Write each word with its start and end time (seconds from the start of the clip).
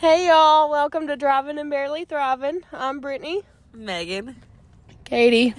Hey 0.00 0.28
y'all, 0.28 0.70
welcome 0.70 1.08
to 1.08 1.16
Driving 1.18 1.58
and 1.58 1.68
Barely 1.68 2.06
Thriving. 2.06 2.62
I'm 2.72 3.00
Brittany. 3.00 3.42
Megan. 3.74 4.34
Katie. 5.04 5.54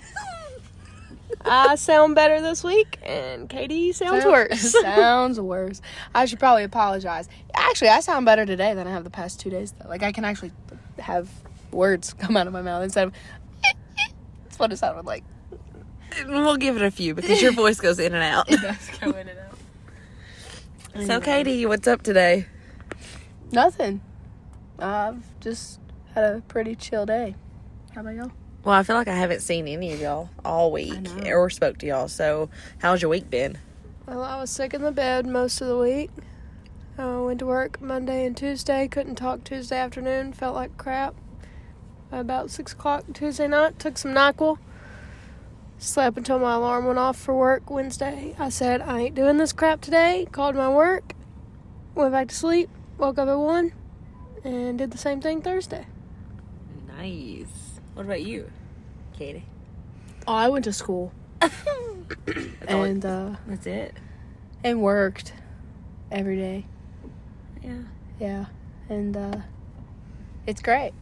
I 1.45 1.75
sound 1.75 2.15
better 2.15 2.41
this 2.41 2.63
week, 2.63 2.97
and 3.03 3.47
Katie 3.47 3.91
sounds 3.91 4.25
worse. 4.25 4.71
sounds 4.81 5.39
worse. 5.39 5.79
I 6.15 6.25
should 6.25 6.39
probably 6.39 6.63
apologize. 6.63 7.29
Actually, 7.53 7.89
I 7.89 7.99
sound 7.99 8.25
better 8.25 8.43
today 8.47 8.73
than 8.73 8.87
I 8.87 8.89
have 8.89 9.03
the 9.03 9.11
past 9.11 9.39
two 9.39 9.51
days. 9.51 9.73
Though. 9.73 9.87
Like 9.87 10.01
I 10.01 10.11
can 10.11 10.25
actually 10.25 10.53
have 10.97 11.29
words 11.69 12.11
come 12.19 12.35
out 12.35 12.47
of 12.47 12.53
my 12.53 12.63
mouth 12.63 12.81
instead 12.81 13.09
of. 13.09 13.13
That's 14.45 14.57
what 14.57 14.73
it 14.73 14.77
sounded 14.77 15.05
like. 15.05 15.23
We'll 16.25 16.57
give 16.57 16.77
it 16.77 16.81
a 16.81 16.89
few 16.89 17.13
because 17.13 17.43
your 17.43 17.53
voice 17.53 17.79
goes 17.79 17.99
in 17.99 18.15
and 18.15 18.23
out. 18.23 18.51
It 18.51 18.59
does 18.59 18.89
go 18.99 19.11
in 19.11 19.27
and 19.27 19.39
out. 19.39 21.05
So, 21.05 21.21
Katie, 21.21 21.67
what's 21.67 21.87
up 21.87 22.01
today? 22.01 22.47
Nothing. 23.51 24.01
I've 24.81 25.23
just 25.39 25.79
had 26.15 26.35
a 26.35 26.41
pretty 26.41 26.75
chill 26.75 27.05
day. 27.05 27.35
How 27.93 28.01
about 28.01 28.15
y'all? 28.15 28.31
Well, 28.63 28.75
I 28.75 28.83
feel 28.83 28.95
like 28.95 29.07
I 29.07 29.15
haven't 29.15 29.41
seen 29.41 29.67
any 29.67 29.93
of 29.93 29.99
y'all 29.99 30.29
all 30.43 30.71
week 30.71 31.07
or 31.25 31.49
spoke 31.49 31.77
to 31.79 31.87
y'all. 31.87 32.07
So, 32.07 32.49
how's 32.79 33.01
your 33.01 33.09
week 33.09 33.29
been? 33.29 33.57
Well, 34.07 34.23
I 34.23 34.39
was 34.39 34.49
sick 34.49 34.73
in 34.73 34.81
the 34.81 34.91
bed 34.91 35.25
most 35.25 35.61
of 35.61 35.67
the 35.67 35.77
week. 35.77 36.09
I 36.97 37.17
went 37.17 37.39
to 37.39 37.45
work 37.45 37.81
Monday 37.81 38.25
and 38.25 38.35
Tuesday. 38.35 38.87
Couldn't 38.87 39.15
talk 39.15 39.43
Tuesday 39.43 39.77
afternoon. 39.77 40.33
Felt 40.33 40.55
like 40.55 40.77
crap. 40.77 41.15
About 42.11 42.51
six 42.51 42.73
o'clock 42.73 43.05
Tuesday 43.13 43.47
night, 43.47 43.79
took 43.79 43.97
some 43.97 44.11
Nyquil. 44.11 44.57
Slept 45.77 46.17
until 46.17 46.39
my 46.39 46.53
alarm 46.53 46.85
went 46.85 46.99
off 46.99 47.17
for 47.17 47.33
work 47.33 47.69
Wednesday. 47.69 48.35
I 48.37 48.49
said 48.49 48.81
I 48.81 48.99
ain't 48.99 49.15
doing 49.15 49.37
this 49.37 49.53
crap 49.53 49.81
today. 49.81 50.27
Called 50.31 50.55
my 50.55 50.69
work. 50.69 51.13
Went 51.95 52.11
back 52.11 52.27
to 52.27 52.35
sleep. 52.35 52.69
Woke 52.97 53.17
up 53.17 53.27
at 53.27 53.39
one, 53.39 53.71
and 54.43 54.77
did 54.77 54.91
the 54.91 54.97
same 54.97 55.21
thing 55.21 55.41
Thursday. 55.41 55.85
Nice. 56.97 57.79
What 57.93 58.05
about 58.05 58.21
you, 58.23 58.49
Katie? 59.17 59.45
Oh, 60.27 60.33
I 60.33 60.49
went 60.49 60.65
to 60.65 60.73
school 60.73 61.11
and 62.67 63.05
uh, 63.05 63.35
that's 63.47 63.65
it. 63.65 63.95
and 64.63 64.81
worked 64.81 65.33
every 66.11 66.35
day. 66.37 66.65
Yeah. 67.63 67.81
Yeah, 68.19 68.45
and 68.89 69.17
uh, 69.17 69.37
it's 70.45 70.61
great. 70.61 70.93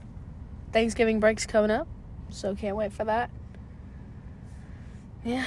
Thanksgiving 0.71 1.19
break's 1.19 1.45
coming 1.45 1.71
up, 1.71 1.87
so 2.29 2.55
can't 2.55 2.77
wait 2.77 2.93
for 2.93 3.03
that. 3.05 3.29
Yeah, 5.25 5.43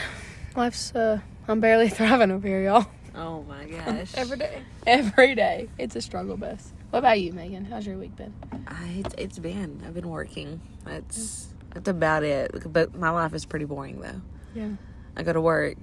life's 0.55 0.95
uh, 0.95 1.21
I'm 1.49 1.61
barely 1.61 1.89
thriving 1.91 2.31
over 2.31 2.47
here, 2.47 2.62
y'all. 2.62 2.87
Oh 3.15 3.43
my 3.45 3.65
gosh. 3.84 4.12
Every 4.15 4.37
day. 4.37 4.62
Every 4.87 5.34
day, 5.34 5.69
it's 5.79 5.97
a 5.97 6.03
struggle 6.03 6.37
bus. 6.37 6.73
What 6.93 6.98
about 6.98 7.19
you, 7.23 7.33
Megan? 7.33 7.65
How's 7.65 7.87
your 7.87 7.97
week 7.97 8.15
been? 8.17 8.35
I, 8.67 9.03
it's, 9.03 9.15
it's 9.17 9.39
been. 9.39 9.81
I've 9.87 9.95
been 9.95 10.11
working. 10.11 10.61
That's 10.85 11.49
that's 11.73 11.89
about 11.89 12.23
it. 12.23 12.71
But 12.71 12.95
my 12.95 13.09
life 13.09 13.33
is 13.33 13.47
pretty 13.47 13.65
boring 13.65 13.99
though. 13.99 14.21
Yeah, 14.55 14.69
I 15.17 15.23
go 15.23 15.33
to 15.33 15.41
work 15.41 15.79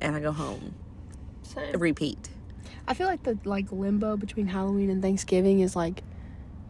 and 0.00 0.16
I 0.16 0.20
go 0.20 0.32
home. 0.32 0.74
Same. 1.42 1.78
Repeat. 1.78 2.30
I 2.86 2.94
feel 2.94 3.06
like 3.06 3.24
the 3.24 3.38
like 3.44 3.70
limbo 3.70 4.16
between 4.16 4.46
Halloween 4.46 4.88
and 4.88 5.02
Thanksgiving 5.02 5.60
is 5.60 5.76
like 5.76 6.02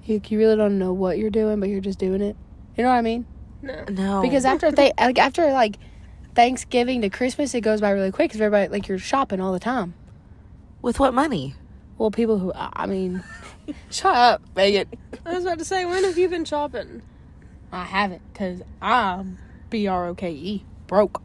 you, 0.03 0.21
you 0.27 0.39
really 0.41 0.57
don't 0.57 0.81
know 0.81 0.93
what 0.93 1.17
you're 1.17 1.31
doing, 1.31 1.61
but 1.61 1.69
you're 1.69 1.81
just 1.81 2.01
doing 2.01 2.21
it. 2.21 2.35
You 2.77 2.83
know 2.83 2.91
what 2.91 2.97
I 2.97 3.03
mean? 3.03 3.27
No. 3.63 3.85
No. 3.89 4.23
Because 4.23 4.45
after 4.45 4.73
they 4.73 4.91
like 4.99 5.21
after 5.21 5.53
like 5.53 5.77
Thanksgiving 6.35 7.03
to 7.03 7.11
Christmas, 7.11 7.55
it 7.55 7.61
goes 7.61 7.81
by 7.81 7.91
really 7.91 8.11
quick 8.11 8.31
because 8.31 8.41
everybody 8.41 8.73
like 8.73 8.89
you're 8.89 8.99
shopping 8.99 9.41
all 9.41 9.53
the 9.53 9.61
time. 9.61 9.95
with 10.83 10.99
what 10.99 11.15
money? 11.15 11.55
Well, 11.97 12.11
people 12.11 12.39
who 12.41 12.53
I 12.55 12.71
I 12.73 12.87
mean, 12.87 13.23
shut 13.91 14.15
up, 14.15 14.43
Megan. 14.57 14.89
I 15.27 15.35
was 15.35 15.45
about 15.45 15.59
to 15.59 15.65
say, 15.65 15.85
when 15.85 16.05
have 16.05 16.17
you 16.19 16.29
been 16.29 16.45
shopping? 16.45 17.03
I 17.73 17.85
haven't 17.85 18.23
because 18.33 18.63
I'm 18.81 19.39
B 19.71 19.87
R 19.87 20.07
O 20.09 20.15
K 20.15 20.31
E 20.33 20.65
broke. 20.87 21.23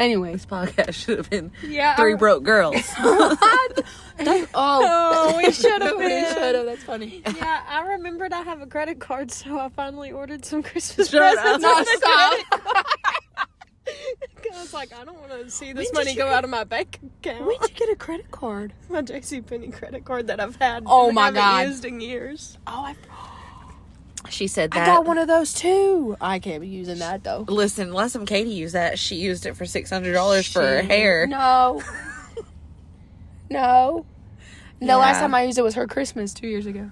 Anyways, 0.00 0.44
This 0.44 0.46
podcast 0.46 0.94
should 0.94 1.18
have 1.18 1.28
been 1.28 1.50
Yeah. 1.66 1.96
three 1.96 2.14
broke 2.14 2.44
girls. 2.44 2.76
oh, 2.98 4.46
Oh, 4.54 5.34
we 5.36 5.50
should 5.52 5.82
have 5.82 5.96
we 5.96 6.04
been. 6.06 6.32
should 6.34 6.54
have. 6.54 6.66
That's 6.66 6.84
funny. 6.84 7.20
Yeah, 7.26 7.62
I 7.68 7.82
remembered 7.94 8.32
I 8.32 8.42
have 8.42 8.60
a 8.60 8.66
credit 8.66 9.00
card, 9.00 9.30
so 9.32 9.58
I 9.58 9.68
finally 9.70 10.12
ordered 10.12 10.44
some 10.44 10.62
Christmas 10.62 11.10
Shut 11.10 11.34
presents. 11.34 11.64
up. 11.64 11.70
on 11.70 11.78
No, 11.78 11.78
the 11.78 11.96
stop. 11.96 12.86
I 14.54 14.60
was 14.60 14.72
like, 14.72 14.92
I 14.92 15.04
don't 15.04 15.18
want 15.18 15.32
to 15.32 15.50
see 15.50 15.72
this 15.72 15.88
When 15.92 16.04
money 16.04 16.14
go 16.16 16.24
get- 16.26 16.34
out 16.34 16.44
of 16.44 16.50
my 16.50 16.64
bank 16.64 16.98
account. 17.22 17.46
When'd 17.46 17.60
you 17.62 17.68
get 17.74 17.88
a 17.90 17.96
credit 17.96 18.30
card? 18.30 18.72
my 18.88 19.02
JC 19.02 19.44
Penney 19.46 19.68
credit 19.68 20.04
card 20.04 20.26
that 20.28 20.40
I've 20.40 20.56
had. 20.56 20.84
Oh 20.86 21.10
my 21.12 21.30
God. 21.30 21.66
Used 21.66 21.84
in 21.84 22.00
years. 22.00 22.56
Oh, 22.66 22.84
I, 22.86 22.96
she 24.30 24.46
said 24.46 24.70
that. 24.72 24.82
I 24.82 24.86
got 24.86 25.04
one 25.06 25.18
of 25.18 25.28
those 25.28 25.52
too. 25.54 26.16
I 26.20 26.38
can't 26.38 26.60
be 26.60 26.68
using 26.68 26.98
that 26.98 27.24
though. 27.24 27.44
Listen, 27.48 27.92
last 27.92 28.12
time 28.14 28.26
Katie 28.26 28.50
used 28.50 28.74
that, 28.74 28.98
she 28.98 29.16
used 29.16 29.46
it 29.46 29.56
for 29.56 29.64
six 29.66 29.90
hundred 29.90 30.12
dollars 30.14 30.46
for 30.50 30.60
her 30.62 30.82
hair. 30.82 31.26
No. 31.38 31.82
no. 33.50 34.04
The 34.80 34.96
last 34.96 35.18
time 35.20 35.34
I 35.34 35.42
used 35.42 35.58
it 35.58 35.62
was 35.62 35.74
her 35.74 35.86
Christmas 35.86 36.32
two 36.34 36.46
years 36.46 36.66
ago. 36.66 36.90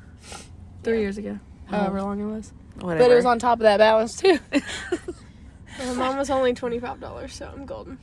Three 0.82 1.00
years 1.00 1.18
ago. 1.18 1.38
However 1.66 1.98
Oh. 1.98 2.04
long 2.04 2.20
it 2.20 2.24
was. 2.26 2.52
Whatever. 2.80 3.04
But 3.04 3.10
it 3.12 3.14
was 3.16 3.24
on 3.24 3.38
top 3.38 3.58
of 3.58 3.62
that 3.62 3.78
balance 3.78 4.16
too. 4.16 4.38
Well, 5.78 5.94
mine 5.94 6.16
was 6.16 6.30
only 6.30 6.54
twenty 6.54 6.78
five 6.78 7.00
dollars, 7.00 7.34
so 7.34 7.50
I'm 7.52 7.66
golden. 7.66 7.98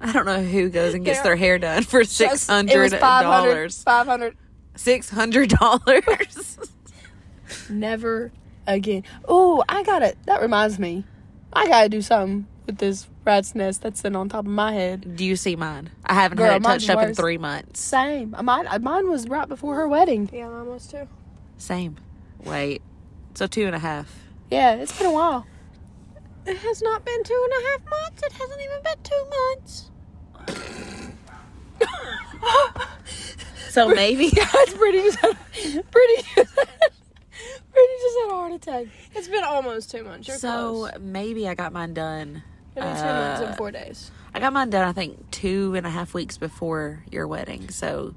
I 0.00 0.12
don't 0.12 0.26
know 0.26 0.42
who 0.42 0.68
goes 0.68 0.94
and 0.94 1.04
gets 1.04 1.18
Yeah. 1.18 1.22
their 1.24 1.36
hair 1.36 1.58
done 1.58 1.82
for 1.84 2.02
six 2.04 2.48
It 2.48 2.52
hundred 2.52 2.82
was 2.82 2.94
500 2.94 3.22
dollars. 3.48 3.82
500 3.82 4.36
Six 4.74 5.10
hundred 5.10 5.50
dollars. 5.50 6.58
Never 7.70 8.32
again. 8.66 9.04
Oh, 9.26 9.62
I 9.68 9.82
got 9.82 10.02
it. 10.02 10.16
That 10.26 10.40
reminds 10.40 10.78
me. 10.78 11.04
I 11.52 11.68
gotta 11.68 11.88
do 11.88 12.00
something 12.02 12.46
with 12.66 12.78
this 12.78 13.06
rat's 13.24 13.54
nest 13.54 13.82
that's 13.82 14.00
sitting 14.00 14.16
on 14.16 14.28
top 14.28 14.46
of 14.46 14.50
my 14.50 14.72
head. 14.72 15.16
Do 15.16 15.24
you 15.24 15.36
see 15.36 15.56
mine? 15.56 15.90
I 16.06 16.14
haven't 16.14 16.38
Girl, 16.38 16.46
had 16.46 16.56
it 16.56 16.62
mine's 16.62 16.86
touched 16.86 16.96
up 16.98 17.06
in 17.06 17.14
three 17.14 17.38
months. 17.38 17.80
Same. 17.80 18.34
Mine, 18.42 18.66
mine 18.80 19.10
was 19.10 19.28
right 19.28 19.46
before 19.48 19.74
her 19.76 19.86
wedding. 19.86 20.30
Yeah, 20.32 20.48
mine 20.48 20.66
was 20.66 20.86
too. 20.86 21.06
Same. 21.58 21.96
Wait. 22.44 22.80
So 23.34 23.46
two 23.46 23.66
and 23.66 23.74
a 23.74 23.78
half. 23.78 24.12
Yeah, 24.50 24.74
it's 24.76 24.96
been 24.96 25.06
a 25.06 25.12
while. 25.12 25.46
It 26.44 26.56
has 26.58 26.82
not 26.82 27.04
been 27.04 27.22
two 27.24 27.48
and 27.50 27.52
a 27.52 27.68
half 27.70 27.90
months. 27.90 28.22
It 28.24 28.32
hasn't 28.32 28.60
even 28.60 28.82
been 28.82 29.02
two 29.02 29.24
months. 29.30 29.90
So 33.70 33.88
maybe. 33.94 34.28
That's 34.30 34.74
pretty. 34.74 35.02
pretty. 35.10 36.22
pretty 36.34 37.94
just 38.00 38.18
had 38.18 38.28
a 38.28 38.34
heart 38.34 38.52
attack. 38.52 38.86
It's 39.14 39.28
been 39.28 39.44
almost 39.44 39.90
two 39.90 40.04
months. 40.04 40.28
You're 40.28 40.36
so 40.36 40.88
close. 40.90 40.92
maybe 41.00 41.48
I 41.48 41.54
got 41.54 41.72
mine 41.72 41.94
done. 41.94 42.42
Two 42.74 42.80
months 42.80 43.02
uh, 43.02 43.44
and 43.46 43.56
four 43.56 43.70
days. 43.70 44.10
I 44.34 44.40
got 44.40 44.52
mine 44.52 44.70
done. 44.70 44.86
I 44.88 44.92
think 44.92 45.30
two 45.30 45.74
and 45.74 45.86
a 45.86 45.90
half 45.90 46.14
weeks 46.14 46.38
before 46.38 47.04
your 47.10 47.28
wedding. 47.28 47.68
So, 47.70 48.14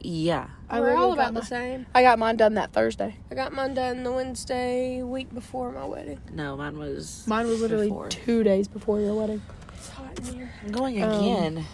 yeah. 0.00 0.48
I 0.70 0.80
We're 0.80 0.90
all 0.90 1.10
literally 1.10 1.16
got 1.16 1.30
about 1.30 1.34
the 1.40 1.46
same. 1.46 1.86
I 1.94 2.02
got 2.02 2.18
mine 2.18 2.36
done 2.36 2.54
that 2.54 2.72
Thursday. 2.72 3.16
I 3.30 3.34
got 3.34 3.52
mine 3.52 3.74
done 3.74 4.02
the 4.02 4.12
Wednesday 4.12 5.02
week 5.02 5.32
before 5.32 5.72
my 5.72 5.84
wedding. 5.86 6.20
No, 6.32 6.56
mine 6.56 6.78
was. 6.78 7.24
Mine 7.26 7.46
was 7.46 7.60
literally 7.62 7.88
before. 7.88 8.08
two 8.08 8.42
days 8.42 8.68
before 8.68 9.00
your 9.00 9.14
wedding. 9.14 9.40
It's 9.74 9.88
hot 9.88 10.18
in 10.18 10.24
here. 10.34 10.52
I'm 10.64 10.72
going 10.72 11.02
Um, 11.02 11.10
again. 11.10 11.64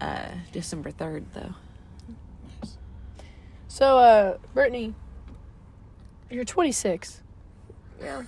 uh, 0.00 0.28
December 0.52 0.90
third 0.92 1.24
though. 1.34 1.54
So, 3.66 3.98
uh, 3.98 4.38
Brittany, 4.52 4.94
you're 6.30 6.44
26, 6.44 7.22
Yeah. 8.00 8.22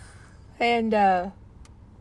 and 0.58 0.93
uh, 0.93 1.31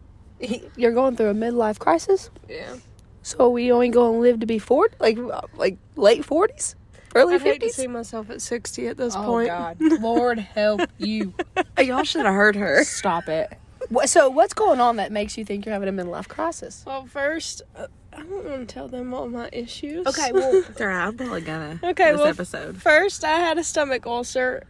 you're 0.75 0.93
going 0.93 1.15
through 1.15 1.29
a 1.29 1.33
midlife 1.35 1.77
crisis. 1.77 2.31
Yeah. 2.49 2.77
So, 3.21 3.45
are 3.45 3.49
we 3.49 3.71
only 3.71 3.89
going 3.89 4.13
to 4.13 4.19
live 4.19 4.39
to 4.39 4.47
be 4.47 4.57
40, 4.57 4.95
like 4.99 5.17
like 5.55 5.77
late 5.95 6.23
40s, 6.23 6.73
early 7.15 7.35
I'd 7.35 7.41
hate 7.41 7.61
to 7.61 7.69
see 7.69 7.87
myself 7.87 8.29
at 8.29 8.41
60 8.41 8.87
at 8.87 8.97
this 8.97 9.15
Oh 9.15 9.23
point. 9.23 9.47
God, 9.47 9.77
Lord 10.01 10.39
help 10.39 10.81
you! 10.97 11.33
Y'all 11.79 12.03
should 12.03 12.25
have 12.25 12.35
heard 12.35 12.55
her. 12.55 12.83
Stop 12.83 13.27
it. 13.27 13.51
What, 13.89 14.09
so, 14.09 14.29
what's 14.29 14.53
going 14.53 14.79
on 14.81 14.95
that 14.95 15.11
makes 15.11 15.37
you 15.37 15.45
think 15.45 15.65
you're 15.65 15.73
having 15.73 15.89
a 15.89 15.91
midlife 16.03 16.27
crisis? 16.27 16.83
Well, 16.87 17.05
first, 17.05 17.61
uh, 17.75 17.87
I 18.13 18.17
don't 18.17 18.45
want 18.45 18.67
to 18.67 18.73
tell 18.73 18.87
them 18.87 19.13
all 19.13 19.27
my 19.27 19.49
issues. 19.51 20.07
Okay, 20.07 20.31
well, 20.33 20.55
It's 20.67 20.81
alright. 20.81 21.07
I'm 21.07 21.17
probably 21.17 21.41
gonna. 21.41 21.79
Okay, 21.83 22.11
This 22.11 22.19
well, 22.19 22.27
episode. 22.29 22.81
First, 22.81 23.23
I 23.23 23.37
had 23.39 23.57
a 23.57 23.63
stomach 23.63 24.05
ulcer 24.07 24.63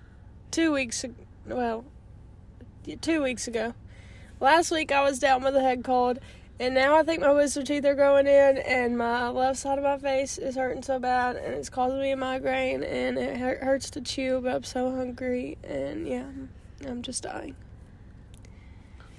two 0.52 0.72
weeks 0.74 1.04
ago. 1.04 1.16
Well, 1.48 1.86
yeah, 2.86 2.96
two 3.00 3.22
weeks 3.24 3.48
ago. 3.48 3.74
Last 4.42 4.70
week, 4.72 4.92
I 4.92 5.02
was 5.02 5.18
down 5.20 5.44
with 5.44 5.56
a 5.56 5.62
head 5.62 5.84
cold, 5.84 6.20
and 6.60 6.74
now 6.74 6.96
I 6.96 7.04
think 7.04 7.22
my 7.22 7.32
wisdom 7.32 7.64
teeth 7.66 7.86
are 7.86 7.96
growing 7.96 8.28
in, 8.28 8.58
and 8.58 8.98
my 8.98 9.30
left 9.30 9.60
side 9.60 9.78
of 9.78 9.84
my 9.84 9.98
face 9.98 10.38
is 10.38 10.56
hurting 10.56 10.84
so 10.84 11.00
bad, 11.00 11.36
and 11.36 11.54
it's 11.54 11.70
causing 11.70 12.00
me 12.00 12.12
a 12.12 12.18
migraine, 12.18 12.84
and 12.84 13.18
it 13.18 13.38
hurts 13.62 13.90
to 13.92 14.02
chew, 14.02 14.40
but 14.42 14.56
I'm 14.56 14.64
so 14.64 14.92
hungry, 14.96 15.58
and 15.64 16.08
yeah, 16.08 16.24
I'm- 16.24 16.50
I'm 16.88 17.02
just 17.02 17.24
dying. 17.24 17.56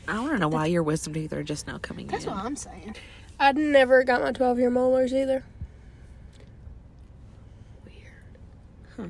I 0.09 0.21
want 0.21 0.33
to 0.35 0.39
know 0.39 0.49
why 0.49 0.67
your 0.67 0.83
wisdom 0.83 1.15
teeth 1.15 1.33
are 1.33 1.43
just 1.43 1.67
now 1.67 1.79
coming 1.79 2.07
in. 2.07 2.13
that's 2.13 2.25
in. 2.25 2.31
what 2.31 2.45
I'm 2.45 2.55
saying. 2.57 2.95
I'd 3.41 3.57
never 3.57 4.05
got 4.05 4.23
my 4.23 4.33
12 4.33 4.59
year 4.59 4.71
molars 4.71 5.13
either. 5.13 5.43
Weird. 7.85 8.39
Huh. 8.97 9.07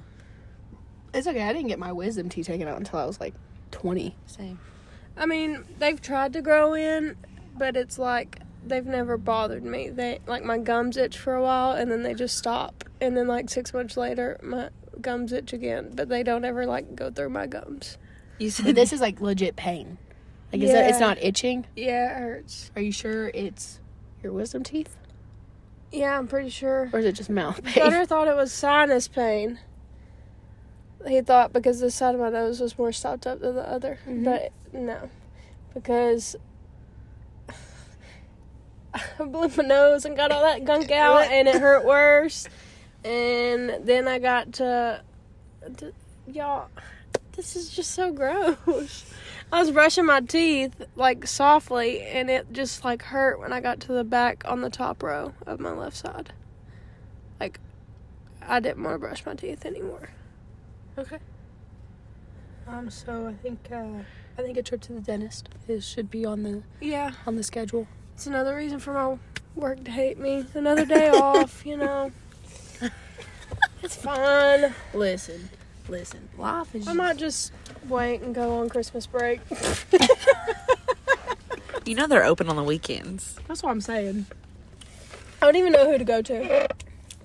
It's 1.15 1.27
okay. 1.27 1.43
I 1.43 1.53
didn't 1.53 1.69
get 1.69 1.79
my 1.79 1.93
wisdom 1.93 2.29
teeth 2.29 2.47
taken 2.47 2.67
out 2.67 2.79
until 2.79 2.99
I 2.99 3.05
was 3.05 3.21
like 3.21 3.35
20. 3.73 4.17
Same. 4.27 4.59
I 5.17 5.27
mean, 5.27 5.65
they've 5.79 6.01
tried 6.01 6.33
to 6.35 6.43
grow 6.43 6.75
in, 6.75 7.17
but 7.59 7.77
it's 7.77 7.99
like 7.99 8.41
they've 8.67 8.87
never 8.87 9.17
bothered 9.17 9.65
me. 9.65 9.89
They 9.91 10.19
like 10.27 10.45
my 10.45 10.59
gums 10.59 10.97
itch 10.97 11.19
for 11.19 11.35
a 11.35 11.43
while 11.43 11.73
and 11.73 11.91
then 11.91 12.03
they 12.03 12.15
just 12.15 12.37
stop. 12.37 12.85
And 13.01 13.17
then 13.17 13.29
like 13.29 13.49
6 13.51 13.73
months 13.75 13.97
later, 13.97 14.39
my 14.43 14.71
gums 15.01 15.33
itch 15.33 15.53
again, 15.53 15.91
but 15.95 16.09
they 16.09 16.23
don't 16.23 16.45
ever 16.45 16.67
like 16.67 16.95
go 16.97 17.11
through 17.11 17.31
my 17.31 17.47
gums. 17.47 17.99
You 18.39 18.49
But 18.49 18.55
said 18.67 18.75
this 18.75 18.93
is 18.93 19.01
like 19.01 19.21
legit 19.21 19.57
pain. 19.57 19.99
Like, 20.53 20.63
is 20.63 20.71
it, 20.71 20.87
it's 20.87 21.01
not 21.01 21.19
itching? 21.23 21.67
Yeah, 21.75 22.13
it 22.17 22.21
hurts. 22.21 22.71
Are 22.77 22.83
you 22.83 22.93
sure 22.93 23.29
it's 23.29 23.81
your 24.23 24.33
wisdom 24.33 24.63
teeth? 24.63 24.97
Yeah, 25.93 26.17
I'm 26.19 26.27
pretty 26.29 26.51
sure. 26.51 26.89
Or 26.93 26.99
is 27.01 27.05
it 27.05 27.13
just 27.13 27.31
mouth 27.31 27.63
pain? 27.65 27.75
Gunner 27.85 28.07
thought 28.07 28.29
it 28.29 28.37
was 28.37 28.53
sinus 28.53 29.09
pain. 29.09 29.59
He 31.07 31.21
thought 31.21 31.53
because 31.53 31.81
the 31.81 31.91
side 31.91 32.15
of 32.15 32.21
my 32.21 32.31
nose 32.31 32.61
was 32.61 32.77
more 32.79 32.91
stopped 32.93 33.27
up 33.27 33.41
than 33.41 33.55
the 33.55 33.69
other, 33.69 33.99
Mhm. 34.09 34.25
but 34.25 34.51
no, 34.73 35.09
because 35.75 36.35
I 39.19 39.25
blew 39.25 39.49
my 39.57 39.65
nose 39.65 40.05
and 40.05 40.17
got 40.17 40.33
all 40.33 40.43
that 40.43 40.65
gunk 40.65 40.91
out, 40.91 41.31
and 41.31 41.49
it 41.49 41.61
hurt 41.61 41.85
worse. 41.85 42.49
And 43.05 43.87
then 43.87 44.09
I 44.09 44.19
got 44.19 44.55
to, 44.55 45.03
to 45.77 45.93
y'all. 46.27 46.69
This 47.33 47.55
is 47.55 47.69
just 47.69 47.91
so 47.91 48.13
gross. 48.13 49.05
I 49.53 49.61
was 49.61 49.71
brushing 49.71 50.07
my 50.07 50.21
teeth 50.21 50.75
like 50.97 51.27
softly, 51.27 52.03
and 52.03 52.31
it 52.31 52.53
just 52.53 52.85
like 52.85 53.03
hurt 53.03 53.39
when 53.39 53.53
I 53.53 53.61
got 53.61 53.81
to 53.81 53.93
the 53.93 54.05
back 54.05 54.43
on 54.47 54.61
the 54.61 54.71
top 54.71 55.03
row 55.03 55.33
of 55.47 55.61
my 55.61 55.73
left 55.73 55.97
side. 55.97 56.33
Like, 57.39 57.61
I 58.43 58.61
didn't 58.61 58.83
want 58.83 58.95
to 58.95 58.99
brush 58.99 59.25
my 59.25 59.35
teeth 59.35 59.65
anymore. 59.65 60.11
Okay. 60.99 61.19
Um. 62.67 62.91
So 62.91 63.29
I 63.29 63.35
think 63.35 63.69
uh, 63.71 64.03
I 64.39 64.43
think 64.43 64.57
a 64.57 64.63
trip 64.63 64.81
to 64.83 64.93
the 64.95 65.01
dentist 65.01 65.49
is 65.69 65.87
should 65.87 66.11
be 66.11 66.25
on 66.25 66.43
the 66.43 66.63
Yeah, 66.81 67.13
on 67.27 67.37
the 67.37 67.43
schedule. 67.43 67.87
It's 68.17 68.27
another 68.27 68.57
reason 68.57 68.79
for 68.79 68.95
my 68.95 69.19
work 69.55 69.85
to 69.85 69.91
hate 69.91 70.19
me. 70.19 70.47
Another 70.55 70.87
day 70.87 71.09
off, 71.15 71.67
you 71.67 71.77
know. 71.77 72.11
It's 73.83 73.95
fine. 73.95 74.75
Listen, 74.95 75.51
listen. 75.87 76.27
Life 76.39 76.75
is. 76.75 76.89
I 76.89 76.95
might 76.95 77.19
just 77.19 77.53
wait 77.91 78.23
and 78.23 78.35
go 78.35 78.57
on 78.59 78.71
Christmas 78.71 79.07
break. 79.07 79.41
you 81.85 81.95
know 81.95 82.07
they're 82.07 82.25
open 82.25 82.49
on 82.49 82.57
the 82.57 82.63
weekends. 82.63 83.37
That's 83.47 83.63
what 83.63 83.71
I'm 83.71 83.83
saying. 83.83 84.25
I 85.43 85.47
don't 85.47 85.57
even 85.57 85.73
know 85.73 85.91
who 85.93 85.99
to 85.99 86.05
go 86.05 86.23
to. 86.23 86.69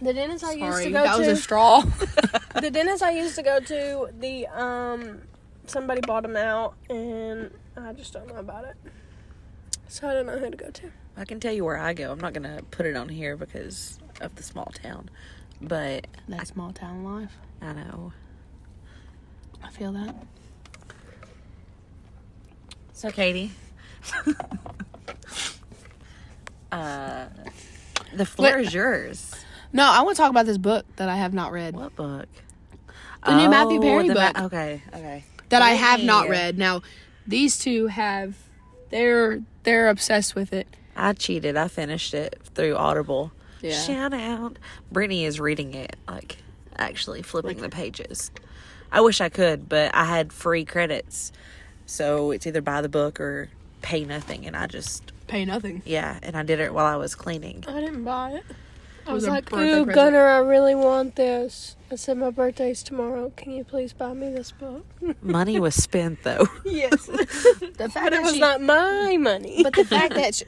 The 0.02 0.14
dentist 0.14 0.44
I 0.44 0.52
used 0.52 0.74
Sorry, 0.74 0.84
to 0.84 0.92
go 0.92 1.04
that 1.04 1.18
was 1.18 1.28
to. 1.28 1.34
a 1.34 1.36
straw. 1.38 1.82
the 2.62 2.70
dentist 2.70 3.02
I 3.02 3.12
used 3.12 3.36
to 3.36 3.44
go 3.44 3.62
to, 3.62 4.10
the 4.20 4.46
um, 4.48 5.22
somebody 5.68 6.02
bought 6.02 6.26
him 6.26 6.36
out, 6.36 6.76
and 6.90 7.50
I 7.78 7.94
just 7.94 8.12
don't 8.12 8.28
know 8.28 8.36
about 8.36 8.66
it. 8.66 8.76
So 9.92 10.08
I 10.08 10.14
don't 10.14 10.26
know 10.26 10.40
who 10.40 10.50
to 10.50 10.56
go 10.56 10.70
to. 10.70 10.90
I 11.18 11.26
can 11.26 11.42
tell 11.42 11.52
you 11.52 11.66
where 11.66 11.78
I 11.78 11.92
go. 11.92 12.14
I'm 12.14 12.20
not 12.22 12.32
gonna 12.32 12.62
put 12.72 12.86
it 12.86 12.96
on 12.96 13.10
here 13.10 13.36
because 13.36 14.00
of 14.22 14.34
the 14.36 14.42
small 14.42 14.72
town, 14.82 15.10
but 15.62 16.08
that 16.30 16.48
small 16.48 16.72
town 16.72 17.04
life. 17.04 17.36
I 17.62 17.74
know. 17.74 18.14
I 19.62 19.70
feel 19.70 19.92
that. 19.92 20.16
So, 22.94 23.12
Katie, 23.12 23.52
uh, 26.72 27.26
the 28.14 28.26
floor 28.26 28.60
is 28.60 28.74
yours. 28.74 29.36
No, 29.74 29.84
I 29.84 30.04
want 30.04 30.16
to 30.16 30.22
talk 30.22 30.30
about 30.30 30.46
this 30.46 30.58
book 30.58 30.86
that 30.96 31.10
I 31.10 31.18
have 31.18 31.34
not 31.34 31.52
read. 31.52 31.76
What 31.76 31.98
book? 31.98 32.30
The 33.26 33.36
new 33.36 33.50
Matthew 33.50 33.82
Perry 33.82 34.08
the 34.08 34.16
Ma- 34.16 34.32
book. 34.32 34.42
okay, 34.44 34.84
okay. 34.94 35.26
That 35.50 35.62
I 35.62 35.72
have 35.72 36.02
not 36.02 36.30
read. 36.30 36.58
Now, 36.58 36.82
these 37.28 37.58
two 37.60 37.88
have. 37.88 38.38
They're 38.92 39.42
they're 39.64 39.90
obsessed 39.90 40.36
with 40.36 40.54
it. 40.54 40.68
I 40.96 41.14
cheated. 41.14 41.58
I 41.58 41.68
finished 41.68 42.14
it 42.14 42.40
through 42.54 42.76
Audible. 42.76 43.32
Yeah. 43.62 43.74
Shout 43.80 44.14
out. 44.14 44.58
Brittany 44.92 45.26
is 45.26 45.40
reading 45.40 45.74
it, 45.74 45.96
like 46.08 46.38
actually 46.78 47.22
flipping 47.22 47.58
the 47.62 47.70
pages. 47.70 48.32
I 48.92 49.02
wish 49.02 49.22
I 49.22 49.30
could, 49.30 49.70
but 49.70 49.94
I 49.96 50.06
had 50.06 50.34
free 50.34 50.66
credits. 50.66 51.32
So 51.86 52.32
it's 52.32 52.46
either 52.48 52.62
buy 52.62 52.82
the 52.82 52.90
book 52.90 53.20
or 53.20 53.50
pay 53.82 54.04
nothing. 54.04 54.46
And 54.48 54.56
I 54.56 54.68
just, 54.68 55.12
Pay 55.28 55.46
nothing. 55.46 55.82
yeah, 55.86 56.20
and 56.24 56.36
I 56.36 56.44
did 56.44 56.60
it 56.60 56.74
while 56.74 56.86
I 56.86 56.96
was 56.98 57.16
cleaning. 57.16 57.64
I 57.68 57.80
didn't 57.80 58.04
buy 58.04 58.32
it. 58.32 58.44
I 59.08 59.14
was 59.14 59.24
was 59.24 59.30
like, 59.30 59.52
ooh, 59.54 59.56
present." 59.86 59.94
Gunner, 59.94 60.28
I 60.28 60.38
really 60.38 60.76
want 60.76 61.16
this. 61.16 61.76
I 61.92 61.96
said, 61.96 62.18
my 62.18 62.30
birthday's 62.30 62.84
tomorrow. 62.84 63.32
Can 63.36 63.52
you 63.52 63.64
please 63.64 63.92
buy 63.94 64.14
me 64.14 64.32
this 64.32 64.52
book? 64.52 64.86
Money 65.22 65.60
was 65.60 65.76
spent, 65.76 66.24
though. 66.24 66.48
yes. 66.66 67.08
The 67.78 67.90
fact 67.90 68.12
but 68.12 68.14
it 68.14 68.22
was 68.22 68.34
she, 68.36 68.40
not 68.40 68.62
my 68.62 69.18
money. 69.18 69.64
But 69.64 69.74
the 69.74 69.84
fact 69.86 70.14
that 70.14 70.36
she, 70.36 70.46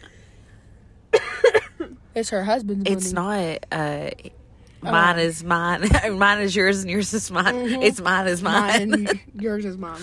it's 2.16 2.30
her 2.30 2.44
husband's 2.44 2.90
It's 2.90 3.12
money. 3.14 3.60
not, 3.72 3.80
uh, 3.80 4.10
mine 4.82 5.20
is 5.20 5.44
mine. 5.44 5.90
mine 6.18 6.40
is 6.42 6.56
yours 6.56 6.82
and 6.82 6.92
yours 6.92 7.14
is 7.14 7.32
mine. 7.32 7.56
It's 7.84 8.00
mine 8.00 8.28
is 8.28 8.42
mine. 8.44 8.90
mine. 8.92 9.20
yours 9.34 9.66
is 9.66 9.78
mine. 9.78 10.02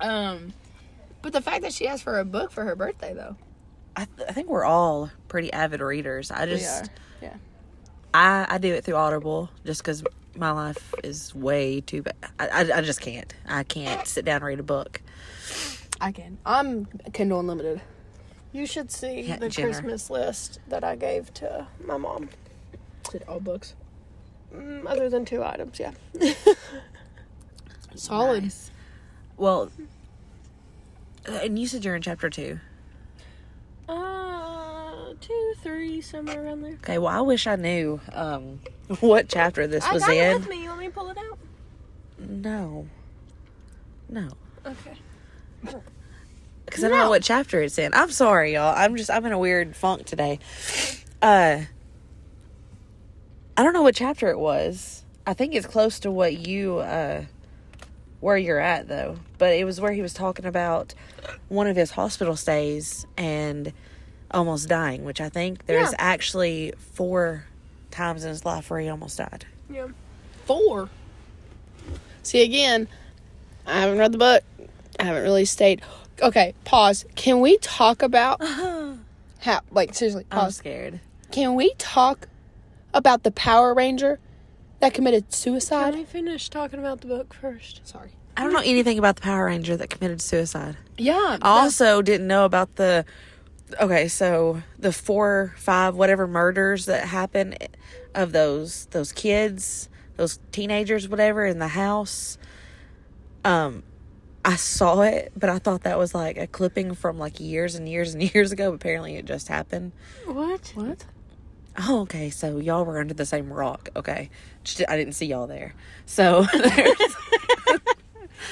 Um, 0.00 0.52
but 1.22 1.32
the 1.32 1.40
fact 1.42 1.62
that 1.62 1.72
she 1.72 1.86
asked 1.86 2.02
for 2.04 2.18
a 2.18 2.24
book 2.24 2.50
for 2.52 2.64
her 2.64 2.74
birthday, 2.74 3.12
though. 3.14 3.36
I, 3.96 4.06
th- 4.16 4.28
I 4.28 4.32
think 4.32 4.48
we're 4.48 4.64
all 4.64 5.10
pretty 5.28 5.52
avid 5.52 5.80
readers. 5.80 6.30
I 6.30 6.46
just, 6.46 6.90
Yeah. 7.22 7.34
I, 8.16 8.46
I 8.48 8.58
do 8.58 8.72
it 8.72 8.82
through 8.84 8.94
Audible 8.94 9.50
just 9.66 9.82
because 9.82 10.02
my 10.34 10.50
life 10.50 10.94
is 11.04 11.34
way 11.34 11.82
too 11.82 12.00
bad. 12.02 12.14
I, 12.40 12.48
I, 12.48 12.78
I 12.78 12.80
just 12.80 13.00
can't. 13.02 13.34
I 13.46 13.62
can't 13.62 14.06
sit 14.06 14.24
down 14.24 14.36
and 14.36 14.44
read 14.46 14.58
a 14.58 14.62
book. 14.62 15.02
I 16.00 16.12
can. 16.12 16.38
I'm 16.46 16.86
Kindle 17.12 17.40
Unlimited. 17.40 17.82
you 18.52 18.64
should 18.66 18.90
see 18.90 19.20
Yeah, 19.20 19.36
the 19.36 19.50
Jenner. 19.50 19.68
Christmas 19.68 20.08
list 20.08 20.60
that 20.68 20.82
I 20.82 20.96
gave 20.96 21.32
to 21.34 21.66
my 21.84 21.98
mom. 21.98 22.30
Is 23.08 23.14
it 23.16 23.28
all 23.28 23.38
books? 23.40 23.74
Mm, 24.54 24.86
other 24.86 25.10
than 25.10 25.26
two 25.26 25.44
items, 25.44 25.78
yeah. 25.78 25.92
Solid. 27.94 28.44
Nice. 28.44 28.70
Well, 29.36 29.70
uh, 31.28 31.32
and 31.32 31.58
you 31.58 31.66
said 31.66 31.84
you're 31.84 31.96
in 31.96 32.02
chapter 32.02 32.30
two. 32.30 32.60
Two, 35.20 35.54
three, 35.62 36.00
somewhere 36.00 36.44
around 36.44 36.62
there. 36.62 36.74
Okay, 36.74 36.98
well, 36.98 37.12
I 37.12 37.20
wish 37.20 37.46
I 37.46 37.56
knew 37.56 38.00
um, 38.12 38.60
what 39.00 39.28
chapter 39.28 39.66
this 39.66 39.84
I 39.84 39.92
was 39.94 40.02
got 40.04 40.12
it 40.12 40.18
in. 40.18 40.38
with 40.40 40.48
me. 40.48 40.62
You 40.62 40.68
want 40.68 40.80
me 40.80 40.86
to 40.86 40.92
pull 40.92 41.08
it 41.10 41.18
out? 41.18 41.38
No. 42.18 42.86
No. 44.08 44.28
Okay. 44.64 44.96
Because 46.64 46.84
I 46.84 46.88
don't 46.88 46.98
know 46.98 47.10
what 47.10 47.22
chapter 47.22 47.60
it's 47.62 47.78
in. 47.78 47.92
I'm 47.94 48.10
sorry, 48.10 48.54
y'all. 48.54 48.74
I'm 48.76 48.96
just, 48.96 49.10
I'm 49.10 49.24
in 49.26 49.32
a 49.32 49.38
weird 49.38 49.74
funk 49.76 50.04
today. 50.04 50.38
Uh, 51.22 51.60
I 53.56 53.62
don't 53.62 53.72
know 53.72 53.82
what 53.82 53.94
chapter 53.94 54.28
it 54.28 54.38
was. 54.38 55.04
I 55.26 55.34
think 55.34 55.54
it's 55.54 55.66
close 55.66 55.98
to 56.00 56.10
what 56.10 56.36
you, 56.46 56.78
uh, 56.78 57.24
where 58.20 58.36
you're 58.36 58.60
at, 58.60 58.88
though. 58.88 59.18
But 59.38 59.54
it 59.54 59.64
was 59.64 59.80
where 59.80 59.92
he 59.92 60.02
was 60.02 60.12
talking 60.12 60.44
about 60.44 60.94
one 61.48 61.66
of 61.66 61.76
his 61.76 61.92
hospital 61.92 62.36
stays 62.36 63.06
and 63.16 63.72
almost 64.30 64.68
dying, 64.68 65.04
which 65.04 65.20
I 65.20 65.28
think 65.28 65.66
there's 65.66 65.90
Yeah. 65.92 65.96
actually 65.98 66.72
four 66.92 67.44
times 67.90 68.24
in 68.24 68.30
his 68.30 68.44
life 68.44 68.70
where 68.70 68.80
he 68.80 68.88
almost 68.88 69.18
died. 69.18 69.46
Yeah. 69.70 69.86
Four. 70.44 70.88
See 72.22 72.42
again, 72.42 72.88
I 73.66 73.80
haven't 73.80 73.98
read 73.98 74.12
the 74.12 74.18
book. 74.18 74.42
I 74.98 75.04
haven't 75.04 75.22
really 75.22 75.44
stayed. 75.44 75.82
Okay, 76.22 76.54
pause. 76.64 77.04
Can 77.14 77.40
we 77.40 77.58
talk 77.58 78.02
about 78.02 78.40
how? 79.40 79.60
Like 79.70 79.94
seriously, 79.94 80.24
I'm 80.30 80.50
scared. 80.50 81.00
Can 81.30 81.54
we 81.54 81.74
talk 81.78 82.28
about 82.94 83.22
the 83.22 83.30
Power 83.30 83.74
Ranger 83.74 84.18
that 84.80 84.94
committed 84.94 85.32
suicide? 85.34 85.92
Can 85.92 85.92
suicide? 85.92 85.98
we 85.98 86.04
finish 86.04 86.48
talking 86.48 86.78
about 86.80 87.00
the 87.00 87.08
book 87.08 87.34
first? 87.34 87.80
Sorry. 87.86 88.10
I 88.36 88.42
don't 88.42 88.52
know 88.52 88.62
anything 88.64 88.98
about 88.98 89.16
the 89.16 89.22
Power 89.22 89.46
Ranger 89.46 89.76
that 89.76 89.88
committed 89.90 90.20
suicide. 90.20 90.76
Yeah. 90.98 91.38
I 91.42 91.60
also 91.62 92.02
didn't 92.02 92.26
know 92.26 92.44
about 92.44 92.76
the 92.76 93.04
okay, 93.80 94.08
so 94.08 94.62
the 94.78 94.92
four, 94.92 95.54
five, 95.56 95.94
whatever 95.94 96.26
murders 96.26 96.86
that 96.86 97.06
happened 97.08 97.56
of 98.14 98.32
those 98.32 98.86
those 98.86 99.12
kids, 99.12 99.88
those 100.16 100.38
teenagers, 100.52 101.08
whatever, 101.08 101.44
in 101.44 101.58
the 101.58 101.68
house. 101.68 102.38
Um, 103.44 103.82
I 104.44 104.56
saw 104.56 105.02
it, 105.02 105.32
but 105.36 105.50
I 105.50 105.58
thought 105.58 105.82
that 105.82 105.98
was 105.98 106.14
like 106.14 106.36
a 106.36 106.46
clipping 106.46 106.94
from 106.94 107.18
like 107.18 107.40
years 107.40 107.74
and 107.74 107.88
years 107.88 108.14
and 108.14 108.22
years 108.34 108.52
ago. 108.52 108.72
Apparently, 108.72 109.16
it 109.16 109.24
just 109.24 109.48
happened. 109.48 109.92
What? 110.24 110.72
what? 110.74 111.04
Oh, 111.78 112.00
okay. 112.02 112.30
So 112.30 112.58
y'all 112.58 112.84
were 112.84 112.98
under 112.98 113.14
the 113.14 113.26
same 113.26 113.52
rock. 113.52 113.90
Okay, 113.96 114.30
Just- 114.64 114.88
I 114.88 114.96
didn't 114.96 115.14
see 115.14 115.26
y'all 115.26 115.46
there. 115.46 115.74
So 116.06 116.46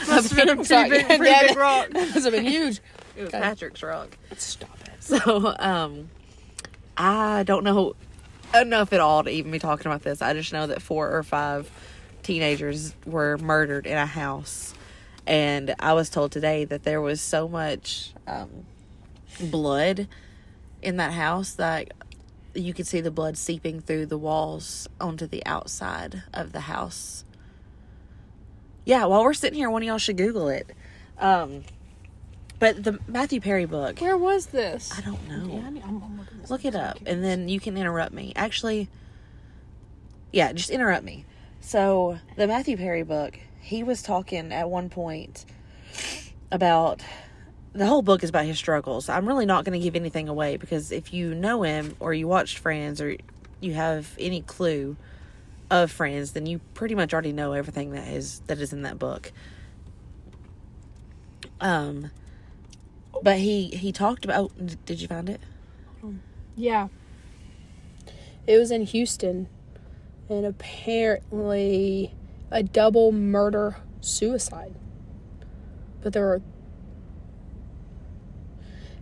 Must 0.09 0.33
have 0.33 0.37
been 0.37 0.49
a 0.49 0.57
pretty 0.65 0.91
big, 0.91 1.07
pretty 1.07 1.47
big 1.49 1.57
rock. 1.57 1.89
That 1.91 2.09
must 2.11 2.25
have 2.25 2.33
been 2.33 2.45
huge. 2.45 2.81
it 3.17 3.23
was 3.23 3.29
Okay. 3.29 3.41
Patrick's 3.41 3.83
rock. 3.83 4.17
Stop 4.37 4.71
it. 4.74 4.74
So, 5.09 5.55
um, 5.59 6.09
I 6.97 7.43
don't 7.43 7.63
know 7.63 7.95
enough 8.55 8.91
at 8.95 9.01
all 9.01 9.23
to 9.23 9.29
even 9.29 9.51
be 9.51 9.59
talking 9.59 9.87
about 9.87 10.03
this. 10.03 10.23
I 10.23 10.33
just 10.33 10.51
know 10.51 10.67
that 10.67 10.81
four 10.81 11.15
or 11.15 11.23
five 11.23 11.71
teenagers 12.23 12.95
were 13.05 13.37
murdered 13.37 13.87
in 13.87 13.99
a 13.99 14.07
house. 14.07 14.73
And 15.27 15.75
I 15.79 15.93
was 15.93 16.09
told 16.09 16.33
today 16.33 16.65
that 16.65 16.85
there 16.85 17.03
was 17.03 17.21
so 17.21 17.47
much 17.49 18.15
um, 18.27 18.65
blood 19.39 20.09
in 20.81 20.97
that 20.97 21.13
house 21.13 21.53
that 21.53 21.93
you 22.55 22.73
could 22.73 22.87
see 22.87 23.03
the 23.03 23.11
blood 23.11 23.37
seeping 23.37 23.83
through 23.83 24.07
the 24.07 24.19
walls 24.19 24.89
onto 24.99 25.27
the 25.27 25.45
outside 25.45 26.23
of 26.33 26.53
the 26.53 26.61
house. 26.61 27.25
Yeah, 28.87 29.05
while 29.05 29.23
we're 29.23 29.35
sitting 29.35 29.59
here, 29.59 29.69
one 29.69 29.83
of 29.83 29.87
y'all 29.87 29.99
should 29.99 30.17
Google 30.17 30.49
it. 30.49 30.71
Um, 31.19 31.65
but 32.59 32.83
the 32.83 32.99
Matthew 33.07 33.41
Perry 33.41 33.65
book, 33.65 34.01
Where 34.01 34.17
was 34.17 34.47
this? 34.47 34.93
I 34.97 35.01
don't 35.01 35.29
know. 35.29 35.55
Yeah, 35.55 35.67
I 35.67 35.71
mean, 35.71 35.83
I'm, 35.87 36.03
I'm 36.03 36.19
looking 36.19 36.41
this 36.41 36.51
Look 36.51 36.65
it 36.65 36.75
up, 36.75 36.99
and 37.07 37.23
then 37.23 37.49
you 37.49 37.61
can 37.61 37.77
interrupt 37.77 38.13
me. 38.13 38.33
Actually, 38.37 38.89
yeah, 40.33 40.53
just 40.53 40.71
interrupt 40.71 41.05
me. 41.05 41.25
So, 41.61 42.19
the 42.37 42.47
Matthew 42.47 42.77
Perry 42.77 43.03
book, 43.03 43.39
he 43.61 43.83
was 43.83 44.03
talking 44.03 44.53
at 44.53 44.69
one 44.69 44.91
point 44.91 45.47
about 46.53 47.03
the 47.73 47.87
whole 47.87 48.03
book 48.03 48.23
is 48.23 48.31
about 48.31 48.45
his 48.45 48.57
struggles. 48.57 49.09
I'm 49.09 49.27
really 49.27 49.47
not 49.47 49.65
going 49.65 49.79
to 49.79 49.83
give 49.83 49.97
anything 49.97 50.29
away 50.29 50.57
because 50.57 50.93
if 50.93 51.13
you 51.13 51.35
know 51.35 51.63
him 51.63 51.97
or 51.99 52.15
you 52.15 52.29
watched 52.29 52.59
Friends 52.59 53.01
or 53.01 53.17
you 53.61 53.75
have 53.75 54.15
any 54.19 54.43
clue 54.43 54.97
of 55.71 55.91
Friends, 55.91 56.33
then 56.33 56.47
you 56.47 56.61
pretty 56.75 56.95
much 56.95 57.13
already 57.13 57.33
know 57.33 57.53
everything 57.53 57.91
that 57.91 58.09
is 58.09 58.41
that 58.47 58.61
is 58.61 58.73
in 58.73 58.83
that 58.83 58.99
book. 58.99 59.33
Um, 61.61 62.11
but 63.25 63.39
he 63.39 63.69
he 63.69 63.91
talked 63.91 64.25
about. 64.25 64.53
Did 64.85 65.01
you 65.01 65.09
find 65.09 65.31
it? 65.31 65.41
Yeah. 66.55 66.89
It 68.47 68.59
was 68.59 68.71
in 68.71 68.83
Houston, 68.83 69.49
and 70.29 70.45
apparently 70.45 72.15
a 72.51 72.63
double 72.63 73.11
murder 73.11 73.79
suicide. 74.03 74.75
But 76.03 76.13
there 76.13 76.23
were. 76.23 76.43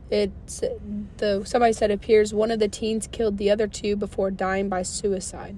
It's 0.09 0.62
the 1.17 1.43
somebody 1.45 1.73
said 1.73 1.91
appears 1.91 2.33
one 2.33 2.52
of 2.52 2.61
the 2.61 2.69
teens 2.69 3.09
killed 3.11 3.38
the 3.38 3.50
other 3.50 3.67
two 3.67 3.97
before 3.97 4.31
dying 4.31 4.69
by 4.69 4.83
suicide. 4.83 5.57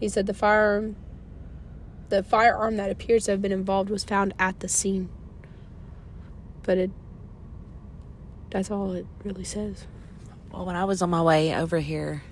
He 0.00 0.08
said 0.08 0.26
the 0.26 0.34
firearm, 0.34 0.96
the 2.08 2.22
firearm 2.22 2.76
that 2.76 2.90
appears 2.90 3.26
to 3.26 3.32
have 3.32 3.42
been 3.42 3.52
involved 3.52 3.90
was 3.90 4.04
found 4.04 4.32
at 4.38 4.60
the 4.60 4.68
scene. 4.68 5.10
But 6.62 6.78
it. 6.78 6.90
That's 8.50 8.70
all 8.70 8.92
it 8.92 9.06
really 9.24 9.44
says. 9.44 9.86
Well, 10.52 10.64
when 10.64 10.76
I 10.76 10.84
was 10.84 11.02
on 11.02 11.10
my 11.10 11.22
way 11.22 11.54
over 11.54 11.78
here 11.78 12.22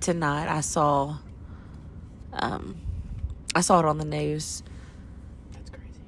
tonight, 0.00 0.48
I 0.48 0.60
saw, 0.60 1.16
um, 2.32 2.76
I 3.54 3.60
saw 3.60 3.80
it 3.80 3.84
on 3.84 3.98
the 3.98 4.04
news. 4.04 4.62
That's 5.52 5.70
crazy. 5.70 6.00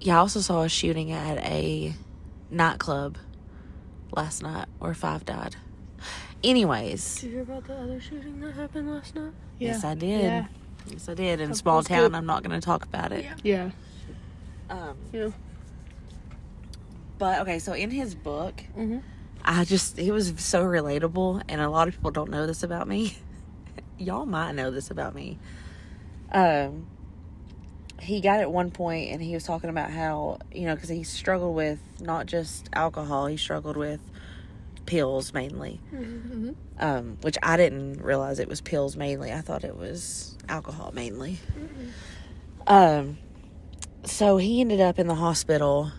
Yeah, 0.00 0.16
I 0.16 0.18
also 0.18 0.40
saw 0.40 0.62
a 0.62 0.68
shooting 0.68 1.10
at 1.12 1.38
a 1.38 1.94
nightclub 2.50 3.16
last 4.14 4.42
night 4.42 4.68
where 4.78 4.92
five 4.94 5.24
died. 5.24 5.56
Anyways, 6.44 7.16
Did 7.20 7.26
you 7.26 7.30
hear 7.32 7.42
about 7.42 7.64
the 7.66 7.74
other 7.76 8.00
shooting 8.00 8.40
that 8.40 8.54
happened 8.54 8.90
last 8.90 9.14
night? 9.14 9.32
yes, 9.58 9.84
I 9.84 9.94
did. 9.94 10.22
Yeah. 10.22 10.46
Yes, 10.86 11.08
I 11.08 11.14
did. 11.14 11.40
In 11.40 11.50
a 11.50 11.54
small 11.54 11.82
town, 11.82 12.10
good. 12.10 12.14
I'm 12.16 12.24
not 12.26 12.42
going 12.42 12.58
to 12.58 12.64
talk 12.64 12.84
about 12.84 13.12
it. 13.12 13.26
Yeah. 13.42 13.70
Um, 14.70 14.96
Yeah. 15.12 15.28
But 17.20 17.42
okay, 17.42 17.60
so 17.60 17.74
in 17.74 17.90
his 17.90 18.16
book, 18.16 18.64
Mm-hmm. 18.76 18.98
I 19.44 19.64
just 19.64 19.98
it 19.98 20.12
was 20.12 20.34
so 20.38 20.64
relatable, 20.64 21.42
and 21.48 21.60
a 21.60 21.68
lot 21.68 21.88
of 21.88 21.94
people 21.94 22.10
don't 22.10 22.30
know 22.30 22.46
this 22.46 22.62
about 22.62 22.88
me. 22.88 23.16
Y'all 23.98 24.26
might 24.26 24.52
know 24.52 24.70
this 24.70 24.90
about 24.90 25.14
me. 25.14 25.38
Um, 26.32 26.86
he 28.00 28.20
got 28.20 28.40
at 28.40 28.50
one 28.50 28.70
point, 28.70 29.12
and 29.12 29.22
he 29.22 29.34
was 29.34 29.44
talking 29.44 29.70
about 29.70 29.90
how 29.90 30.38
you 30.52 30.66
know 30.66 30.74
because 30.74 30.88
he 30.88 31.04
struggled 31.04 31.54
with 31.54 31.78
not 32.00 32.26
just 32.26 32.68
alcohol, 32.72 33.26
he 33.26 33.36
struggled 33.36 33.76
with 33.76 34.00
pills 34.86 35.32
mainly. 35.32 35.80
Mm-hmm. 35.94 36.50
Um, 36.78 37.18
which 37.20 37.36
I 37.42 37.56
didn't 37.56 38.02
realize 38.02 38.38
it 38.40 38.48
was 38.48 38.60
pills 38.60 38.96
mainly. 38.96 39.32
I 39.32 39.40
thought 39.40 39.64
it 39.64 39.76
was 39.76 40.36
alcohol 40.48 40.92
mainly. 40.94 41.38
Um, 42.66 43.18
so 44.04 44.38
he 44.38 44.60
ended 44.60 44.80
up 44.80 44.98
in 44.98 45.06
the 45.06 45.14
hospital 45.14 45.92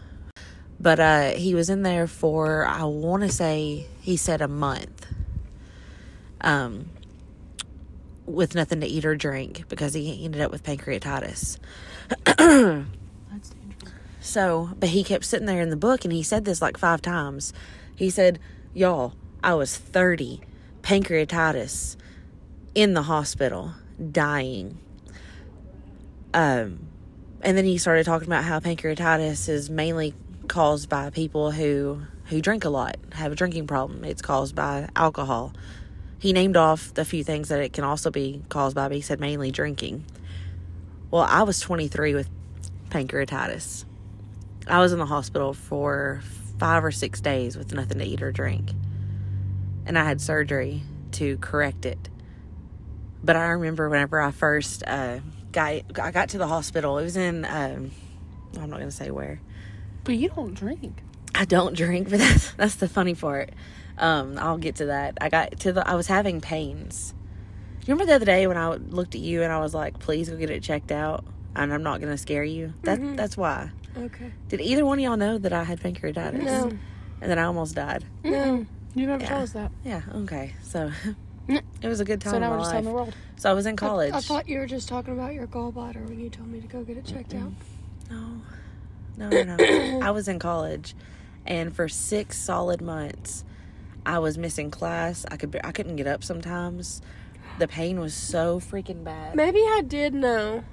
but 0.81 0.99
uh, 0.99 1.29
he 1.31 1.53
was 1.53 1.69
in 1.69 1.83
there 1.83 2.07
for 2.07 2.65
I 2.65 2.83
want 2.83 3.21
to 3.21 3.29
say 3.29 3.87
he 4.01 4.17
said 4.17 4.41
a 4.41 4.47
month, 4.47 5.05
um, 6.41 6.89
with 8.25 8.55
nothing 8.55 8.81
to 8.81 8.87
eat 8.87 9.05
or 9.05 9.15
drink 9.15 9.65
because 9.69 9.93
he 9.93 10.25
ended 10.25 10.41
up 10.41 10.51
with 10.51 10.63
pancreatitis. 10.63 11.59
That's 12.25 12.35
dangerous. 12.39 12.83
So, 14.21 14.71
but 14.79 14.89
he 14.89 15.03
kept 15.03 15.25
sitting 15.25 15.45
there 15.45 15.61
in 15.61 15.69
the 15.69 15.77
book, 15.77 16.03
and 16.03 16.11
he 16.11 16.23
said 16.23 16.45
this 16.45 16.61
like 16.61 16.77
five 16.77 17.01
times. 17.01 17.53
He 17.95 18.09
said, 18.09 18.39
"Y'all, 18.73 19.13
I 19.43 19.53
was 19.53 19.77
thirty, 19.77 20.41
pancreatitis, 20.81 21.95
in 22.73 22.95
the 22.95 23.03
hospital, 23.03 23.73
dying." 24.11 24.79
Um, 26.33 26.87
and 27.41 27.57
then 27.57 27.65
he 27.65 27.77
started 27.77 28.05
talking 28.05 28.27
about 28.27 28.45
how 28.45 28.59
pancreatitis 28.59 29.49
is 29.49 29.69
mainly 29.69 30.13
caused 30.51 30.89
by 30.89 31.09
people 31.09 31.49
who 31.49 32.01
who 32.25 32.41
drink 32.41 32.65
a 32.65 32.69
lot, 32.69 32.97
have 33.13 33.31
a 33.31 33.35
drinking 33.35 33.67
problem. 33.67 34.03
It's 34.03 34.21
caused 34.21 34.53
by 34.53 34.89
alcohol. 34.97 35.53
He 36.19 36.33
named 36.33 36.57
off 36.57 36.93
the 36.93 37.05
few 37.05 37.23
things 37.23 37.47
that 37.47 37.61
it 37.61 37.71
can 37.71 37.85
also 37.85 38.11
be 38.11 38.41
caused 38.49 38.75
by, 38.75 38.89
but 38.89 38.95
he 38.95 39.01
said 39.01 39.21
mainly 39.21 39.49
drinking. 39.49 40.03
Well, 41.09 41.23
I 41.23 41.43
was 41.43 41.61
23 41.61 42.15
with 42.15 42.29
pancreatitis. 42.89 43.85
I 44.67 44.79
was 44.79 44.91
in 44.91 44.99
the 44.99 45.05
hospital 45.05 45.53
for 45.53 46.21
five 46.59 46.83
or 46.83 46.91
six 46.91 47.21
days 47.21 47.57
with 47.57 47.73
nothing 47.73 47.99
to 47.99 48.05
eat 48.05 48.21
or 48.21 48.33
drink. 48.33 48.71
And 49.85 49.97
I 49.97 50.03
had 50.03 50.19
surgery 50.19 50.81
to 51.13 51.37
correct 51.37 51.85
it. 51.85 52.09
But 53.23 53.37
I 53.37 53.47
remember 53.51 53.89
whenever 53.89 54.19
I 54.19 54.31
first 54.31 54.83
uh, 54.85 55.19
got, 55.53 55.81
I 55.97 56.11
got 56.11 56.29
to 56.29 56.37
the 56.37 56.47
hospital, 56.47 56.97
it 56.97 57.03
was 57.03 57.15
in, 57.15 57.45
um, 57.45 57.91
I'm 58.59 58.69
not 58.69 58.79
going 58.79 58.89
to 58.89 58.91
say 58.91 59.11
where. 59.11 59.39
But 60.03 60.15
you 60.15 60.29
don't 60.29 60.53
drink. 60.53 61.01
I 61.35 61.45
don't 61.45 61.75
drink, 61.75 62.09
but 62.09 62.19
that's, 62.25 62.51
that's 62.53 62.75
the 62.75 62.89
funny 62.89 63.15
part. 63.15 63.49
Um, 63.97 64.37
I'll 64.39 64.57
get 64.57 64.75
to 64.77 64.85
that. 64.87 65.17
I 65.21 65.29
got 65.29 65.59
to 65.61 65.73
the, 65.73 65.87
I 65.87 65.95
was 65.95 66.07
having 66.07 66.41
pains. 66.41 67.13
You 67.85 67.93
remember 67.93 68.05
the 68.05 68.15
other 68.15 68.25
day 68.25 68.47
when 68.47 68.57
I 68.57 68.69
looked 68.75 69.15
at 69.15 69.21
you 69.21 69.41
and 69.43 69.51
I 69.51 69.59
was 69.59 69.73
like, 69.73 69.99
please 69.99 70.29
go 70.29 70.35
get 70.37 70.49
it 70.49 70.61
checked 70.63 70.91
out? 70.91 71.23
And 71.55 71.73
I'm 71.73 71.83
not 71.83 71.99
going 71.99 72.11
to 72.13 72.17
scare 72.17 72.43
you. 72.43 72.73
That, 72.83 73.17
That's 73.17 73.35
why. 73.35 73.71
Okay. 73.97 74.31
Did 74.49 74.61
either 74.61 74.85
one 74.85 74.99
of 74.99 75.03
y'all 75.03 75.17
know 75.17 75.37
that 75.37 75.51
I 75.51 75.63
had 75.63 75.79
pancreatitis? 75.81 76.43
No. 76.43 76.71
And 77.21 77.29
then 77.29 77.37
I 77.37 77.43
almost 77.43 77.75
died? 77.75 78.05
No. 78.23 78.65
You 78.95 79.07
never 79.07 79.23
Yeah. 79.23 79.29
told 79.29 79.43
us 79.43 79.51
that. 79.51 79.71
Yeah, 79.83 80.01
okay. 80.15 80.53
So 80.63 80.91
it 81.47 81.63
was 81.87 81.99
a 81.99 82.05
good 82.05 82.21
time 82.21 82.33
So 82.33 82.39
now 82.39 82.49
my 82.49 82.55
we're 82.55 82.59
just 82.61 82.71
telling 82.71 82.85
the 82.85 82.91
world. 82.91 83.15
So 83.37 83.49
I 83.49 83.53
was 83.53 83.65
in 83.65 83.75
college. 83.75 84.13
I, 84.13 84.17
I 84.17 84.21
thought 84.21 84.47
you 84.47 84.59
were 84.59 84.67
just 84.67 84.87
talking 84.87 85.13
about 85.13 85.33
your 85.33 85.47
gallbladder 85.47 86.07
when 86.07 86.19
you 86.19 86.29
told 86.29 86.49
me 86.49 86.61
to 86.61 86.67
go 86.67 86.83
get 86.83 86.97
it 86.97 87.05
checked 87.05 87.33
out. 87.33 87.51
No, 88.09 88.41
no, 89.29 89.43
no, 89.43 89.55
no. 89.55 89.99
I 90.03 90.11
was 90.11 90.27
in 90.27 90.39
college, 90.39 90.95
and 91.45 91.75
for 91.75 91.87
six 91.87 92.37
solid 92.37 92.81
months, 92.81 93.43
I 94.05 94.19
was 94.19 94.37
missing 94.37 94.71
class. 94.71 95.25
I 95.29 95.37
could 95.37 95.59
I 95.63 95.71
couldn't 95.71 95.95
get 95.95 96.07
up 96.07 96.23
sometimes. 96.23 97.01
The 97.59 97.67
pain 97.67 97.99
was 97.99 98.13
so 98.13 98.59
freaking 98.59 99.03
bad. 99.03 99.35
Maybe 99.35 99.59
I 99.59 99.81
did 99.85 100.13
know 100.13 100.63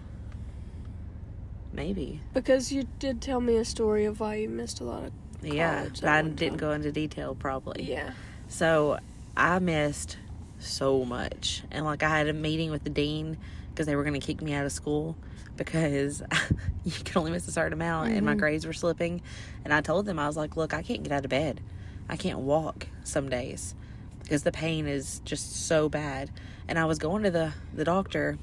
Maybe, 1.72 2.20
because 2.34 2.72
you 2.72 2.88
did 2.98 3.20
tell 3.20 3.40
me 3.40 3.56
a 3.56 3.64
story 3.64 4.04
of 4.04 4.20
why 4.20 4.36
you 4.36 4.48
missed 4.48 4.80
a 4.80 4.84
lot 4.84 5.04
of. 5.04 5.12
yeah, 5.42 5.86
but 6.00 6.08
I 6.08 6.22
didn't 6.22 6.50
time. 6.50 6.56
go 6.56 6.72
into 6.72 6.90
detail. 6.90 7.34
Probably. 7.34 7.84
Yeah. 7.84 8.12
So 8.48 8.98
I 9.36 9.58
missed 9.58 10.18
so 10.58 11.04
much. 11.04 11.62
And 11.70 11.84
like 11.84 12.02
I 12.02 12.08
had 12.08 12.28
a 12.28 12.32
meeting 12.32 12.70
with 12.70 12.84
the 12.84 12.90
dean 12.90 13.36
because 13.70 13.86
they 13.86 13.96
were 13.96 14.02
going 14.02 14.18
to 14.18 14.26
kick 14.26 14.40
me 14.42 14.54
out 14.54 14.64
of 14.64 14.72
school 14.72 15.16
because 15.58 16.22
you 16.84 16.92
can 17.04 17.18
only 17.18 17.30
miss 17.30 17.46
a 17.46 17.52
certain 17.52 17.74
amount 17.74 18.12
and 18.12 18.24
my 18.24 18.32
mm-hmm. 18.32 18.40
grades 18.40 18.66
were 18.66 18.72
slipping. 18.72 19.20
And 19.64 19.74
I 19.74 19.82
told 19.82 20.06
them, 20.06 20.18
I 20.18 20.26
was 20.26 20.36
like, 20.36 20.56
look, 20.56 20.72
I 20.72 20.82
can't 20.82 21.02
get 21.02 21.12
out 21.12 21.24
of 21.24 21.30
bed. 21.30 21.60
I 22.08 22.16
can't 22.16 22.38
walk 22.38 22.86
some 23.04 23.28
days 23.28 23.74
because 24.22 24.42
the 24.42 24.52
pain 24.52 24.86
is 24.86 25.20
just 25.24 25.66
so 25.66 25.88
bad. 25.88 26.30
And 26.66 26.78
I 26.78 26.86
was 26.86 26.98
going 26.98 27.22
to 27.24 27.30
the, 27.30 27.52
the 27.74 27.84
doctor. 27.84 28.38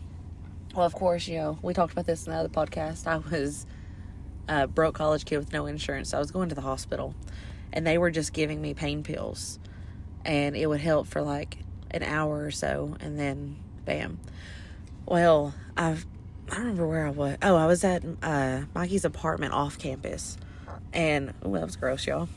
Well, 0.75 0.85
of 0.85 0.93
course, 0.93 1.27
you 1.27 1.37
know, 1.37 1.57
we 1.63 1.73
talked 1.73 1.93
about 1.93 2.05
this 2.05 2.27
in 2.27 2.33
the 2.33 2.37
other 2.37 2.49
podcast. 2.49 3.07
I 3.07 3.17
was 3.17 3.65
a 4.47 4.67
broke 4.67 4.95
college 4.95 5.25
kid 5.25 5.37
with 5.37 5.51
no 5.51 5.65
insurance. 5.65 6.09
So 6.09 6.17
I 6.17 6.19
was 6.19 6.29
going 6.29 6.49
to 6.49 6.55
the 6.55 6.61
hospital 6.61 7.15
and 7.75 7.85
they 7.85 7.97
were 7.97 8.09
just 8.09 8.33
giving 8.33 8.61
me 8.61 8.73
pain 8.73 9.03
pills 9.03 9.59
and 10.23 10.55
it 10.55 10.65
would 10.65 10.79
help 10.79 11.07
for 11.07 11.21
like 11.21 11.59
an 11.91 12.01
hour 12.01 12.43
or 12.43 12.51
so 12.51 12.95
and 12.99 13.19
then 13.19 13.57
bam 13.85 14.19
well 15.05 15.53
i've 15.77 16.05
i 16.51 16.55
don't 16.55 16.63
remember 16.63 16.87
where 16.87 17.05
i 17.05 17.09
was. 17.09 17.37
Oh 17.41 17.55
i 17.55 17.65
was 17.65 17.83
at 17.83 18.03
uh 18.21 18.61
mikey's 18.73 19.05
apartment 19.05 19.53
off 19.53 19.77
campus. 19.77 20.37
And 20.93 21.33
oh 21.43 21.53
that 21.53 21.65
was 21.65 21.75
gross 21.75 22.07
y'all. 22.07 22.29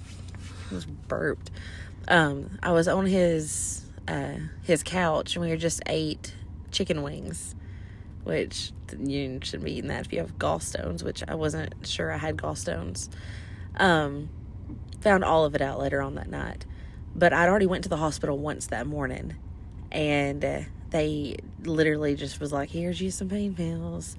It 0.70 0.74
was 0.74 0.84
burped. 0.86 1.50
Um 2.08 2.58
i 2.62 2.72
was 2.72 2.88
on 2.88 3.06
his 3.06 3.84
uh 4.06 4.38
his 4.62 4.82
couch 4.82 5.36
and 5.36 5.44
we 5.44 5.50
were 5.50 5.56
just 5.56 5.82
ate 5.86 6.34
chicken 6.70 7.02
wings 7.02 7.54
which 8.28 8.72
you 8.98 9.40
shouldn't 9.42 9.64
be 9.64 9.72
eating 9.72 9.88
that 9.88 10.04
if 10.04 10.12
you 10.12 10.18
have 10.18 10.38
gallstones, 10.38 11.02
which 11.02 11.22
I 11.26 11.34
wasn't 11.34 11.74
sure 11.86 12.12
I 12.12 12.18
had 12.18 12.36
gallstones. 12.36 13.08
Um, 13.76 14.28
found 15.00 15.24
all 15.24 15.46
of 15.46 15.54
it 15.54 15.62
out 15.62 15.78
later 15.78 16.02
on 16.02 16.14
that 16.16 16.28
night, 16.28 16.66
but 17.16 17.32
I'd 17.32 17.48
already 17.48 17.64
went 17.66 17.84
to 17.84 17.88
the 17.88 17.96
hospital 17.96 18.36
once 18.36 18.66
that 18.66 18.86
morning, 18.86 19.34
and 19.90 20.44
uh, 20.44 20.60
they 20.90 21.36
literally 21.62 22.14
just 22.14 22.40
was 22.40 22.52
like, 22.52 22.70
"Here's 22.70 23.00
you 23.00 23.10
some 23.10 23.28
pain 23.28 23.54
pills," 23.54 24.16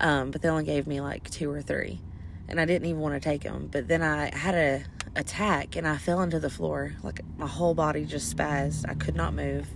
um, 0.00 0.30
but 0.30 0.42
they 0.42 0.48
only 0.48 0.64
gave 0.64 0.86
me 0.86 1.00
like 1.00 1.30
two 1.30 1.50
or 1.50 1.62
three, 1.62 2.00
and 2.48 2.60
I 2.60 2.64
didn't 2.64 2.88
even 2.88 3.00
want 3.00 3.14
to 3.14 3.20
take 3.20 3.42
them. 3.42 3.68
But 3.70 3.88
then 3.88 4.02
I 4.02 4.34
had 4.34 4.54
a 4.54 4.84
attack, 5.16 5.76
and 5.76 5.86
I 5.86 5.96
fell 5.96 6.22
into 6.22 6.38
the 6.40 6.50
floor, 6.50 6.94
like 7.02 7.20
my 7.36 7.46
whole 7.46 7.74
body 7.74 8.04
just 8.04 8.36
spazzed. 8.36 8.88
I 8.88 8.94
could 8.94 9.16
not 9.16 9.34
move 9.34 9.66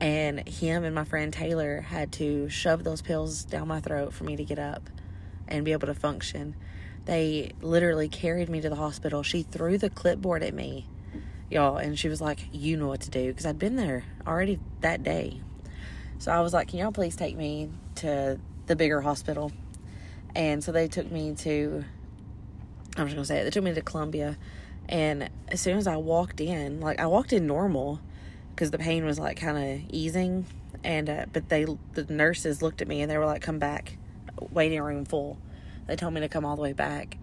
and 0.00 0.48
him 0.48 0.84
and 0.84 0.94
my 0.94 1.04
friend 1.04 1.32
Taylor 1.32 1.80
had 1.80 2.12
to 2.12 2.48
shove 2.48 2.84
those 2.84 3.02
pills 3.02 3.44
down 3.44 3.68
my 3.68 3.80
throat 3.80 4.12
for 4.12 4.24
me 4.24 4.36
to 4.36 4.44
get 4.44 4.58
up 4.58 4.88
and 5.48 5.64
be 5.64 5.72
able 5.72 5.88
to 5.88 5.94
function. 5.94 6.54
They 7.04 7.52
literally 7.60 8.08
carried 8.08 8.48
me 8.48 8.60
to 8.60 8.68
the 8.68 8.76
hospital. 8.76 9.22
She 9.22 9.42
threw 9.42 9.78
the 9.78 9.90
clipboard 9.90 10.42
at 10.42 10.54
me, 10.54 10.86
y'all, 11.50 11.76
and 11.76 11.98
she 11.98 12.08
was 12.08 12.20
like, 12.20 12.40
You 12.52 12.76
know 12.76 12.88
what 12.88 13.00
to 13.02 13.10
do. 13.10 13.28
Because 13.28 13.46
I'd 13.46 13.58
been 13.58 13.76
there 13.76 14.04
already 14.26 14.58
that 14.80 15.02
day. 15.02 15.40
So 16.18 16.32
I 16.32 16.40
was 16.40 16.52
like, 16.52 16.68
Can 16.68 16.78
y'all 16.78 16.92
please 16.92 17.16
take 17.16 17.36
me 17.36 17.70
to 17.96 18.38
the 18.66 18.76
bigger 18.76 19.00
hospital? 19.00 19.52
And 20.34 20.62
so 20.62 20.72
they 20.72 20.88
took 20.88 21.10
me 21.10 21.34
to, 21.36 21.84
I'm 22.96 23.06
just 23.06 23.16
going 23.16 23.16
to 23.16 23.24
say 23.24 23.40
it, 23.40 23.44
they 23.44 23.50
took 23.50 23.64
me 23.64 23.74
to 23.74 23.82
Columbia. 23.82 24.36
And 24.88 25.30
as 25.48 25.60
soon 25.60 25.76
as 25.78 25.86
I 25.86 25.96
walked 25.96 26.40
in, 26.40 26.80
like 26.80 27.00
I 27.00 27.06
walked 27.06 27.32
in 27.32 27.46
normal 27.46 28.00
because 28.50 28.70
the 28.70 28.78
pain 28.78 29.04
was 29.04 29.18
like 29.18 29.38
kind 29.38 29.56
of 29.56 29.90
easing 29.90 30.46
and 30.84 31.08
uh, 31.08 31.26
but 31.32 31.48
they 31.48 31.64
the 31.94 32.04
nurses 32.08 32.62
looked 32.62 32.82
at 32.82 32.88
me 32.88 33.02
and 33.02 33.10
they 33.10 33.18
were 33.18 33.26
like 33.26 33.42
come 33.42 33.58
back 33.58 33.96
waiting 34.50 34.80
room 34.80 35.04
full 35.04 35.38
they 35.86 35.96
told 35.96 36.12
me 36.14 36.20
to 36.20 36.28
come 36.28 36.44
all 36.44 36.56
the 36.56 36.62
way 36.62 36.72
back 36.72 37.18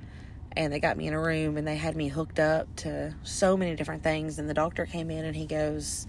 and 0.58 0.72
they 0.72 0.80
got 0.80 0.98
me 0.98 1.08
in 1.08 1.14
a 1.14 1.20
room 1.20 1.58
and 1.58 1.68
they 1.68 1.76
had 1.76 1.96
me 1.96 2.08
hooked 2.08 2.40
up 2.40 2.74
to 2.78 3.14
so 3.24 3.58
many 3.58 3.76
different 3.76 4.04
things 4.04 4.40
and 4.40 4.50
the 4.50 4.54
doctor 4.54 4.86
came 4.86 5.12
in 5.12 5.26
and 5.26 5.36
he 5.36 5.46
goes 5.46 6.08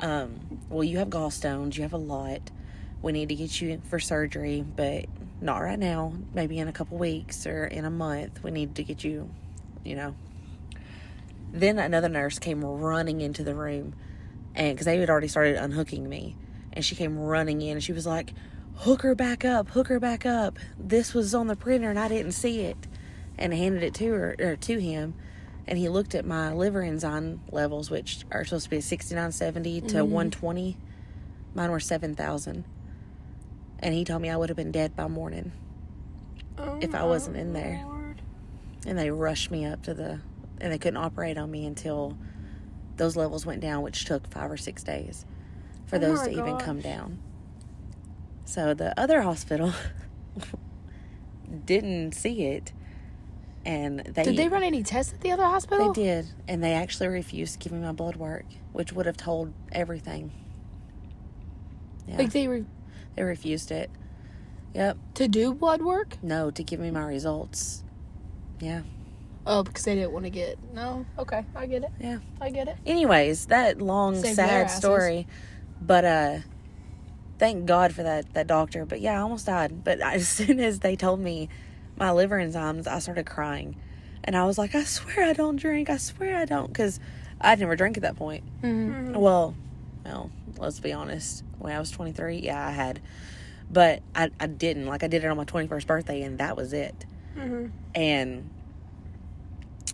um, 0.00 0.60
well 0.70 0.82
you 0.82 0.98
have 0.98 1.08
gallstones 1.08 1.76
you 1.76 1.82
have 1.82 1.92
a 1.92 1.98
lot. 1.98 2.50
We 3.02 3.12
need 3.12 3.28
to 3.28 3.34
get 3.34 3.60
you 3.60 3.80
for 3.88 3.98
surgery 3.98 4.64
but 4.76 5.06
not 5.40 5.58
right 5.58 5.78
now 5.78 6.14
maybe 6.32 6.58
in 6.58 6.68
a 6.68 6.72
couple 6.72 6.96
weeks 6.96 7.46
or 7.46 7.66
in 7.66 7.84
a 7.84 7.90
month. 7.90 8.42
We 8.42 8.50
need 8.50 8.74
to 8.76 8.84
get 8.84 9.04
you 9.04 9.30
you 9.84 9.96
know. 9.96 10.14
Then 11.52 11.78
another 11.78 12.08
nurse 12.08 12.38
came 12.38 12.64
running 12.64 13.20
into 13.20 13.44
the 13.44 13.54
room 13.54 13.94
and 14.54 14.74
because 14.74 14.86
they 14.86 14.98
had 14.98 15.10
already 15.10 15.28
started 15.28 15.56
unhooking 15.56 16.08
me 16.08 16.36
and 16.72 16.84
she 16.84 16.96
came 16.96 17.18
running 17.18 17.60
in 17.60 17.72
and 17.72 17.84
she 17.84 17.92
was 17.92 18.06
like 18.06 18.32
hook 18.76 19.02
her 19.02 19.14
back 19.14 19.44
up 19.44 19.68
hook 19.68 19.88
her 19.88 20.00
back 20.00 20.24
up. 20.24 20.58
This 20.78 21.12
was 21.12 21.34
on 21.34 21.48
the 21.48 21.56
printer 21.56 21.90
and 21.90 21.98
i 21.98 22.08
didn't 22.08 22.32
see 22.32 22.62
it 22.62 22.88
and 23.38 23.52
handed 23.54 23.82
it 23.82 23.94
to 23.94 24.10
her 24.12 24.34
or 24.38 24.56
to 24.56 24.78
him 24.80 25.14
and 25.66 25.78
he 25.78 25.88
looked 25.88 26.14
at 26.14 26.24
my 26.26 26.52
liver 26.52 26.82
enzyme 26.82 27.40
levels 27.50 27.90
which 27.90 28.24
are 28.30 28.44
supposed 28.44 28.64
to 28.64 28.70
be 28.70 28.80
6970 28.80 29.80
to 29.82 30.04
120 30.04 30.76
mine 31.54 31.70
were 31.70 31.80
7000 31.80 32.64
and 33.80 33.94
he 33.94 34.04
told 34.04 34.20
me 34.22 34.30
i 34.30 34.36
would 34.36 34.48
have 34.48 34.56
been 34.56 34.72
dead 34.72 34.94
by 34.96 35.06
morning 35.08 35.52
Oh, 36.56 36.78
if 36.80 36.94
I 36.94 37.02
wasn't 37.04 37.36
in 37.36 37.52
there. 37.52 37.82
Lord. 37.84 38.22
and 38.86 38.96
they 38.96 39.10
rushed 39.10 39.50
me 39.50 39.64
up 39.64 39.82
to 39.82 39.92
the 39.94 40.20
and 40.60 40.72
they 40.72 40.78
couldn't 40.78 40.98
operate 40.98 41.36
on 41.36 41.50
me 41.50 41.66
until 41.66 42.16
those 42.96 43.16
levels 43.16 43.44
went 43.44 43.60
down 43.60 43.82
which 43.82 44.04
took 44.04 44.30
five 44.30 44.52
or 44.52 44.56
six 44.56 44.84
days 44.84 45.24
for 45.86 45.96
Oh 45.96 45.98
those 45.98 46.22
to 46.22 46.30
even 46.30 46.56
come 46.58 46.80
down. 46.80 47.18
So 48.44 48.72
the 48.72 48.98
other 48.98 49.22
hospital 49.22 49.72
didn't 51.66 52.12
see 52.12 52.44
it 52.44 52.72
and 53.64 54.00
they 54.00 54.24
Did 54.24 54.36
they 54.36 54.48
run 54.48 54.62
any 54.62 54.82
tests 54.82 55.12
at 55.12 55.20
the 55.20 55.30
other 55.32 55.44
hospital? 55.44 55.92
they 55.92 56.02
did 56.02 56.26
and 56.48 56.62
they 56.62 56.72
actually 56.74 57.08
refused 57.08 57.54
to 57.54 57.58
give 57.60 57.72
me 57.72 57.78
my 57.84 57.92
blood 57.92 58.16
work 58.16 58.44
which 58.72 58.92
would 58.92 59.06
have 59.06 59.16
told 59.16 59.52
everything 59.72 60.30
yeah 62.06 62.18
Like 62.18 62.32
they 62.32 62.48
were 62.48 62.64
they 63.16 63.22
refused 63.22 63.70
it 63.70 63.90
yep 64.74 64.96
to 65.14 65.28
do 65.28 65.54
blood 65.54 65.82
work? 65.82 66.18
no 66.22 66.50
to 66.50 66.62
give 66.62 66.80
me 66.80 66.90
my 66.90 67.04
results 67.04 67.82
yeah 68.60 68.82
Oh, 69.46 69.62
because 69.62 69.84
they 69.84 69.94
didn't 69.94 70.12
want 70.12 70.24
to 70.24 70.30
get. 70.30 70.58
No. 70.72 71.04
Okay, 71.18 71.44
I 71.54 71.66
get 71.66 71.82
it. 71.82 71.90
yeah 72.00 72.18
I 72.40 72.48
get 72.48 72.66
it. 72.66 72.76
anyways 72.86 73.46
that 73.46 73.80
long 73.82 74.18
their 74.22 74.34
sad 74.34 74.70
story 74.70 75.26
but 75.82 76.04
uh 76.04 76.38
thank 77.38 77.66
god 77.66 77.92
for 77.92 78.02
that 78.04 78.32
that 78.32 78.46
doctor 78.46 78.86
but 78.86 79.00
yeah 79.02 79.18
i 79.18 79.20
almost 79.20 79.44
died 79.46 79.84
but 79.84 80.00
as 80.14 80.26
soon 80.28 80.60
as 80.60 80.78
they 80.80 80.96
told 80.96 81.20
me 81.20 81.48
my 81.96 82.10
liver 82.12 82.38
enzymes 82.38 82.86
i 82.86 82.98
started 82.98 83.26
crying. 83.26 83.76
And 84.24 84.36
i 84.36 84.44
was 84.44 84.58
like 84.58 84.74
i 84.74 84.84
swear 84.84 85.24
i 85.24 85.32
don't 85.32 85.56
drink. 85.56 85.90
I 85.90 85.96
swear 85.98 86.36
i 86.36 86.44
don't 86.44 86.68
because 86.68 86.98
i'd 87.40 87.58
never 87.60 87.76
drank 87.76 87.96
at 87.96 88.02
that 88.02 88.16
point. 88.16 88.44
Mm-hmm. 88.62 89.14
well 89.14 89.54
well 90.04 90.30
let's 90.58 90.80
be 90.80 90.92
honest. 90.92 91.44
When 91.58 91.74
i 91.74 91.78
was 91.78 91.90
23 91.90 92.36
yeah 92.38 92.66
i 92.66 92.70
had 92.70 93.00
but 93.70 94.02
i, 94.14 94.30
I 94.40 94.46
didn't. 94.46 94.86
Like 94.86 95.02
i 95.02 95.08
did 95.08 95.24
it 95.24 95.26
on 95.28 95.36
my 95.36 95.44
21st 95.44 95.86
birthday 95.86 96.22
and 96.22 96.38
that 96.38 96.56
was 96.56 96.72
it. 96.72 97.06
Mhm. 97.36 97.70
and 97.94 98.50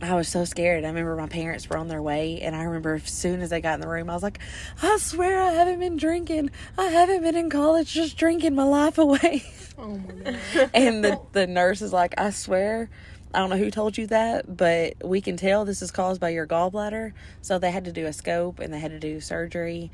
I 0.02 0.14
was 0.14 0.28
so 0.28 0.44
scared. 0.44 0.84
I 0.84 0.88
remember 0.88 1.14
my 1.16 1.26
parents 1.26 1.68
were 1.68 1.76
on 1.76 1.88
their 1.88 2.00
way, 2.00 2.40
and 2.40 2.56
I 2.56 2.62
remember 2.62 2.94
as 2.94 3.10
soon 3.10 3.42
as 3.42 3.50
they 3.50 3.60
got 3.60 3.74
in 3.74 3.80
the 3.80 3.88
room, 3.88 4.08
I 4.08 4.14
was 4.14 4.22
like, 4.22 4.38
I 4.82 4.96
swear 4.98 5.42
I 5.42 5.52
haven't 5.52 5.78
been 5.78 5.96
drinking. 5.96 6.50
I 6.78 6.86
haven't 6.86 7.22
been 7.22 7.36
in 7.36 7.50
college 7.50 7.92
just 7.92 8.16
drinking 8.16 8.54
my 8.54 8.64
life 8.64 8.96
away. 8.98 9.42
Oh 9.76 9.98
my 9.98 10.36
god. 10.54 10.70
and 10.72 11.04
the, 11.04 11.20
the 11.32 11.46
nurse 11.46 11.82
is 11.82 11.92
like, 11.92 12.14
I 12.18 12.30
swear, 12.30 12.88
I 13.34 13.38
don't 13.40 13.50
know 13.50 13.58
who 13.58 13.70
told 13.70 13.98
you 13.98 14.06
that, 14.06 14.56
but 14.56 14.94
we 15.04 15.20
can 15.20 15.36
tell 15.36 15.64
this 15.64 15.82
is 15.82 15.90
caused 15.90 16.20
by 16.20 16.30
your 16.30 16.46
gallbladder. 16.46 17.12
So 17.42 17.58
they 17.58 17.70
had 17.70 17.84
to 17.84 17.92
do 17.92 18.06
a 18.06 18.12
scope 18.12 18.58
and 18.58 18.72
they 18.72 18.78
had 18.78 18.92
to 18.92 18.98
do 18.98 19.20
surgery. 19.20 19.90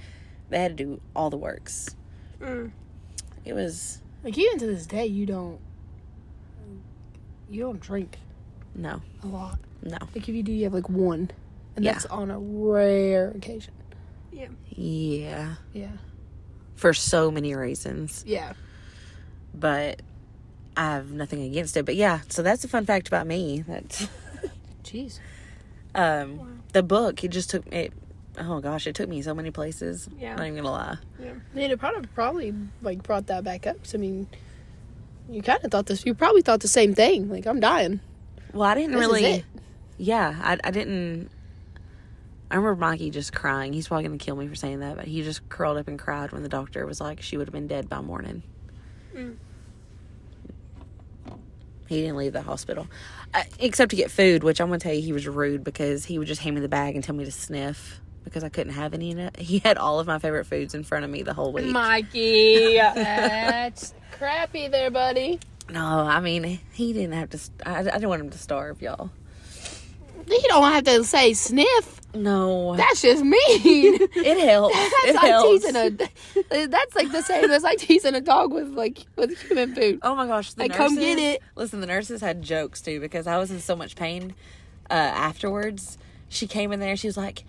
They 0.50 0.60
had 0.60 0.76
to 0.76 0.84
do 0.84 1.00
all 1.16 1.30
the 1.30 1.36
works. 1.36 1.96
Mm. 2.40 2.70
It 3.44 3.54
was, 3.54 4.00
Like 4.22 4.38
even 4.38 4.58
to 4.58 4.66
this 4.66 4.86
day, 4.86 5.06
you 5.06 5.26
don't. 5.26 5.58
You 7.48 7.60
don't 7.62 7.80
drink 7.80 8.18
no, 8.74 9.00
a 9.22 9.26
lot. 9.26 9.58
No. 9.82 9.98
Like 10.14 10.28
if 10.28 10.34
you 10.34 10.42
do, 10.42 10.52
you 10.52 10.64
have 10.64 10.74
like 10.74 10.88
one, 10.88 11.30
and 11.76 11.84
Yeah. 11.84 11.92
that's 11.92 12.06
on 12.06 12.30
a 12.30 12.38
rare 12.38 13.30
occasion. 13.30 13.72
Yeah. 14.32 14.48
Yeah. 14.70 15.54
Yeah. 15.72 15.92
For 16.74 16.92
so 16.92 17.30
many 17.30 17.54
reasons. 17.54 18.22
Yeah. 18.26 18.52
but 19.54 20.02
I 20.76 20.84
have 20.92 21.10
nothing 21.10 21.42
against 21.42 21.76
it. 21.78 21.86
But 21.86 21.96
yeah, 21.96 22.20
so 22.28 22.42
that's 22.42 22.62
a 22.64 22.68
fun 22.68 22.84
fact 22.84 23.08
about 23.08 23.26
me. 23.26 23.64
That's. 23.66 24.06
Jeez. 24.84 25.18
um, 25.94 26.62
the 26.72 26.82
book 26.82 27.24
it 27.24 27.28
just 27.28 27.48
took 27.50 27.66
it. 27.72 27.92
Oh 28.38 28.60
gosh, 28.60 28.86
it 28.86 28.94
took 28.94 29.08
me 29.08 29.22
so 29.22 29.34
many 29.34 29.50
places. 29.50 30.08
Yeah. 30.18 30.32
I'm 30.32 30.36
not 30.36 30.42
even 30.48 30.56
gonna 30.56 30.70
lie. 30.70 30.96
Yeah. 31.18 31.30
I 31.30 31.56
mean, 31.56 31.70
it 31.70 31.78
probably 31.78 32.06
probably 32.14 32.54
like 32.82 33.02
brought 33.02 33.28
that 33.28 33.42
back 33.44 33.66
up. 33.66 33.86
So, 33.86 33.96
I 33.96 34.00
mean, 34.02 34.26
you 35.30 35.40
kind 35.40 35.64
of 35.64 35.70
thought 35.70 35.86
this. 35.86 36.04
You 36.04 36.12
probably 36.12 36.42
thought 36.42 36.60
the 36.60 36.68
same 36.68 36.94
thing. 36.94 37.30
Like 37.30 37.46
I'm 37.46 37.60
dying. 37.60 38.00
Well, 38.52 38.64
I 38.68 38.74
didn't 38.74 38.92
This 38.92 39.00
really. 39.00 39.44
Yeah, 39.98 40.38
I 40.42 40.58
I 40.64 40.70
didn't. 40.70 41.30
I 42.50 42.56
remember 42.56 42.76
Mikey 42.76 43.10
just 43.10 43.32
crying. 43.32 43.72
He's 43.72 43.88
probably 43.88 44.04
gonna 44.04 44.18
kill 44.18 44.36
me 44.36 44.46
for 44.46 44.54
saying 44.54 44.80
that, 44.80 44.96
but 44.96 45.06
he 45.06 45.22
just 45.22 45.48
curled 45.48 45.78
up 45.78 45.88
and 45.88 45.98
cried 45.98 46.32
when 46.32 46.42
the 46.42 46.48
doctor 46.48 46.86
was 46.86 47.00
like, 47.00 47.20
she 47.22 47.36
would 47.36 47.48
have 47.48 47.52
been 47.52 47.66
dead 47.66 47.88
by 47.88 48.00
morning. 48.00 48.42
Mm. 49.14 49.36
He 51.88 52.00
didn't 52.02 52.16
leave 52.16 52.32
the 52.32 52.42
hospital, 52.42 52.88
uh, 53.32 53.44
except 53.60 53.90
to 53.90 53.96
get 53.96 54.10
food, 54.10 54.42
which 54.42 54.60
I'm 54.60 54.68
gonna 54.68 54.78
tell 54.80 54.92
you 54.92 55.02
he 55.02 55.12
was 55.12 55.26
rude 55.28 55.62
because 55.64 56.04
he 56.04 56.18
would 56.18 56.26
just 56.28 56.40
hand 56.40 56.56
me 56.56 56.60
the 56.60 56.68
bag 56.68 56.94
and 56.96 57.02
tell 57.04 57.14
me 57.14 57.24
to 57.24 57.32
sniff 57.32 58.00
because 58.24 58.42
I 58.42 58.48
couldn't 58.48 58.72
have 58.72 58.92
any. 58.92 59.10
In 59.12 59.18
it. 59.18 59.36
He 59.38 59.60
had 59.60 59.78
all 59.78 60.00
of 60.00 60.06
my 60.06 60.18
favorite 60.18 60.46
foods 60.46 60.74
in 60.74 60.82
front 60.82 61.04
of 61.04 61.10
me 61.10 61.22
the 61.22 61.32
whole 61.34 61.52
week. 61.52 61.66
Mikey, 61.66 62.74
that's 62.76 63.94
crappy 64.12 64.66
there, 64.68 64.90
buddy. 64.90 65.38
no, 65.70 65.80
I 65.80 66.18
mean 66.20 66.60
he 66.72 66.92
didn't 66.92 67.12
have 67.12 67.30
to. 67.30 67.38
st- 67.38 67.62
I, 67.66 67.78
I 67.78 67.82
didn't 67.84 68.08
want 68.08 68.20
him 68.20 68.30
to 68.30 68.38
starve, 68.38 68.82
y'all. 68.82 69.10
You 70.28 70.42
don't 70.48 70.72
have 70.72 70.84
to 70.84 71.04
say 71.04 71.32
sniff. 71.34 72.00
No, 72.14 72.74
That's 72.76 73.02
just 73.02 73.22
mean. 73.22 73.36
it 73.50 74.38
helps. 74.48 74.74
That's 74.74 75.04
it 75.08 75.14
like 75.16 75.24
helps. 75.26 75.64
teasing 75.64 75.76
a. 75.76 76.66
That's 76.66 76.96
like 76.96 77.12
the 77.12 77.22
same 77.22 77.50
as 77.50 77.62
like 77.62 77.78
teasing 77.78 78.14
a 78.14 78.20
dog 78.22 78.52
with 78.52 78.68
like 78.70 79.04
with 79.16 79.38
human 79.42 79.74
food. 79.74 79.98
Oh 80.02 80.14
my 80.14 80.26
gosh! 80.26 80.54
The 80.54 80.62
Like, 80.62 80.70
nurses, 80.70 80.86
come 80.86 80.94
get 80.96 81.18
it. 81.18 81.42
Listen, 81.56 81.80
the 81.82 81.86
nurses 81.86 82.22
had 82.22 82.40
jokes 82.42 82.80
too 82.80 83.00
because 83.00 83.26
I 83.26 83.36
was 83.36 83.50
in 83.50 83.60
so 83.60 83.76
much 83.76 83.96
pain. 83.96 84.34
Uh, 84.88 84.94
afterwards, 84.94 85.98
she 86.30 86.46
came 86.46 86.72
in 86.72 86.80
there. 86.80 86.96
She 86.96 87.06
was 87.06 87.18
like, 87.18 87.44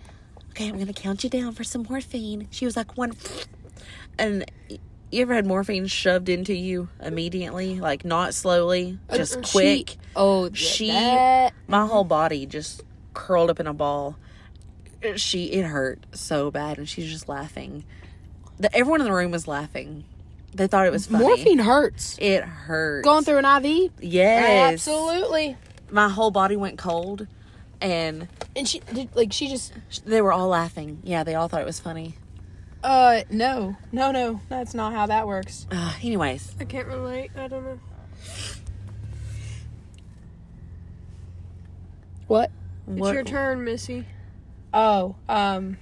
"Okay, 0.50 0.68
I'm 0.68 0.78
gonna 0.78 0.92
count 0.92 1.24
you 1.24 1.30
down 1.30 1.52
for 1.52 1.64
some 1.64 1.86
morphine." 1.88 2.48
She 2.50 2.66
was 2.66 2.76
like, 2.76 2.96
"One," 2.98 3.12
and 4.18 4.44
you 5.10 5.22
ever 5.22 5.34
had 5.34 5.46
morphine 5.46 5.86
shoved 5.86 6.28
into 6.28 6.54
you 6.54 6.88
immediately, 7.02 7.80
like 7.80 8.04
not 8.04 8.34
slowly, 8.34 8.98
just 9.14 9.38
Uh, 9.38 9.42
she- 9.42 9.52
quick? 9.52 9.96
oh, 10.16 10.50
She- 10.52 10.88
that- 10.88 11.52
My 11.66 11.86
whole 11.86 12.04
body 12.04 12.46
just 12.46 12.82
curled 13.14 13.50
up 13.50 13.58
in 13.60 13.66
a 13.66 13.74
ball. 13.74 14.16
She 15.16 15.44
it 15.52 15.64
hurt 15.64 16.00
so 16.12 16.50
bad, 16.50 16.78
and 16.78 16.88
she's 16.88 17.10
just 17.10 17.28
laughing. 17.28 17.84
The, 18.58 18.74
everyone 18.76 19.00
in 19.00 19.06
the 19.06 19.12
room 19.12 19.30
was 19.30 19.46
laughing. 19.46 20.04
They 20.54 20.66
thought 20.66 20.86
it 20.86 20.92
was 20.92 21.06
funny. 21.06 21.24
Morphine 21.24 21.58
hurts. 21.60 22.16
It 22.20 22.42
hurts 22.42 23.04
Going 23.04 23.22
through 23.22 23.38
an 23.38 23.44
IV. 23.44 23.92
Yes. 24.00 24.72
Absolutely. 24.88 25.56
My 25.90 26.08
whole 26.08 26.30
body 26.32 26.56
went 26.56 26.78
cold, 26.78 27.26
and 27.80 28.26
And 28.56 28.66
she 28.68 28.80
did 28.92 29.14
like 29.14 29.32
she 29.32 29.46
just 29.48 29.72
they 30.04 30.20
were 30.20 30.32
all 30.32 30.48
laughing. 30.48 30.98
Yeah, 31.04 31.22
they 31.22 31.34
all 31.36 31.46
thought 31.48 31.60
it 31.60 31.66
was 31.66 31.78
funny. 31.78 32.14
Uh 32.84 33.22
no 33.30 33.76
no 33.92 34.12
no 34.12 34.40
that's 34.48 34.74
not 34.74 34.92
how 34.92 35.06
that 35.06 35.26
works. 35.26 35.66
Uh, 35.70 35.94
anyways, 36.02 36.54
I 36.60 36.64
can't 36.64 36.86
relate. 36.86 37.30
I 37.36 37.48
don't 37.48 37.64
know. 37.64 37.78
What? 42.26 42.50
It's 42.86 43.00
what, 43.00 43.14
your 43.14 43.24
turn, 43.24 43.64
Missy. 43.64 44.04
Oh 44.72 45.16
um. 45.28 45.78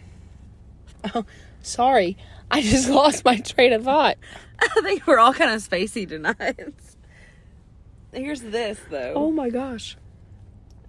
Oh, 1.15 1.25
sorry. 1.63 2.17
I 2.51 2.63
just 2.63 2.89
lost 2.91 3.25
my 3.25 3.39
train 3.39 3.73
of 3.73 3.85
thought. 3.85 4.17
I 4.59 4.81
think 4.83 5.07
we're 5.07 5.19
all 5.19 5.35
kind 5.35 5.51
of 5.51 5.61
spacey 5.61 6.09
tonight. 6.09 6.75
Here's 8.13 8.41
this 8.41 8.79
though. 8.91 9.13
Oh 9.15 9.31
my 9.31 9.51
gosh. 9.51 9.97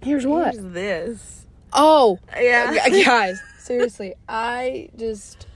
Here's 0.00 0.26
what? 0.26 0.54
Here's 0.54 0.64
this. 0.72 1.46
Oh, 1.72 2.18
Yeah. 2.34 2.88
Guys, 3.04 3.40
seriously, 3.58 4.14
I 4.28 4.88
just, 4.96 5.47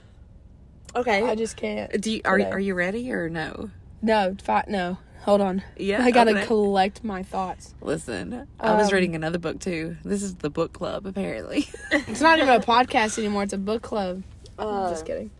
Okay. 0.95 1.23
I 1.23 1.35
just 1.35 1.57
can't. 1.57 1.99
Do 2.01 2.11
you, 2.11 2.21
are 2.25 2.37
today. 2.37 2.51
are 2.51 2.59
you 2.59 2.75
ready 2.75 3.11
or 3.11 3.29
no? 3.29 3.69
No, 4.01 4.35
fi- 4.43 4.65
no. 4.67 4.97
Hold 5.21 5.41
on. 5.41 5.63
Yeah, 5.77 6.03
I 6.05 6.11
gotta 6.11 6.31
okay. 6.31 6.45
collect 6.45 7.03
my 7.03 7.23
thoughts. 7.23 7.73
Listen, 7.81 8.47
I 8.59 8.75
was 8.75 8.89
Um, 8.89 8.93
reading 8.93 9.15
another 9.15 9.39
book 9.39 9.59
too. 9.59 9.95
This 10.03 10.21
is 10.21 10.35
the 10.35 10.49
book 10.49 10.73
club 10.73 11.05
apparently. 11.05 11.67
It's 11.91 12.21
not 12.21 12.39
even 12.39 12.49
a 12.49 12.59
podcast 12.59 13.17
anymore. 13.17 13.43
It's 13.43 13.53
a 13.53 13.57
book 13.57 13.81
club. 13.81 14.23
Uh, 14.59 14.89
just 14.89 15.05
kidding. 15.05 15.31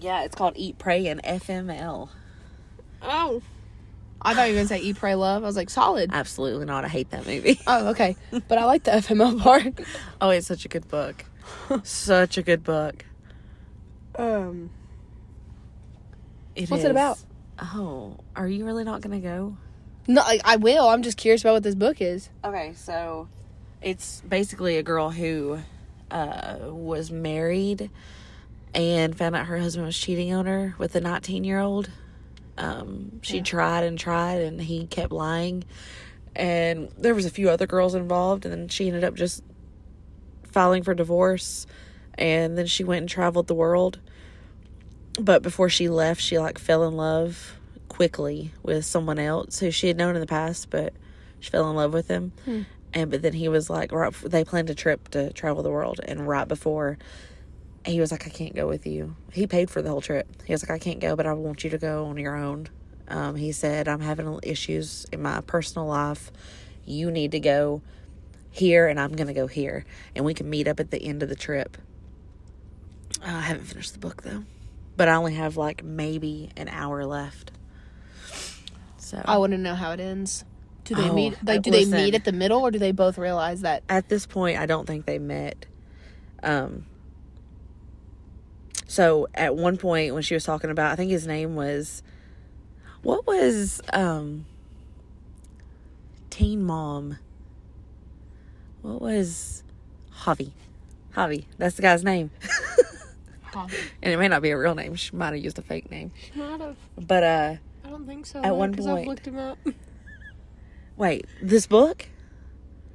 yeah, 0.00 0.24
it's 0.24 0.34
called 0.34 0.54
Eat, 0.56 0.78
Pray, 0.78 1.06
and 1.06 1.22
FML. 1.22 2.08
Oh, 3.02 3.40
I 4.20 4.34
thought 4.34 4.48
you 4.48 4.54
were 4.54 4.58
gonna 4.58 4.68
say 4.68 4.80
Eat, 4.80 4.96
Pray, 4.96 5.14
Love. 5.14 5.42
I 5.42 5.46
was 5.46 5.56
like, 5.56 5.70
solid. 5.70 6.10
Absolutely 6.12 6.66
not. 6.66 6.84
I 6.84 6.88
hate 6.88 7.10
that 7.10 7.26
movie. 7.26 7.58
Oh, 7.66 7.88
okay. 7.90 8.16
But 8.48 8.58
I 8.58 8.64
like 8.64 8.82
the 8.84 8.90
FML 8.90 9.40
part. 9.40 9.80
Oh, 10.20 10.28
it's 10.30 10.46
such 10.46 10.64
a 10.66 10.68
good 10.68 10.86
book. 10.88 11.24
such 11.84 12.36
a 12.36 12.42
good 12.42 12.62
book. 12.62 13.06
Um, 14.20 14.70
It 16.54 16.70
What's 16.70 16.82
it 16.84 16.86
is. 16.86 16.90
about? 16.90 17.18
Oh, 17.58 18.16
are 18.36 18.48
you 18.48 18.64
really 18.64 18.84
not 18.84 19.00
gonna 19.00 19.20
go? 19.20 19.56
no, 20.08 20.22
I, 20.22 20.40
I 20.44 20.56
will. 20.56 20.88
I'm 20.88 21.02
just 21.02 21.16
curious 21.16 21.42
about 21.42 21.52
what 21.54 21.62
this 21.62 21.74
book 21.74 22.00
is. 22.00 22.30
Okay, 22.44 22.72
so 22.74 23.28
it's 23.80 24.22
basically 24.28 24.76
a 24.76 24.82
girl 24.82 25.10
who 25.10 25.60
uh, 26.10 26.56
was 26.62 27.10
married 27.10 27.90
and 28.74 29.16
found 29.16 29.36
out 29.36 29.46
her 29.46 29.58
husband 29.58 29.86
was 29.86 29.96
cheating 29.96 30.32
on 30.32 30.46
her 30.46 30.74
with 30.78 30.94
a 30.96 31.00
19 31.00 31.44
year 31.44 31.60
old. 31.60 31.90
Um, 32.58 33.20
she 33.22 33.40
tried 33.40 33.84
and 33.84 33.98
tried, 33.98 34.40
and 34.42 34.60
he 34.60 34.86
kept 34.86 35.12
lying. 35.12 35.64
And 36.36 36.88
there 36.98 37.14
was 37.14 37.24
a 37.26 37.30
few 37.30 37.48
other 37.50 37.66
girls 37.66 37.94
involved, 37.94 38.44
and 38.44 38.52
then 38.52 38.68
she 38.68 38.86
ended 38.88 39.04
up 39.04 39.14
just 39.14 39.42
filing 40.44 40.82
for 40.82 40.94
divorce. 40.94 41.66
And 42.14 42.58
then 42.58 42.66
she 42.66 42.84
went 42.84 43.00
and 43.00 43.08
traveled 43.08 43.46
the 43.46 43.54
world. 43.54 43.98
But 45.18 45.42
before 45.42 45.68
she 45.68 45.88
left, 45.88 46.20
she 46.20 46.38
like 46.38 46.58
fell 46.58 46.86
in 46.86 46.96
love 46.96 47.56
quickly 47.88 48.52
with 48.62 48.84
someone 48.84 49.18
else 49.18 49.58
who 49.58 49.70
she 49.70 49.88
had 49.88 49.96
known 49.96 50.14
in 50.14 50.20
the 50.20 50.26
past, 50.26 50.70
but 50.70 50.92
she 51.40 51.50
fell 51.50 51.68
in 51.68 51.76
love 51.76 51.92
with 51.92 52.08
him. 52.08 52.32
And 52.92 53.10
but 53.10 53.22
then 53.22 53.32
he 53.32 53.48
was 53.48 53.68
like, 53.70 53.92
right. 53.92 54.12
They 54.24 54.44
planned 54.44 54.70
a 54.70 54.74
trip 54.74 55.08
to 55.10 55.32
travel 55.32 55.62
the 55.62 55.70
world, 55.70 56.00
and 56.04 56.26
right 56.26 56.46
before, 56.48 56.98
he 57.84 58.00
was 58.00 58.10
like, 58.12 58.26
"I 58.26 58.30
can't 58.30 58.54
go 58.54 58.66
with 58.68 58.86
you." 58.86 59.14
He 59.32 59.46
paid 59.46 59.70
for 59.70 59.80
the 59.82 59.90
whole 59.90 60.00
trip. 60.00 60.26
He 60.44 60.52
was 60.52 60.62
like, 60.62 60.70
"I 60.70 60.78
can't 60.78 61.00
go, 61.00 61.16
but 61.16 61.26
I 61.26 61.32
want 61.32 61.64
you 61.64 61.70
to 61.70 61.78
go 61.78 62.06
on 62.06 62.16
your 62.18 62.36
own." 62.36 62.68
Um, 63.08 63.36
he 63.36 63.52
said, 63.52 63.88
"I'm 63.88 64.00
having 64.00 64.38
issues 64.42 65.06
in 65.12 65.22
my 65.22 65.40
personal 65.40 65.86
life. 65.86 66.30
You 66.84 67.10
need 67.10 67.32
to 67.32 67.40
go 67.40 67.82
here, 68.50 68.86
and 68.88 68.98
I'm 69.00 69.12
gonna 69.12 69.34
go 69.34 69.46
here, 69.46 69.84
and 70.14 70.24
we 70.24 70.34
can 70.34 70.48
meet 70.50 70.66
up 70.68 70.78
at 70.80 70.90
the 70.90 71.02
end 71.02 71.22
of 71.22 71.28
the 71.28 71.36
trip." 71.36 71.76
Uh, 73.22 73.26
I 73.36 73.40
haven't 73.42 73.66
finished 73.66 73.92
the 73.92 73.98
book 73.98 74.22
though, 74.22 74.44
but 75.00 75.08
I 75.08 75.14
only 75.14 75.32
have 75.32 75.56
like 75.56 75.82
maybe 75.82 76.50
an 76.58 76.68
hour 76.68 77.06
left. 77.06 77.52
So 78.98 79.22
I 79.24 79.38
want 79.38 79.52
to 79.52 79.56
know 79.56 79.74
how 79.74 79.92
it 79.92 80.00
ends. 80.00 80.44
Do 80.84 80.94
they 80.94 81.08
Oh, 81.08 81.14
meet? 81.14 81.38
Like, 81.42 81.62
do 81.62 81.70
they 81.70 81.86
listen. 81.86 82.04
meet 82.04 82.14
at 82.14 82.24
the 82.24 82.32
middle, 82.32 82.60
or 82.60 82.70
do 82.70 82.78
they 82.78 82.92
both 82.92 83.16
realize 83.16 83.62
that? 83.62 83.82
at 83.88 84.10
this 84.10 84.26
point 84.26 84.58
i 84.58 84.66
don't 84.66 84.86
think 84.86 85.06
they 85.06 85.18
met 85.18 85.64
um 86.42 86.84
so 88.86 89.26
at 89.34 89.56
one 89.56 89.78
point 89.78 90.12
when 90.12 90.22
she 90.22 90.34
was 90.34 90.44
talking 90.44 90.68
about 90.68 90.92
i 90.92 90.96
think 90.96 91.10
his 91.10 91.26
name 91.26 91.56
was 91.56 92.02
what 93.00 93.26
was 93.26 93.80
um 93.94 94.44
teen 96.28 96.62
mom 96.62 97.16
what 98.82 99.00
was 99.00 99.62
javi 100.24 100.50
javi 101.16 101.46
that's 101.56 101.76
the 101.76 101.82
guy's 101.82 102.04
name 102.04 102.30
and 103.54 104.12
it 104.12 104.18
may 104.18 104.28
not 104.28 104.42
be 104.42 104.50
a 104.50 104.58
real 104.58 104.74
name 104.74 104.94
she 104.94 105.14
might 105.14 105.34
have 105.34 105.42
used 105.42 105.58
a 105.58 105.62
fake 105.62 105.90
name 105.90 106.12
might 106.34 106.60
have. 106.60 106.76
but 106.98 107.22
uh 107.22 107.54
I 107.84 107.88
don't 107.88 108.06
think 108.06 108.24
so. 108.26 108.40
At 108.40 108.54
one 108.54 108.72
point. 108.74 109.00
I've 109.00 109.06
looked 109.06 109.26
him 109.26 109.36
up. 109.38 109.58
Wait, 110.96 111.26
this 111.42 111.66
book? 111.66 112.06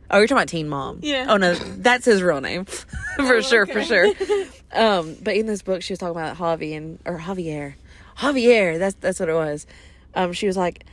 Oh, 0.10 0.20
you're 0.20 0.28
talking 0.28 0.38
about 0.38 0.48
Teen 0.48 0.70
Mom. 0.70 1.00
Yeah. 1.02 1.26
Oh 1.28 1.38
no, 1.38 1.54
that's 1.56 2.06
his 2.06 2.22
real 2.24 2.40
name. 2.40 2.66
for 3.18 3.42
sure, 3.42 3.66
for 3.66 3.84
sure. 3.84 4.14
Um, 4.72 5.16
but 5.22 5.36
in 5.38 5.46
this 5.46 5.62
book 5.62 5.82
she 5.82 5.94
was 5.94 6.00
talking 6.00 6.18
about 6.20 6.36
Javi 6.38 6.76
and 6.76 7.00
or 7.06 7.18
Javier. 7.18 7.76
Javier, 8.18 8.78
that's 8.78 8.96
that's 9.00 9.20
what 9.22 9.30
it 9.30 9.34
was. 9.34 9.66
Um, 10.14 10.34
she 10.34 10.48
was 10.48 10.58
like, 10.58 10.84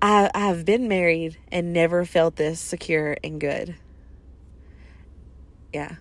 I 0.00 0.28
I 0.34 0.40
have 0.46 0.64
been 0.64 0.88
married 0.88 1.36
and 1.52 1.72
never 1.72 2.04
felt 2.04 2.34
this 2.36 2.58
secure 2.60 3.16
and 3.22 3.40
good. 3.40 3.76
Yeah. 5.72 5.96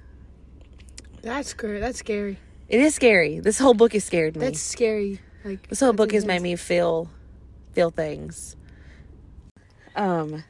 That's 1.22 1.50
scary. 1.50 1.80
That's 1.80 2.00
scary. 2.00 2.38
It 2.72 2.80
is 2.80 2.96
scary. 2.96 3.40
This 3.40 3.60
whole 3.60 3.74
book 3.74 3.92
has 3.92 4.06
scared 4.06 4.38
me. 4.38 4.46
That's 4.46 4.62
scary. 4.62 5.20
Like 5.44 5.68
This 5.68 5.82
whole 5.82 5.92
book 5.92 6.14
has 6.14 6.24
made 6.24 6.42
me 6.42 6.56
feel 6.56 7.10
feel 7.74 7.90
things. 7.92 8.56
Um. 9.94 10.46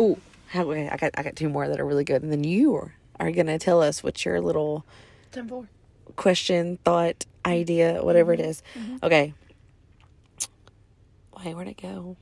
Ooh, 0.00 0.18
how, 0.48 0.72
I 0.72 0.96
got 0.96 1.10
I 1.18 1.22
got 1.22 1.36
two 1.36 1.50
more 1.50 1.68
that 1.68 1.78
are 1.78 1.84
really 1.84 2.02
good, 2.04 2.22
and 2.22 2.32
then 2.32 2.44
you 2.44 2.74
are, 2.76 2.94
are 3.20 3.30
gonna 3.30 3.58
tell 3.58 3.82
us 3.82 4.02
what 4.02 4.24
your 4.24 4.40
little 4.40 4.86
Ten 5.32 5.46
four. 5.46 5.68
question, 6.16 6.78
thought, 6.82 7.26
idea, 7.44 8.02
whatever 8.02 8.32
it 8.32 8.40
is. 8.40 8.62
Okay. 9.02 9.34
Wait, 11.44 11.54
where'd 11.54 11.68
it 11.68 11.80
go? 11.80 12.16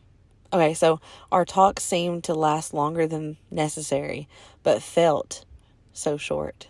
Okay, 0.53 0.75
so 0.75 1.01
our 1.31 1.45
talk 1.45 1.79
seemed 1.79 2.25
to 2.25 2.35
last 2.35 2.75
longer 2.75 3.07
than 3.07 3.37
necessary, 3.53 4.29
but 4.65 4.83
felt 4.83 5.45
so 5.93 6.17
short. 6.17 6.67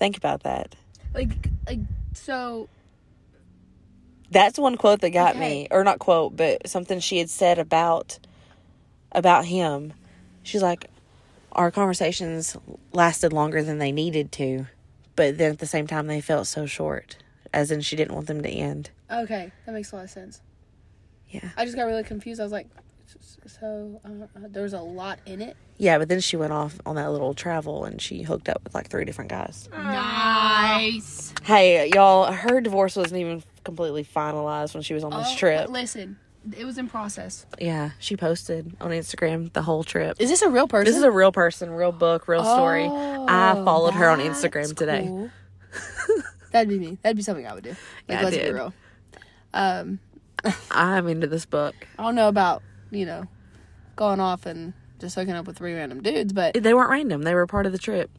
Think 0.00 0.16
about 0.16 0.42
that. 0.42 0.74
Like, 1.14 1.28
like 1.66 1.78
so. 2.14 2.68
That's 4.30 4.58
one 4.58 4.76
quote 4.76 5.02
that 5.02 5.10
got 5.10 5.36
Okay. 5.36 5.40
me, 5.40 5.68
or 5.70 5.84
not 5.84 5.98
quote, 5.98 6.36
but 6.36 6.66
something 6.68 6.98
she 7.00 7.18
had 7.18 7.30
said 7.30 7.58
about 7.58 8.18
about 9.12 9.44
him. 9.44 9.92
She's 10.42 10.62
like, 10.62 10.88
our 11.52 11.70
conversations 11.70 12.56
lasted 12.92 13.32
longer 13.32 13.62
than 13.62 13.78
they 13.78 13.92
needed 13.92 14.32
to, 14.32 14.66
but 15.16 15.36
then 15.36 15.52
at 15.52 15.58
the 15.58 15.66
same 15.66 15.86
time 15.86 16.06
they 16.06 16.20
felt 16.22 16.46
so 16.46 16.64
short, 16.64 17.16
as 17.52 17.70
in 17.70 17.82
she 17.82 17.94
didn't 17.94 18.14
want 18.14 18.26
them 18.26 18.40
to 18.40 18.48
end. 18.48 18.90
Okay, 19.10 19.52
that 19.66 19.72
makes 19.72 19.92
a 19.92 19.96
lot 19.96 20.04
of 20.04 20.10
sense. 20.10 20.40
Yeah, 21.28 21.50
I 21.58 21.64
just 21.66 21.76
got 21.76 21.84
really 21.84 22.04
confused. 22.04 22.40
I 22.40 22.44
was 22.44 22.52
like, 22.52 22.68
so 23.46 24.00
uh, 24.04 24.08
uh, 24.38 24.48
there 24.50 24.62
was 24.62 24.72
a 24.72 24.80
lot 24.80 25.18
in 25.26 25.40
it. 25.42 25.56
yeah, 25.78 25.98
but 25.98 26.08
then 26.08 26.20
she 26.20 26.36
went 26.36 26.52
off 26.52 26.78
on 26.86 26.96
that 26.96 27.10
little 27.10 27.34
travel 27.34 27.84
and 27.84 28.00
she 28.00 28.22
hooked 28.22 28.48
up 28.48 28.62
with 28.64 28.74
like 28.74 28.88
three 28.88 29.04
different 29.04 29.30
guys. 29.30 29.68
Nice. 29.72 31.32
Hey, 31.42 31.90
y'all, 31.94 32.30
her 32.32 32.60
divorce 32.60 32.96
wasn't 32.96 33.20
even 33.20 33.42
completely 33.64 34.04
finalized 34.04 34.74
when 34.74 34.82
she 34.82 34.94
was 34.94 35.04
on 35.04 35.10
this 35.10 35.34
trip. 35.34 35.66
Oh, 35.68 35.72
Listen, 35.72 36.18
it 36.56 36.64
was 36.64 36.78
in 36.78 36.88
process. 36.88 37.46
Yeah, 37.58 37.90
she 37.98 38.16
posted 38.16 38.76
on 38.80 38.90
Instagram 38.90 39.52
the 39.52 39.62
whole 39.62 39.84
trip. 39.84 40.16
Is 40.20 40.30
this 40.30 40.42
a 40.42 40.48
real 40.48 40.68
person? 40.68 40.86
This 40.86 40.96
is 40.96 41.02
a 41.02 41.10
real 41.10 41.32
person, 41.32 41.70
real 41.70 41.92
book, 41.92 42.28
real 42.28 42.44
story. 42.44 42.84
I 42.86 43.54
Oh, 43.56 43.64
followed 43.64 43.94
her 43.94 44.08
on 44.08 44.20
Instagram 44.20 44.74
today. 44.76 45.04
cool. 45.06 45.30
That'd 46.52 46.68
be 46.68 46.78
me. 46.78 46.98
That'd 47.02 47.16
be 47.16 47.22
something 47.22 47.46
I 47.46 47.54
would 47.54 47.64
do. 47.64 47.70
Like, 47.70 47.78
Yeah, 48.08 48.22
let's 48.22 48.36
be 48.36 48.42
did. 48.42 48.54
real. 48.54 48.72
Um, 49.54 50.00
I'm 50.70 51.06
into 51.08 51.26
this 51.26 51.44
book. 51.46 51.74
I 51.98 52.02
don't 52.02 52.14
know 52.14 52.28
about 52.28 52.62
you 52.90 53.06
know 53.06 53.26
going 53.96 54.20
off 54.20 54.46
and 54.46 54.72
just 54.98 55.14
hooking 55.14 55.34
up 55.34 55.46
with 55.46 55.56
three 55.58 55.74
random 55.74 56.02
dudes, 56.02 56.32
but 56.32 56.54
They 56.54 56.74
weren't 56.74 56.90
random. 56.90 57.22
They 57.22 57.34
were 57.34 57.46
part 57.46 57.66
of 57.66 57.72
the 57.72 57.78
trip. 57.78 58.10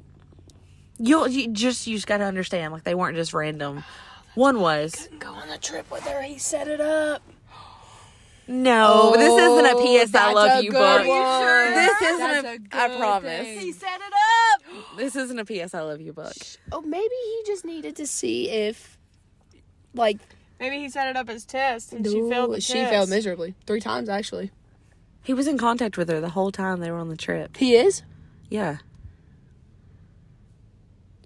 You'll 0.98 1.28
you 1.28 1.48
just 1.50 1.88
you 1.88 1.96
just 1.96 2.08
got 2.08 2.18
to 2.18 2.24
understand 2.26 2.74
like 2.74 2.84
they 2.84 2.96
weren't 2.96 3.16
just 3.18 3.34
random. 3.34 3.84
One 4.36 4.60
was 4.60 5.10
go 5.20 5.30
on 5.32 5.50
the 5.50 5.58
trip 5.58 5.90
with 5.92 6.04
her. 6.04 6.22
He 6.22 6.38
set 6.38 6.68
it 6.68 6.80
up. 6.82 7.22
no. 8.48 9.14
this 9.18 9.32
isn't 9.32 9.66
a 9.66 9.72
Oh, 9.78 9.82
P.S. 9.84 10.10
I 10.10 10.12
that's 10.12 10.36
love 10.36 10.60
a 10.60 10.64
you 10.64 10.72
good 10.72 10.78
book. 10.78 11.08
one. 11.08 11.72
This 11.74 12.02
isn't 12.02 12.20
That's 12.20 12.46
a. 12.46 12.78
a 12.78 12.84
I 12.84 12.88
good 12.88 12.98
promise. 13.00 13.42
thing. 13.42 13.74
set 13.74 14.00
it 14.00 14.14
up. 14.14 14.88
This 14.98 15.16
isn't 15.16 15.38
a 15.40 15.46
P.S. 15.46 15.74
I 15.74 15.82
love 15.82 16.02
you 16.02 16.14
book. 16.14 16.34
Oh, 16.72 16.82
maybe 16.82 17.14
he 17.24 17.42
just 17.46 17.66
needed 17.66 17.96
to 17.98 18.08
see 18.08 18.50
if 18.50 18.98
like 19.94 20.18
Maybe 20.60 20.78
he 20.80 20.90
set 20.90 21.08
it 21.08 21.16
up 21.18 21.28
as 21.30 21.44
test 21.46 21.92
and 21.94 22.06
she 22.06 22.22
failed 22.30 22.54
the 22.54 22.62
she 22.62 22.74
test. 22.74 22.92
failed 22.92 23.10
miserably 23.10 23.56
three 23.66 23.80
times 23.82 24.10
actually. 24.10 24.52
He 25.24 25.34
was 25.34 25.48
in 25.48 25.58
contact 25.58 25.98
with 25.98 26.10
her 26.10 26.20
the 26.20 26.30
whole 26.30 26.52
time 26.52 26.80
they 26.80 26.90
were 26.92 26.98
on 26.98 27.10
the 27.10 27.18
trip. 27.18 27.58
He 27.58 27.76
is. 27.76 28.02
Yeah. 28.50 28.78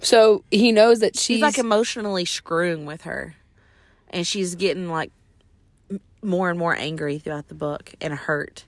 So 0.01 0.43
he 0.51 0.71
knows 0.71 0.99
that 0.99 1.15
she's 1.15 1.38
He's 1.38 1.41
like 1.41 1.58
emotionally 1.58 2.25
screwing 2.25 2.86
with 2.86 3.01
her. 3.03 3.36
And 4.10 4.25
she's 4.27 4.55
getting 4.55 4.89
like 4.89 5.12
more 6.21 6.49
and 6.49 6.60
more 6.60 6.75
angry 6.75 7.17
throughout 7.19 7.47
the 7.47 7.55
book 7.55 7.93
and 8.01 8.13
hurt 8.13 8.65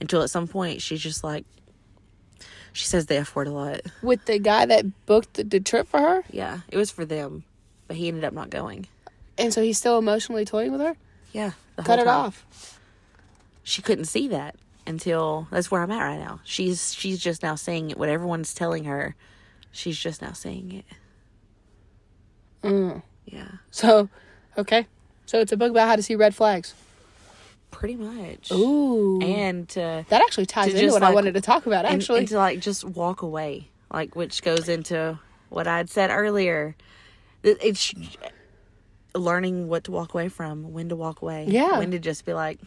until 0.00 0.22
at 0.22 0.30
some 0.30 0.46
point 0.46 0.82
she's 0.82 1.00
just 1.00 1.24
like, 1.24 1.44
she 2.72 2.84
says 2.86 3.06
they 3.06 3.16
afford 3.16 3.46
a 3.46 3.52
lot. 3.52 3.80
with 4.02 4.24
the 4.26 4.38
guy 4.38 4.66
that 4.66 4.84
booked 5.06 5.34
the, 5.34 5.44
the 5.44 5.60
trip 5.60 5.86
for 5.88 6.00
her, 6.00 6.24
Yeah. 6.30 6.60
It 6.68 6.76
was 6.76 6.90
for 6.90 7.04
them, 7.04 7.44
but 7.86 7.96
he 7.96 8.08
ended 8.08 8.24
up 8.24 8.32
not 8.32 8.50
going. 8.50 8.86
and 9.38 9.52
so 9.52 9.62
he's 9.62 9.78
still 9.78 9.98
emotionally 9.98 10.44
toying 10.44 10.72
with 10.72 10.80
her. 10.80 10.96
Yeah. 11.32 11.52
Cut 11.76 11.98
it 11.98 12.06
off. 12.06 12.78
She 13.62 13.80
couldn't 13.80 14.04
see 14.06 14.28
that 14.28 14.56
until 14.86 15.46
that's 15.50 15.70
where 15.70 15.82
I'm 15.82 15.90
at 15.90 16.02
right 16.02 16.18
now. 16.18 16.40
She's 16.44 16.92
she's 16.94 17.18
just 17.18 17.42
now 17.42 17.54
saying 17.54 17.90
it. 17.90 17.98
What 17.98 18.08
everyone's 18.08 18.52
telling 18.54 18.84
her, 18.84 19.14
she's 19.72 19.98
just 19.98 20.20
now 20.22 20.32
saying 20.32 20.72
it. 20.72 20.84
Mm. 22.66 23.02
Yeah. 23.26 23.48
So, 23.70 24.08
okay. 24.56 24.86
So 25.26 25.40
it's 25.40 25.52
a 25.52 25.56
book 25.56 25.70
about 25.70 25.88
how 25.88 25.96
to 25.96 26.02
see 26.02 26.14
red 26.14 26.34
flags. 26.34 26.74
Pretty 27.70 27.96
much. 27.96 28.52
Ooh. 28.52 29.20
And 29.20 29.68
to 29.70 30.04
that 30.08 30.22
actually 30.22 30.46
ties 30.46 30.72
into 30.74 30.92
what 30.92 31.02
I 31.02 31.10
wanted 31.12 31.34
to 31.34 31.40
talk 31.40 31.66
about. 31.66 31.84
Actually, 31.84 32.20
and 32.20 32.28
to 32.28 32.36
like 32.38 32.60
just 32.60 32.84
walk 32.84 33.22
away 33.22 33.68
like 33.92 34.16
which 34.16 34.42
goes 34.42 34.68
into 34.68 35.18
what 35.50 35.68
i'd 35.68 35.88
said 35.90 36.10
earlier 36.10 36.74
It- 37.44 37.58
it's 37.62 37.92
learning 39.14 39.68
what 39.68 39.84
to 39.84 39.92
walk 39.92 40.14
away 40.14 40.28
from 40.28 40.72
when 40.72 40.88
to 40.88 40.96
walk 40.96 41.22
away 41.22 41.44
Yeah. 41.48 41.78
when 41.78 41.90
to 41.92 41.98
just 42.00 42.24
be 42.24 42.32
like 42.32 42.58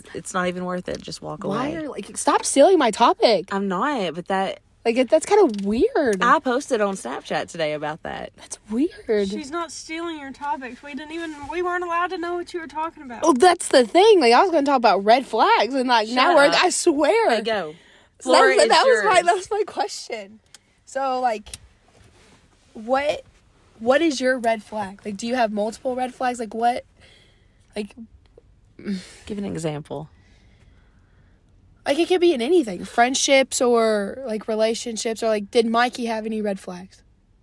it's, 0.00 0.14
it's 0.14 0.34
not 0.34 0.48
even 0.48 0.64
worth 0.64 0.88
it 0.88 1.00
just 1.00 1.22
walk 1.22 1.44
why 1.44 1.68
away 1.68 1.76
are 1.84 1.88
like 1.88 2.16
stop 2.16 2.44
stealing 2.44 2.78
my 2.78 2.90
topic? 2.90 3.46
i'm 3.52 3.68
not 3.68 4.14
but 4.14 4.26
that 4.28 4.60
Like 4.84 4.96
it, 4.96 5.08
that's 5.08 5.26
kind 5.26 5.48
of 5.48 5.64
weird. 5.64 6.22
i 6.22 6.38
posted 6.40 6.80
on 6.80 6.94
snapchat 6.94 7.48
today 7.48 7.72
about 7.74 8.02
that 8.02 8.32
that's 8.36 8.58
weird. 8.70 9.28
She's 9.28 9.50
not 9.50 9.70
stealing 9.70 10.18
your 10.18 10.32
topics. 10.32 10.82
We 10.82 10.94
didn't 10.94 11.12
even. 11.12 11.34
We 11.50 11.62
weren't 11.62 11.84
allowed 11.84 12.08
to 12.10 12.18
know 12.18 12.34
what 12.34 12.52
you 12.52 12.60
were 12.60 12.66
talking 12.66 13.02
about. 13.02 13.22
well, 13.22 13.34
that's 13.34 13.68
the 13.68 13.86
thing. 13.86 14.20
Like 14.20 14.32
I 14.32 14.40
was 14.42 14.50
going 14.50 14.64
to 14.64 14.70
talk 14.70 14.78
about 14.78 15.04
red 15.04 15.26
flags, 15.26 15.74
and 15.74 15.88
like 15.88 16.08
now 16.08 16.34
we're. 16.34 16.50
I 16.50 16.70
swear. 16.70 17.30
there 17.30 17.42
go 17.42 17.74
So 18.20 18.32
that, 18.32 18.38
Floor 18.38 18.48
was, 18.48 18.68
that 18.68 18.84
was 18.84 19.04
my 19.04 19.22
that 19.22 19.34
was 19.34 19.50
my 19.50 19.62
question. 19.66 20.40
So 20.84 21.20
like, 21.20 21.48
what 22.74 23.24
what 23.78 24.00
is 24.02 24.20
your 24.20 24.38
red 24.38 24.62
flag? 24.62 25.00
Like, 25.04 25.16
do 25.16 25.26
you 25.26 25.34
have 25.34 25.52
multiple 25.52 25.94
red 25.94 26.14
flags? 26.14 26.38
Like 26.38 26.54
what? 26.54 26.84
Like 27.76 27.94
give 29.26 29.38
an 29.38 29.44
example. 29.44 30.08
Like 31.84 31.98
it 31.98 32.08
could 32.08 32.20
be 32.20 32.32
in 32.32 32.40
anything, 32.40 32.84
friendships 32.84 33.60
or 33.60 34.22
like 34.26 34.46
relationships 34.46 35.22
or 35.22 35.28
like 35.28 35.50
did 35.50 35.66
Mikey 35.66 36.06
have 36.06 36.26
any 36.26 36.40
red 36.40 36.60
flags? 36.60 37.02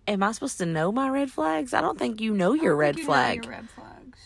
am 0.10 0.24
i 0.24 0.32
supposed 0.32 0.58
to 0.58 0.66
know 0.66 0.92
my 0.92 1.08
red 1.10 1.32
flags? 1.32 1.74
I 1.74 1.82
don't 1.82 1.98
think 1.98 2.20
you 2.20 2.34
know 2.34 2.54
your 2.54 2.74
I 2.76 2.80
red 2.80 2.96
think 2.96 3.04
you 3.08 3.08
know 3.08 3.14
flag. 3.14 3.46
your 3.46 3.54
red 3.54 3.70
flags. 3.70 4.20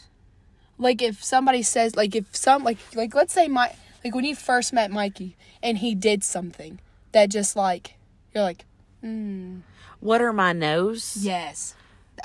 Like 0.77 1.01
if 1.01 1.23
somebody 1.23 1.61
says 1.61 1.95
like 1.95 2.15
if 2.15 2.35
some 2.35 2.63
like 2.63 2.77
like 2.95 3.13
let's 3.13 3.33
say 3.33 3.47
my 3.47 3.75
like 4.03 4.15
when 4.15 4.25
you 4.25 4.35
first 4.35 4.73
met 4.73 4.91
Mikey 4.91 5.35
and 5.61 5.77
he 5.77 5.93
did 5.93 6.23
something 6.23 6.79
that 7.11 7.29
just 7.29 7.55
like 7.55 7.95
you're 8.33 8.43
like 8.43 8.65
hmm. 9.01 9.59
What 9.99 10.21
are 10.21 10.33
my 10.33 10.53
nose 10.53 11.17
yes. 11.19 11.75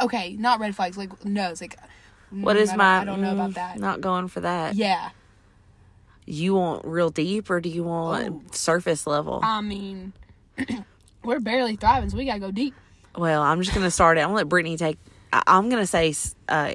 Okay 0.01 0.37
not 0.39 0.61
red 0.61 0.75
flags 0.75 0.97
like 0.97 1.25
nose 1.25 1.61
like 1.61 1.77
what 2.31 2.57
mm, 2.57 2.61
is 2.61 2.71
I 2.71 2.77
my 2.77 3.01
I 3.01 3.05
don't 3.05 3.21
know 3.21 3.33
about 3.33 3.51
mm, 3.51 3.55
that 3.55 3.79
not 3.79 4.01
going 4.01 4.29
for 4.29 4.41
that 4.41 4.75
yeah 4.75 5.11
you 6.27 6.55
want 6.55 6.85
real 6.85 7.11
deep 7.11 7.49
or 7.51 7.61
do 7.61 7.69
you 7.69 7.83
want 7.85 8.29
Oh. 8.29 8.43
surface 8.53 9.07
level? 9.07 9.41
I 9.43 9.63
mean, 9.63 10.13
we're 11.25 11.41
barely 11.41 11.77
thriving, 11.77 12.11
so 12.11 12.19
we 12.19 12.27
gotta 12.27 12.39
go 12.41 12.51
deep. 12.51 12.75
well, 13.17 13.43
I'm 13.43 13.63
just 13.63 13.75
gonna 13.75 13.91
start 13.91 14.19
it. 14.19 14.21
I'm 14.21 14.29
gonna 14.29 14.37
let 14.37 14.49
Brittany 14.49 14.77
take. 14.77 14.99
I, 15.33 15.43
I'm 15.47 15.71
gonna 15.71 15.87
say 15.87 16.15
uh, 16.49 16.75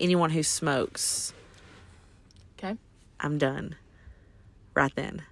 anyone 0.00 0.30
who 0.30 0.42
smokes. 0.42 1.34
Okay. 2.58 2.76
I'm 3.20 3.36
done. 3.38 3.76
Right 4.74 4.92
then. 4.96 5.22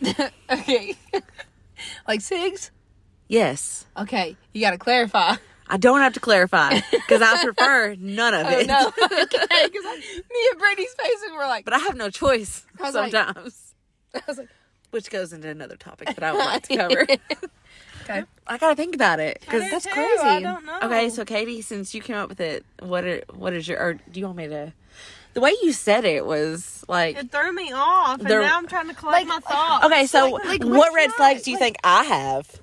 Okay. 0.50 0.96
like 2.08 2.20
cigs? 2.20 2.70
Yes, 3.28 3.86
Okay, 3.96 4.36
you 4.52 4.60
gotta 4.60 4.78
clarify. 4.78 5.36
I 5.66 5.76
don't 5.78 6.00
have 6.00 6.12
to 6.12 6.20
clarify 6.20 6.80
because 6.90 7.22
I 7.22 7.42
prefer 7.44 7.94
none 7.98 8.34
of 8.34 8.46
Oh 8.46 8.58
it. 8.58 8.66
no. 8.66 8.88
okay, 9.02 9.66
because 9.66 9.84
me 9.84 10.48
and 10.50 10.58
Brittany's 10.58 10.92
faces 10.92 11.30
were 11.32 11.46
like, 11.46 11.64
But 11.64 11.72
I 11.74 11.78
have 11.78 11.96
no 11.96 12.10
choice 12.10 12.66
I 12.78 12.82
was 12.82 12.94
like- 12.94 13.12
sometimes, 13.12 13.74
I 14.14 14.20
was 14.28 14.38
like, 14.38 14.48
which 14.90 15.10
goes 15.10 15.32
into 15.32 15.48
another 15.48 15.76
topic 15.76 16.08
that 16.14 16.22
I 16.22 16.32
would 16.32 16.38
like 16.44 16.62
to 16.68 16.76
cover. 16.76 17.06
okay. 18.02 18.24
I 18.46 18.58
gotta 18.58 18.76
think 18.76 18.94
about 18.94 19.20
it 19.20 19.38
because 19.40 19.70
that's 19.70 19.86
too, 19.86 19.90
crazy. 19.92 20.22
I 20.22 20.40
don't 20.40 20.64
know. 20.66 20.78
Okay, 20.82 21.08
so 21.08 21.24
Katie, 21.24 21.62
since 21.62 21.94
you 21.94 22.02
came 22.02 22.16
up 22.16 22.28
with 22.28 22.40
it, 22.40 22.64
what 22.80 23.04
are 23.04 23.22
what 23.32 23.54
is 23.54 23.66
your 23.66 23.80
or 23.80 23.94
do 23.94 24.20
you 24.20 24.26
want 24.26 24.36
me 24.38 24.48
to? 24.48 24.72
The 25.32 25.40
way 25.40 25.52
you 25.62 25.72
said 25.72 26.04
it 26.04 26.24
was 26.26 26.84
like 26.88 27.16
it 27.16 27.32
threw 27.32 27.52
me 27.52 27.72
off, 27.72 28.20
and 28.20 28.28
now 28.28 28.56
I'm 28.56 28.68
trying 28.68 28.88
to 28.88 28.94
collect 28.94 29.26
Like- 29.26 29.26
my 29.26 29.40
thoughts. 29.50 29.86
okay. 29.86 30.06
So 30.06 30.28
like- 30.44 30.62
what 30.62 30.94
red 30.94 31.10
flags 31.12 31.42
do 31.42 31.50
you 31.50 31.58
think 31.58 31.76
I 31.82 32.04
have? 32.04 32.60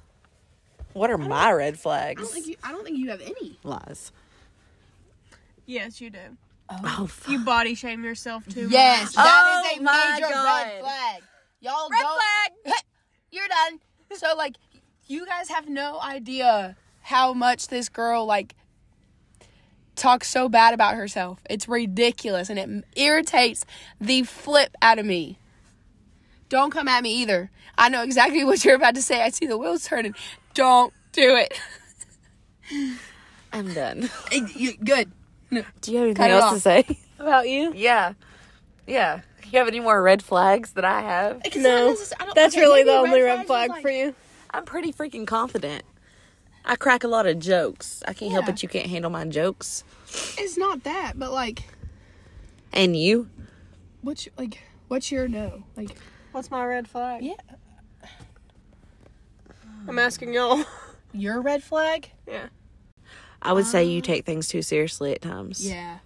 What 0.94 1.10
are 1.12 1.18
my 1.18 1.52
red 1.52 1.80
flags? 1.80 2.22
I 2.22 2.24
flags? 2.26 2.34
don't 2.34 2.34
think 2.34 2.48
you. 2.48 2.56
I 2.64 2.72
don't 2.72 2.84
think 2.84 2.98
you 2.98 3.10
have 3.10 3.22
any. 3.22 3.58
Lies. 3.64 4.12
Yes, 5.66 6.02
you 6.02 6.10
do. 6.10 6.20
Oh, 6.70 6.80
oh 7.00 7.08
fuck. 7.08 7.32
You 7.32 7.40
body 7.40 7.76
shame 7.76 8.04
yourself 8.04 8.48
too. 8.48 8.68
Yes, 8.70 9.16
much. 9.16 9.26
that 9.26 9.64
is 9.66 9.78
Oh 9.78 9.80
a 9.80 9.84
my 9.84 10.12
major 10.20 10.34
God. 10.34 10.66
red 10.68 10.80
flag. 10.82 11.22
Y'all 11.62 11.90
Red 11.90 12.00
don't. 12.02 12.22
flag. 12.66 12.76
You're 13.32 13.48
done. 13.48 13.80
So 14.18 14.36
like, 14.36 14.56
you 15.08 15.26
guys 15.26 15.50
have 15.50 15.70
no 15.70 16.00
idea 16.02 16.76
how 17.02 17.34
much 17.34 17.68
this 17.68 17.90
girl 17.90 18.26
like 18.26 18.56
talks 19.96 20.28
so 20.30 20.50
bad 20.50 20.74
about 20.74 20.96
herself. 20.96 21.40
It's 21.50 21.68
ridiculous 21.68 22.50
and 22.50 22.58
it 22.60 22.86
irritates 23.00 23.66
the 24.00 24.24
flip 24.24 24.76
out 24.82 25.00
of 25.00 25.06
me. 25.06 25.38
Don't 26.52 26.70
come 26.70 26.88
at 26.90 27.02
me 27.02 27.16
either. 27.22 27.50
I 27.78 27.88
know 27.88 28.04
exactly 28.04 28.44
what 28.50 28.64
you're 28.66 28.76
about 28.76 28.94
to 28.96 29.02
say. 29.02 29.24
I 29.24 29.30
see 29.30 29.48
the 29.48 29.58
wheels 29.58 29.86
turning. 29.88 30.14
Don't 30.54 30.94
do 31.14 31.36
it. 31.38 31.58
I'm 33.54 33.74
done. 33.74 34.10
You- 34.56 34.78
Good. 34.78 35.12
Do 35.82 35.92
you 35.92 35.98
have 35.98 36.06
anything 36.06 36.16
Cut 36.16 36.30
else 36.32 36.44
off. 36.44 36.54
to 36.54 36.60
say? 36.62 37.00
About 37.20 37.48
you? 37.50 37.74
Yeah, 37.76 38.14
yeah. 38.88 39.20
You 39.52 39.60
have 39.60 39.68
any 39.68 39.80
more 39.82 40.02
red 40.02 40.24
flags 40.24 40.72
that 40.74 40.86
I 40.86 41.02
have? 41.02 41.42
No, 41.58 41.96
that's 42.34 42.56
really 42.56 42.84
the 42.84 42.94
only 42.94 43.22
red 43.22 43.46
flag 43.48 43.70
for 43.82 43.90
you. 43.90 44.16
I'm 44.52 44.64
pretty 44.66 44.94
freaking 44.94 45.28
confident. 45.28 45.84
I 46.64 46.78
crack 46.78 47.04
a 47.04 47.08
lot 47.10 47.26
of 47.28 47.38
jokes. 47.40 48.02
I 48.08 48.14
can't 48.14 48.32
help 48.32 48.48
it. 48.48 48.64
You 48.64 48.70
can't 48.70 48.88
handle 48.88 49.12
my 49.12 49.26
jokes. 49.26 49.84
It's 50.38 50.58
not 50.58 50.84
that, 50.86 51.20
but 51.20 51.32
like, 51.34 51.64
And 52.72 52.96
you? 52.96 53.30
what's 54.02 54.28
like, 54.38 54.60
what's 54.88 55.12
your 55.12 55.28
no? 55.28 55.64
Like, 55.76 55.90
What's 56.32 56.50
my 56.52 56.66
red 56.66 56.88
flag? 56.88 57.24
yeah, 57.24 57.34
I'm 59.88 60.00
asking 60.00 60.34
y'all. 60.34 60.64
your 61.14 61.42
red 61.42 61.64
flag. 61.64 62.12
yeah. 62.28 62.48
I 63.44 63.54
would 63.54 63.66
say 63.66 63.84
you 63.86 64.02
take 64.02 64.24
things 64.26 64.48
too 64.48 64.62
seriously 64.62 65.12
at 65.14 65.22
times. 65.22 65.68
Yeah, 65.68 65.98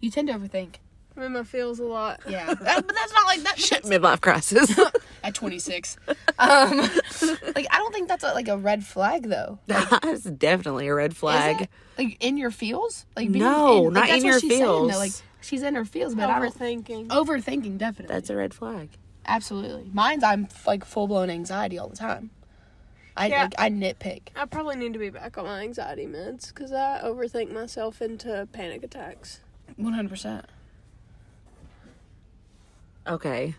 you 0.00 0.10
tend 0.10 0.28
to 0.28 0.34
overthink. 0.34 0.76
I'm 1.16 1.22
in 1.24 1.32
my 1.32 1.42
feels 1.42 1.78
a 1.78 1.84
lot. 1.84 2.20
Yeah, 2.28 2.46
That- 2.54 2.86
but 2.86 2.94
that's 2.94 3.12
not 3.12 3.26
like 3.26 3.40
that. 3.42 3.58
Shit, 3.58 3.82
midlife 3.84 4.20
crisis. 4.20 4.78
At 5.24 5.34
26, 5.34 5.96
um, 6.38 6.78
like 6.78 7.66
I 7.72 7.78
don't 7.78 7.92
think 7.92 8.06
that's 8.08 8.22
a, 8.22 8.28
like 8.34 8.46
a 8.46 8.56
red 8.56 8.84
flag 8.84 9.24
though. 9.28 9.58
That's 9.66 10.22
definitely 10.22 10.86
a 10.86 10.94
red 10.94 11.10
Is 11.10 11.18
flag. 11.18 11.62
it? 11.62 11.70
Like 11.98 12.16
in 12.20 12.36
your 12.38 12.52
feels? 12.52 13.04
Like 13.16 13.32
being 13.32 13.44
No, 13.44 13.82
like, 13.82 13.92
not 13.94 14.00
that's 14.08 14.12
in 14.12 14.16
what 14.18 14.30
your 14.30 14.40
she's 14.40 14.50
saying, 14.52 14.62
though, 14.62 14.88
feels. 14.88 14.96
Like 14.98 15.12
she's 15.40 15.62
in 15.62 15.74
her 15.74 15.84
feels, 15.84 16.14
but 16.14 16.30
I. 16.30 16.38
Overthinking. 16.38 17.08
Overthinking, 17.08 17.78
definitely. 17.78 18.14
That's 18.14 18.30
a 18.30 18.36
red 18.36 18.54
flag. 18.54 18.90
Absolutely. 19.28 19.88
Mine's 19.92 20.24
I'm 20.24 20.48
like 20.66 20.84
full 20.84 21.06
blown 21.06 21.28
anxiety 21.30 21.78
all 21.78 21.88
the 21.88 21.96
time. 21.96 22.30
I 23.16 23.26
Yeah. 23.28 23.42
like 23.42 23.54
I 23.58 23.68
nitpick. 23.70 24.22
I 24.34 24.46
probably 24.46 24.76
need 24.76 24.94
to 24.94 24.98
be 24.98 25.10
back 25.10 25.36
on 25.38 25.44
my 25.44 25.60
anxiety 25.62 26.06
meds 26.06 26.48
because 26.48 26.72
I 26.72 27.00
overthink 27.04 27.52
myself 27.52 28.00
into 28.00 28.48
panic 28.52 28.82
attacks. 28.82 29.40
One 29.76 29.92
hundred 29.92 30.08
percent. 30.10 30.46
Okay. 33.06 33.54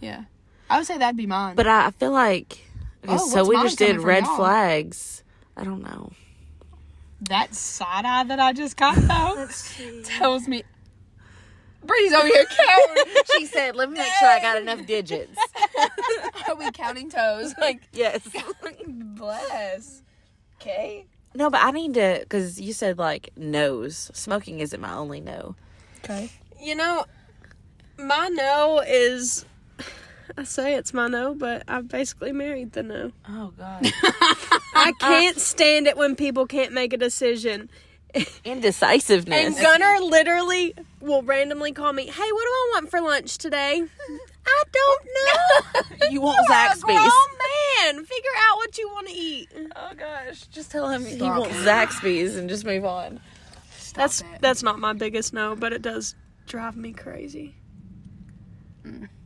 Yeah. 0.00 0.24
I 0.70 0.78
would 0.78 0.86
say 0.86 0.98
that'd 0.98 1.16
be 1.16 1.26
mine. 1.26 1.56
But 1.56 1.66
I, 1.66 1.86
I 1.86 1.90
feel 1.90 2.12
like. 2.12 2.58
Okay, 3.04 3.14
Oh, 3.14 3.18
so 3.18 3.38
what's 3.38 3.48
we 3.48 3.56
mine 3.56 3.64
just 3.66 3.78
did 3.78 4.00
red 4.00 4.24
y'all? 4.24 4.36
flags. 4.36 5.22
I 5.56 5.64
don't 5.64 5.82
know. 5.82 6.12
that 7.28 7.54
side 7.54 8.04
eye 8.04 8.24
that 8.24 8.40
I 8.40 8.52
just 8.52 8.76
got 8.76 8.96
though 8.96 9.48
tells 10.04 10.48
me. 10.48 10.62
Bree's 11.84 12.12
over 12.12 12.26
here 12.26 12.44
counting. 12.44 13.12
She 13.38 13.46
said, 13.46 13.76
let 13.76 13.90
me 13.90 13.98
make 13.98 14.12
sure 14.18 14.28
I 14.28 14.40
got 14.40 14.60
enough 14.60 14.86
digits. 14.86 15.38
Are 16.48 16.54
we 16.54 16.70
counting 16.72 17.08
toes? 17.08 17.54
Like 17.60 17.82
yes. 17.92 18.28
bless. 18.86 20.02
Okay. 20.60 21.06
No, 21.34 21.48
but 21.48 21.62
I 21.62 21.70
need 21.70 21.94
to 21.94 22.18
because 22.20 22.60
you 22.60 22.72
said 22.72 22.98
like 22.98 23.30
no's. 23.36 24.10
Smoking 24.12 24.60
isn't 24.60 24.80
my 24.80 24.92
only 24.94 25.20
no. 25.20 25.54
Okay. 26.04 26.30
You 26.60 26.74
know, 26.74 27.06
my 27.98 28.28
no 28.28 28.82
is. 28.86 29.44
I 30.36 30.44
say 30.44 30.74
it's 30.74 30.92
my 30.92 31.08
no, 31.08 31.34
but 31.34 31.62
I've 31.68 31.88
basically 31.88 32.32
married 32.32 32.72
the 32.72 32.82
no. 32.82 33.12
Oh 33.28 33.52
God. 33.56 33.86
I 34.74 34.92
can't 34.98 35.38
stand 35.38 35.86
it 35.86 35.96
when 35.96 36.16
people 36.16 36.46
can't 36.46 36.72
make 36.72 36.92
a 36.92 36.96
decision. 36.96 37.70
Indecisiveness. 38.44 39.46
And 39.46 39.56
Gunnar 39.56 40.00
literally 40.00 40.74
will 41.00 41.22
randomly 41.22 41.72
call 41.72 41.92
me, 41.92 42.06
"Hey, 42.06 42.10
what 42.32 42.42
do 42.42 42.48
I 42.50 42.70
want 42.74 42.90
for 42.90 43.00
lunch 43.00 43.38
today?" 43.38 43.82
I 44.46 44.62
don't 44.72 45.04
know. 46.00 46.08
you 46.10 46.20
want 46.20 46.38
You're 46.48 46.56
a 46.56 46.60
Zaxby's? 46.60 46.82
grown 46.82 47.94
man. 47.94 48.04
Figure 48.04 48.30
out 48.48 48.56
what 48.56 48.76
you 48.78 48.88
want 48.88 49.08
to 49.08 49.14
eat. 49.14 49.48
Oh 49.76 49.90
gosh, 49.96 50.42
just 50.48 50.70
tell 50.70 50.88
him 50.88 51.04
he 51.04 51.16
Stop. 51.16 51.38
wants 51.40 51.56
Zaxby's 51.56 52.36
and 52.36 52.48
just 52.48 52.64
move 52.64 52.84
on. 52.84 53.20
That's 53.94 54.20
it. 54.22 54.26
that's 54.40 54.62
not 54.62 54.78
my 54.78 54.92
biggest 54.94 55.32
no, 55.32 55.54
but 55.54 55.72
it 55.72 55.82
does 55.82 56.14
drive 56.46 56.76
me 56.76 56.92
crazy. 56.92 57.54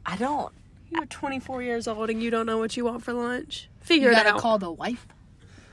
I 0.05 0.16
don't. 0.16 0.53
You're 0.90 1.07
24 1.07 1.62
years 1.62 1.88
old 1.88 2.11
and 2.11 2.22
you 2.22 2.31
don't 2.31 2.46
know 2.46 2.59
what 2.59 2.77
you 2.77 2.85
want 2.85 3.03
for 3.03 3.12
lunch. 3.12 3.68
Figure 3.81 4.09
You 4.11 4.12
it 4.14 4.16
gotta 4.18 4.35
out. 4.35 4.40
call 4.40 4.59
the 4.59 4.70
wife. 4.70 5.07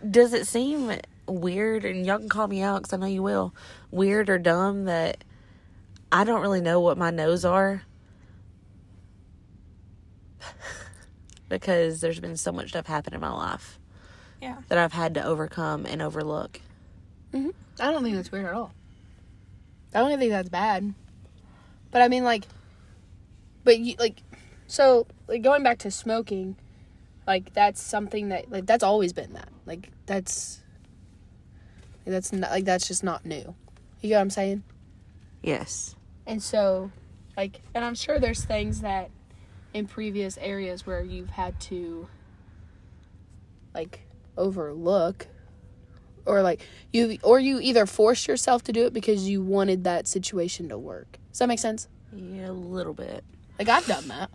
Does 0.09 0.33
it 0.33 0.47
seem 0.47 0.89
weird? 1.27 1.85
And 1.85 2.05
y'all 2.05 2.17
can 2.19 2.29
call 2.29 2.47
me 2.47 2.61
out 2.61 2.81
because 2.83 2.93
I 2.93 2.97
know 2.97 3.05
you 3.05 3.23
will. 3.23 3.53
Weird 3.91 4.29
or 4.29 4.37
dumb 4.37 4.85
that 4.85 5.23
I 6.11 6.23
don't 6.23 6.41
really 6.41 6.61
know 6.61 6.79
what 6.79 6.97
my 6.97 7.09
no's 7.11 7.43
are 7.45 7.83
because 11.49 12.01
there's 12.01 12.19
been 12.19 12.37
so 12.37 12.51
much 12.51 12.69
stuff 12.69 12.87
happen 12.87 13.13
in 13.13 13.21
my 13.21 13.31
life 13.31 13.79
Yeah. 14.41 14.57
that 14.67 14.77
I've 14.77 14.93
had 14.93 15.13
to 15.15 15.23
overcome 15.23 15.85
and 15.85 16.01
overlook. 16.01 16.61
Mm-hmm. 17.33 17.49
I 17.79 17.91
don't 17.91 18.03
think 18.03 18.15
that's 18.15 18.31
weird 18.31 18.45
at 18.45 18.53
all. 18.53 18.73
I 19.93 19.99
don't 19.99 20.17
think 20.19 20.31
that's 20.31 20.49
bad. 20.49 20.93
But 21.91 22.01
I 22.01 22.07
mean, 22.07 22.23
like, 22.23 22.45
but 23.63 23.79
you 23.79 23.95
like, 23.99 24.21
so 24.67 25.05
like 25.27 25.41
going 25.43 25.63
back 25.63 25.79
to 25.79 25.91
smoking, 25.91 26.55
like 27.27 27.53
that's 27.53 27.81
something 27.81 28.29
that 28.29 28.51
like 28.51 28.65
that's 28.65 28.83
always 28.83 29.13
been 29.13 29.33
that. 29.33 29.49
Like 29.65 29.89
that's 30.07 30.62
that's 32.05 32.33
not 32.33 32.51
like 32.51 32.65
that's 32.65 32.87
just 32.87 33.03
not 33.03 33.25
new. 33.25 33.55
You 34.01 34.09
get 34.09 34.15
what 34.15 34.21
I'm 34.21 34.29
saying? 34.29 34.63
Yes. 35.41 35.95
And 36.25 36.41
so, 36.41 36.91
like, 37.35 37.61
and 37.73 37.83
I'm 37.83 37.95
sure 37.95 38.19
there's 38.19 38.43
things 38.43 38.81
that 38.81 39.09
in 39.73 39.87
previous 39.87 40.37
areas 40.37 40.85
where 40.85 41.01
you've 41.01 41.29
had 41.29 41.59
to 41.59 42.07
like 43.73 44.01
overlook 44.37 45.27
or 46.25 46.41
like 46.41 46.65
you 46.91 47.17
or 47.23 47.39
you 47.39 47.59
either 47.59 47.85
forced 47.85 48.27
yourself 48.27 48.63
to 48.63 48.71
do 48.71 48.85
it 48.85 48.93
because 48.93 49.27
you 49.27 49.41
wanted 49.41 49.83
that 49.83 50.07
situation 50.07 50.69
to 50.69 50.77
work. 50.77 51.17
Does 51.31 51.39
that 51.39 51.47
make 51.47 51.59
sense? 51.59 51.87
Yeah, 52.13 52.49
a 52.49 52.51
little 52.51 52.93
bit. 52.93 53.23
Like 53.57 53.69
I've 53.69 53.85
done 53.85 54.07
that. 54.09 54.29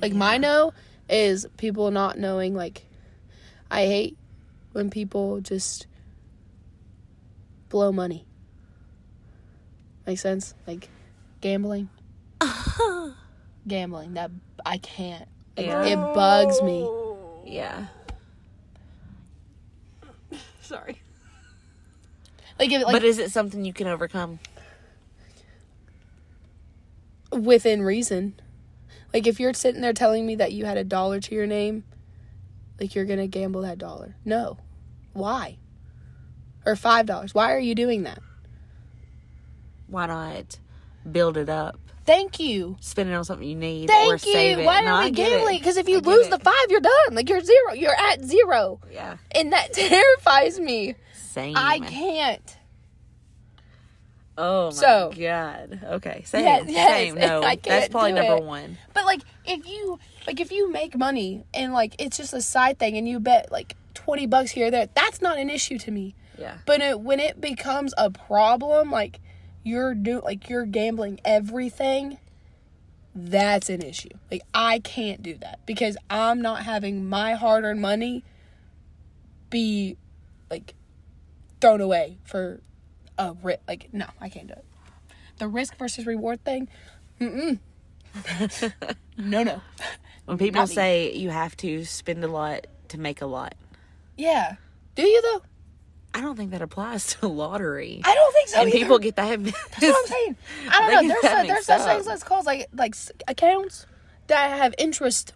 Like 0.00 0.12
my 0.12 0.38
no 0.38 0.72
is 1.08 1.46
people 1.56 1.90
not 1.90 2.18
knowing 2.18 2.54
like 2.54 2.86
I 3.70 3.86
hate 3.86 4.16
when 4.72 4.90
people 4.90 5.40
just 5.40 5.86
blow 7.74 7.90
money. 7.90 8.24
Make 10.06 10.20
sense? 10.20 10.54
Like 10.64 10.88
gambling. 11.40 11.88
gambling. 13.66 14.14
That 14.14 14.30
I 14.64 14.78
can't. 14.78 15.28
Like, 15.56 15.66
Yeah. 15.66 15.84
It 15.84 15.96
bugs 15.96 16.62
me. 16.62 16.88
Yeah. 17.44 17.86
Sorry. 20.62 21.02
Like, 22.60 22.70
if, 22.70 22.84
like 22.84 22.92
but 22.92 23.02
is 23.02 23.18
it 23.18 23.32
something 23.32 23.64
you 23.64 23.72
can 23.72 23.88
overcome? 23.88 24.38
within 27.32 27.82
reason. 27.82 28.38
Like 29.12 29.26
if 29.26 29.40
you're 29.40 29.52
sitting 29.52 29.80
there 29.80 29.92
telling 29.92 30.24
me 30.24 30.36
that 30.36 30.52
you 30.52 30.64
had 30.64 30.76
a 30.76 30.84
dollar 30.84 31.18
to 31.18 31.34
your 31.34 31.48
name, 31.48 31.82
like 32.78 32.94
you're 32.94 33.04
gonna 33.04 33.26
gamble 33.26 33.62
that 33.62 33.78
dollar. 33.78 34.14
No. 34.24 34.58
Why? 35.12 35.58
Or 36.66 36.76
five 36.76 37.06
dollars. 37.06 37.34
Why 37.34 37.52
are 37.52 37.58
you 37.58 37.74
doing 37.74 38.04
that? 38.04 38.18
Why 39.86 40.06
not 40.06 40.58
build 41.10 41.36
it 41.36 41.48
up? 41.48 41.78
Thank 42.06 42.38
you. 42.38 42.76
Spend 42.80 43.08
it 43.08 43.14
on 43.14 43.24
something 43.24 43.48
you 43.48 43.54
need 43.56 43.88
or 43.90 44.18
Thank 44.18 44.20
save 44.20 44.58
you. 44.58 44.64
Why 44.66 44.82
No, 44.82 44.92
are 44.92 45.04
we 45.04 45.10
gambling? 45.10 45.58
Because 45.58 45.78
if 45.78 45.88
you 45.88 46.00
lose 46.00 46.26
it. 46.26 46.30
the 46.30 46.38
five, 46.38 46.66
you're 46.68 46.80
done. 46.80 47.12
Like 47.14 47.28
you're 47.30 47.40
zero. 47.40 47.72
You're 47.74 47.94
at 47.98 48.22
zero. 48.22 48.80
Yeah. 48.92 49.16
And 49.34 49.52
that 49.52 49.72
terrifies 49.72 50.58
me. 50.60 50.96
Same. 51.14 51.54
I 51.56 51.78
can't. 51.80 52.56
Oh 54.36 54.66
my 54.66 54.70
So- 54.72 55.12
god. 55.18 55.80
Okay. 55.84 56.22
Same. 56.26 56.44
Yes, 56.44 56.64
yes, 56.68 56.88
Same. 56.90 57.14
No. 57.14 57.40
That's 57.62 57.88
probably 57.88 58.12
number 58.12 58.36
it. 58.36 58.44
one. 58.44 58.78
But 58.92 59.04
like 59.06 59.20
if 59.46 59.66
you 59.66 59.98
like 60.26 60.40
if 60.40 60.50
you 60.52 60.70
make 60.72 60.96
money 60.96 61.44
and 61.54 61.72
like 61.72 61.94
it's 61.98 62.16
just 62.16 62.34
a 62.34 62.42
side 62.42 62.78
thing 62.78 62.96
and 62.96 63.08
you 63.08 63.20
bet 63.20 63.50
like 63.52 63.76
twenty 63.94 64.26
bucks 64.26 64.50
here 64.50 64.66
or 64.66 64.70
there, 64.70 64.88
that's 64.94 65.22
not 65.22 65.38
an 65.38 65.48
issue 65.50 65.78
to 65.78 65.90
me. 65.90 66.14
Yeah. 66.38 66.58
But 66.66 66.80
it, 66.80 67.00
when 67.00 67.20
it 67.20 67.40
becomes 67.40 67.94
a 67.96 68.10
problem, 68.10 68.90
like 68.90 69.20
you're 69.62 69.94
do 69.94 70.20
like 70.20 70.48
you're 70.48 70.66
gambling 70.66 71.20
everything, 71.24 72.18
that's 73.14 73.68
an 73.70 73.82
issue. 73.82 74.10
Like 74.30 74.42
I 74.52 74.78
can't 74.80 75.22
do 75.22 75.36
that 75.38 75.60
because 75.66 75.96
I'm 76.10 76.42
not 76.42 76.64
having 76.64 77.08
my 77.08 77.34
hard-earned 77.34 77.80
money 77.80 78.24
be 79.50 79.96
like 80.50 80.74
thrown 81.60 81.80
away 81.80 82.18
for 82.24 82.60
a 83.18 83.34
ri- 83.42 83.56
like 83.68 83.88
no, 83.92 84.06
I 84.20 84.28
can't 84.28 84.46
do 84.48 84.54
it. 84.54 84.64
The 85.38 85.48
risk 85.48 85.76
versus 85.76 86.06
reward 86.06 86.44
thing, 86.44 86.68
Mm-mm. 87.20 87.58
no, 89.18 89.42
no, 89.42 89.60
When 90.26 90.38
people 90.38 90.60
Not 90.60 90.68
me. 90.68 90.74
say 90.74 91.12
you 91.14 91.30
have 91.30 91.56
to 91.58 91.84
spend 91.84 92.22
a 92.22 92.28
lot 92.28 92.66
to 92.88 92.98
make 92.98 93.20
a 93.20 93.26
lot, 93.26 93.54
yeah. 94.16 94.56
Do 94.94 95.02
you 95.02 95.20
though? 95.22 95.42
I 96.14 96.20
don't 96.20 96.36
think 96.36 96.52
that 96.52 96.62
applies 96.62 97.14
to 97.20 97.26
lottery. 97.28 98.00
I 98.04 98.14
don't 98.14 98.32
think 98.32 98.48
so. 98.48 98.60
and 98.60 98.68
either. 98.68 98.78
people 98.78 98.98
get 98.98 99.16
that. 99.16 99.42
That's 99.42 99.56
what 99.82 99.96
I'm 99.96 100.06
saying. 100.06 100.36
I 100.70 100.80
don't 100.90 101.08
know. 101.08 101.08
There's 101.08 101.22
that 101.22 101.44
a, 101.44 101.48
there's 101.48 101.66
such 101.66 101.82
things 101.82 102.06
that's 102.06 102.22
called 102.22 102.46
like 102.46 102.68
like 102.72 102.94
accounts 103.28 103.86
that 104.28 104.56
have 104.56 104.74
interest. 104.78 105.32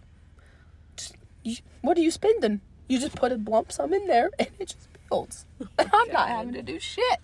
Just- 0.95 1.15
you- 1.43 1.57
what 1.81 1.97
are 1.97 2.01
you 2.01 2.11
spending? 2.11 2.61
You 2.87 2.99
just 2.99 3.15
put 3.15 3.31
a 3.31 3.35
lump 3.35 3.71
sum 3.71 3.93
in 3.93 4.07
there 4.07 4.31
and 4.39 4.47
it 4.57 4.69
just 4.69 4.87
builds. 5.09 5.45
I'm 5.79 6.11
not 6.11 6.29
having 6.29 6.53
to 6.53 6.61
do 6.63 6.79
shit. 6.79 7.19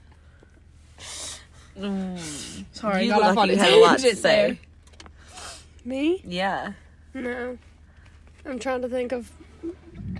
Mm. 1.78 2.66
Sorry, 2.72 3.04
you 3.06 3.10
got 3.12 3.22
off 3.24 3.36
like 3.36 3.44
on 3.44 3.50
you 3.50 3.56
a 3.56 3.58
had 3.58 3.74
a 3.74 3.82
lot 3.82 4.00
to 4.00 4.16
say. 4.16 4.60
Me? 5.84 6.22
Yeah. 6.24 6.74
No. 7.14 7.58
I'm 8.46 8.60
trying 8.60 8.82
to 8.82 8.88
think 8.90 9.12
of 9.12 9.32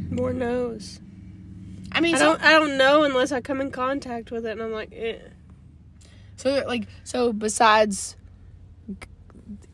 more 0.10 0.34
no's. 0.34 1.00
I 1.96 2.02
mean, 2.02 2.16
I 2.16 2.18
so, 2.18 2.26
don't 2.26 2.42
I 2.44 2.52
don't 2.52 2.78
know 2.78 3.04
unless 3.04 3.32
I 3.32 3.40
come 3.40 3.62
in 3.62 3.72
contact 3.72 4.30
with 4.30 4.46
it 4.46 4.52
and 4.52 4.62
I'm 4.62 4.74
like, 4.74 4.92
eh. 4.94 5.18
so 6.36 6.62
like 6.68 6.88
so 7.06 7.32
besides 7.32 8.18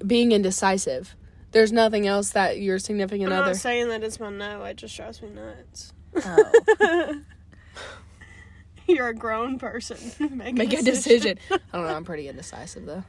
being 0.06 0.32
indecisive, 0.32 1.16
there's 1.52 1.72
nothing 1.72 2.06
else 2.06 2.30
that 2.30 2.60
your 2.60 2.78
significant 2.78 3.32
I'm 3.32 3.40
other. 3.40 3.48
not 3.48 3.56
saying 3.56 3.90
that 3.90 4.04
it's 4.04 4.20
my 4.20 4.30
no, 4.30 4.64
it 4.66 4.78
just 4.78 4.96
drives 4.96 5.22
me 5.22 5.30
nuts. 5.32 5.94
Oh. 6.16 7.22
You're 8.88 9.08
a 9.08 9.14
grown 9.16 9.58
person. 9.58 9.98
Make, 10.38 10.56
make 10.56 10.74
a 10.74 10.82
decision. 10.82 11.40
I 11.52 11.58
don't 11.72 11.88
know. 11.88 11.96
I'm 11.96 12.04
pretty 12.04 12.28
indecisive 12.28 12.86
though. 12.86 13.04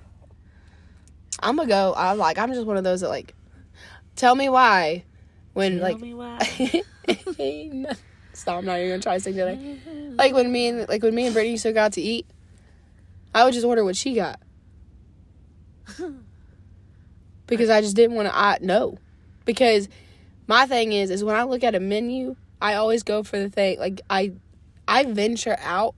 I'm 1.41 1.57
gonna 1.57 1.69
go. 1.69 1.93
I'm 1.97 2.17
like 2.19 2.39
I'm 2.39 2.53
just 2.53 2.67
one 2.67 2.77
of 2.79 2.85
those 2.85 3.03
that 3.03 3.09
like 3.09 3.35
tell 4.17 4.35
me 4.35 4.49
why 4.49 5.05
when 5.53 5.79
Tell 5.79 5.83
like 5.83 6.01
me 6.01 6.15
why. 6.15 6.83
Stop. 8.43 8.59
I'm 8.59 8.65
not 8.65 8.79
even 8.79 8.91
gonna 8.91 9.03
try 9.03 9.15
to 9.15 9.21
sing 9.21 9.35
today. 9.35 9.79
Like 10.17 10.35
when 10.35 10.53
me 10.53 10.69
and 10.69 10.89
like 10.89 11.03
when 11.03 11.15
me 11.15 11.27
and 11.27 11.33
Brittany 11.35 11.53
used 11.53 11.63
to 11.63 11.73
go 11.73 11.83
out 11.83 11.95
to 11.95 12.01
eat, 12.01 12.27
I 13.35 13.45
would 13.45 13.55
just 13.55 13.65
order 13.65 13.85
what 13.85 13.97
she 13.97 14.15
got 14.15 14.39
because 17.47 17.71
I 17.71 17.81
just 17.81 17.97
didn't 17.97 18.17
want 18.17 18.29
to. 18.29 18.37
I 18.37 18.59
no, 18.61 18.99
because 19.45 19.89
my 20.47 20.67
thing 20.67 20.93
is 20.93 21.11
is 21.11 21.25
when 21.25 21.37
I 21.37 21.45
look 21.45 21.65
at 21.65 21.75
a 21.75 21.81
menu, 21.81 22.37
I 22.61 22.75
always 22.75 23.03
go 23.03 23.23
for 23.23 23.39
the 23.39 23.49
thing 23.49 23.79
like 23.79 24.01
I 24.11 24.33
I 24.87 25.05
venture 25.05 25.57
out, 25.61 25.95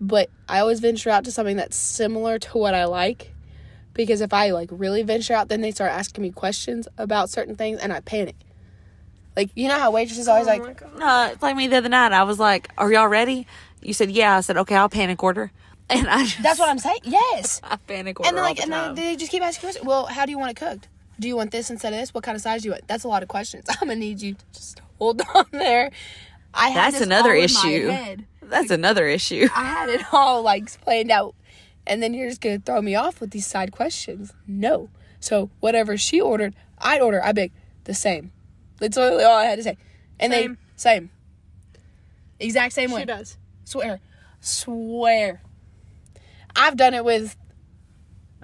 but 0.00 0.30
I 0.48 0.60
always 0.60 0.80
venture 0.80 1.10
out 1.10 1.24
to 1.24 1.32
something 1.32 1.56
that's 1.56 1.76
similar 1.76 2.38
to 2.38 2.58
what 2.58 2.74
I 2.74 2.84
like. 2.84 3.34
Because 3.92 4.20
if 4.20 4.32
I 4.32 4.50
like 4.50 4.68
really 4.72 5.02
venture 5.02 5.34
out, 5.34 5.48
then 5.48 5.60
they 5.60 5.72
start 5.72 5.90
asking 5.92 6.22
me 6.22 6.30
questions 6.30 6.86
about 6.96 7.30
certain 7.30 7.56
things, 7.56 7.80
and 7.80 7.92
I 7.92 8.00
panic. 8.00 8.36
Like 9.36 9.50
you 9.54 9.68
know 9.68 9.78
how 9.78 9.90
waitresses 9.90 10.28
always 10.28 10.46
oh 10.46 10.50
like. 10.50 10.96
No, 10.96 11.30
it's 11.32 11.42
like 11.42 11.56
me 11.56 11.66
the 11.68 11.76
other 11.76 11.88
night. 11.88 12.12
I 12.12 12.24
was 12.24 12.38
like, 12.38 12.68
"Are 12.78 12.92
y'all 12.92 13.08
ready?" 13.08 13.46
You 13.82 13.92
said, 13.94 14.10
"Yeah." 14.10 14.36
I 14.36 14.40
said, 14.40 14.56
"Okay, 14.56 14.74
I'll 14.76 14.88
panic 14.88 15.22
order." 15.22 15.52
And 15.92 16.06
I 16.08 16.22
just, 16.22 16.40
That's 16.40 16.60
what 16.60 16.68
I'm 16.68 16.78
saying. 16.78 17.00
Yes. 17.02 17.60
I 17.64 17.74
panic 17.74 18.20
order 18.20 18.28
And 18.28 18.36
then 18.36 18.44
all 18.44 18.48
like, 18.48 18.58
the 18.58 18.62
and 18.62 18.70
time. 18.72 18.94
then 18.94 19.04
they 19.06 19.16
just 19.16 19.32
keep 19.32 19.42
asking 19.42 19.60
questions. 19.66 19.84
Well, 19.84 20.06
how 20.06 20.24
do 20.24 20.30
you 20.30 20.38
want 20.38 20.52
it 20.52 20.56
cooked? 20.56 20.86
Do 21.18 21.26
you 21.26 21.34
want 21.34 21.50
this 21.50 21.68
instead 21.68 21.92
of 21.92 21.98
this? 21.98 22.14
What 22.14 22.22
kind 22.22 22.36
of 22.36 22.42
size 22.42 22.62
do 22.62 22.66
you 22.68 22.72
want? 22.72 22.86
That's 22.86 23.02
a 23.02 23.08
lot 23.08 23.24
of 23.24 23.28
questions. 23.28 23.64
I'm 23.68 23.88
gonna 23.88 23.96
need 23.96 24.20
you 24.22 24.34
to 24.34 24.44
just 24.52 24.80
hold 24.98 25.20
on 25.34 25.46
there. 25.50 25.90
I 26.54 26.68
have 26.68 26.92
That's 26.92 26.98
this 27.00 27.06
another 27.06 27.30
all 27.30 27.34
in 27.34 27.40
my 27.40 27.44
issue. 27.44 27.88
head. 27.88 28.24
That's 28.40 28.70
another 28.70 29.08
issue. 29.08 29.48
I 29.54 29.64
had 29.64 29.88
it 29.88 30.02
all 30.12 30.42
like 30.42 30.70
planned 30.82 31.10
out, 31.10 31.34
and 31.88 32.00
then 32.00 32.14
you're 32.14 32.28
just 32.28 32.40
gonna 32.40 32.60
throw 32.60 32.80
me 32.80 32.94
off 32.94 33.20
with 33.20 33.32
these 33.32 33.46
side 33.48 33.72
questions. 33.72 34.32
No. 34.46 34.90
So 35.18 35.50
whatever 35.58 35.96
she 35.96 36.20
ordered, 36.20 36.54
I'd 36.78 37.00
order. 37.00 37.20
I 37.24 37.32
beg 37.32 37.50
the 37.82 37.94
same. 37.94 38.30
That's 38.80 38.96
literally 38.96 39.24
all 39.24 39.36
I 39.36 39.44
had 39.44 39.56
to 39.56 39.62
say. 39.62 39.76
And 40.18 40.32
Same. 40.32 40.54
they 40.54 40.60
same. 40.76 41.10
Exact 42.40 42.72
same 42.72 42.88
She 42.88 42.94
way. 42.94 43.00
She 43.02 43.06
does. 43.06 43.36
Swear. 43.64 44.00
Swear. 44.40 45.42
I've 46.56 46.76
done 46.76 46.94
it 46.94 47.04
with 47.04 47.36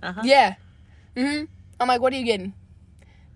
Uh-huh. 0.02 0.20
yeah. 0.24 0.54
hmm 1.16 1.44
I'm 1.80 1.88
like, 1.88 2.00
what 2.00 2.12
are 2.12 2.16
you 2.16 2.24
getting? 2.24 2.54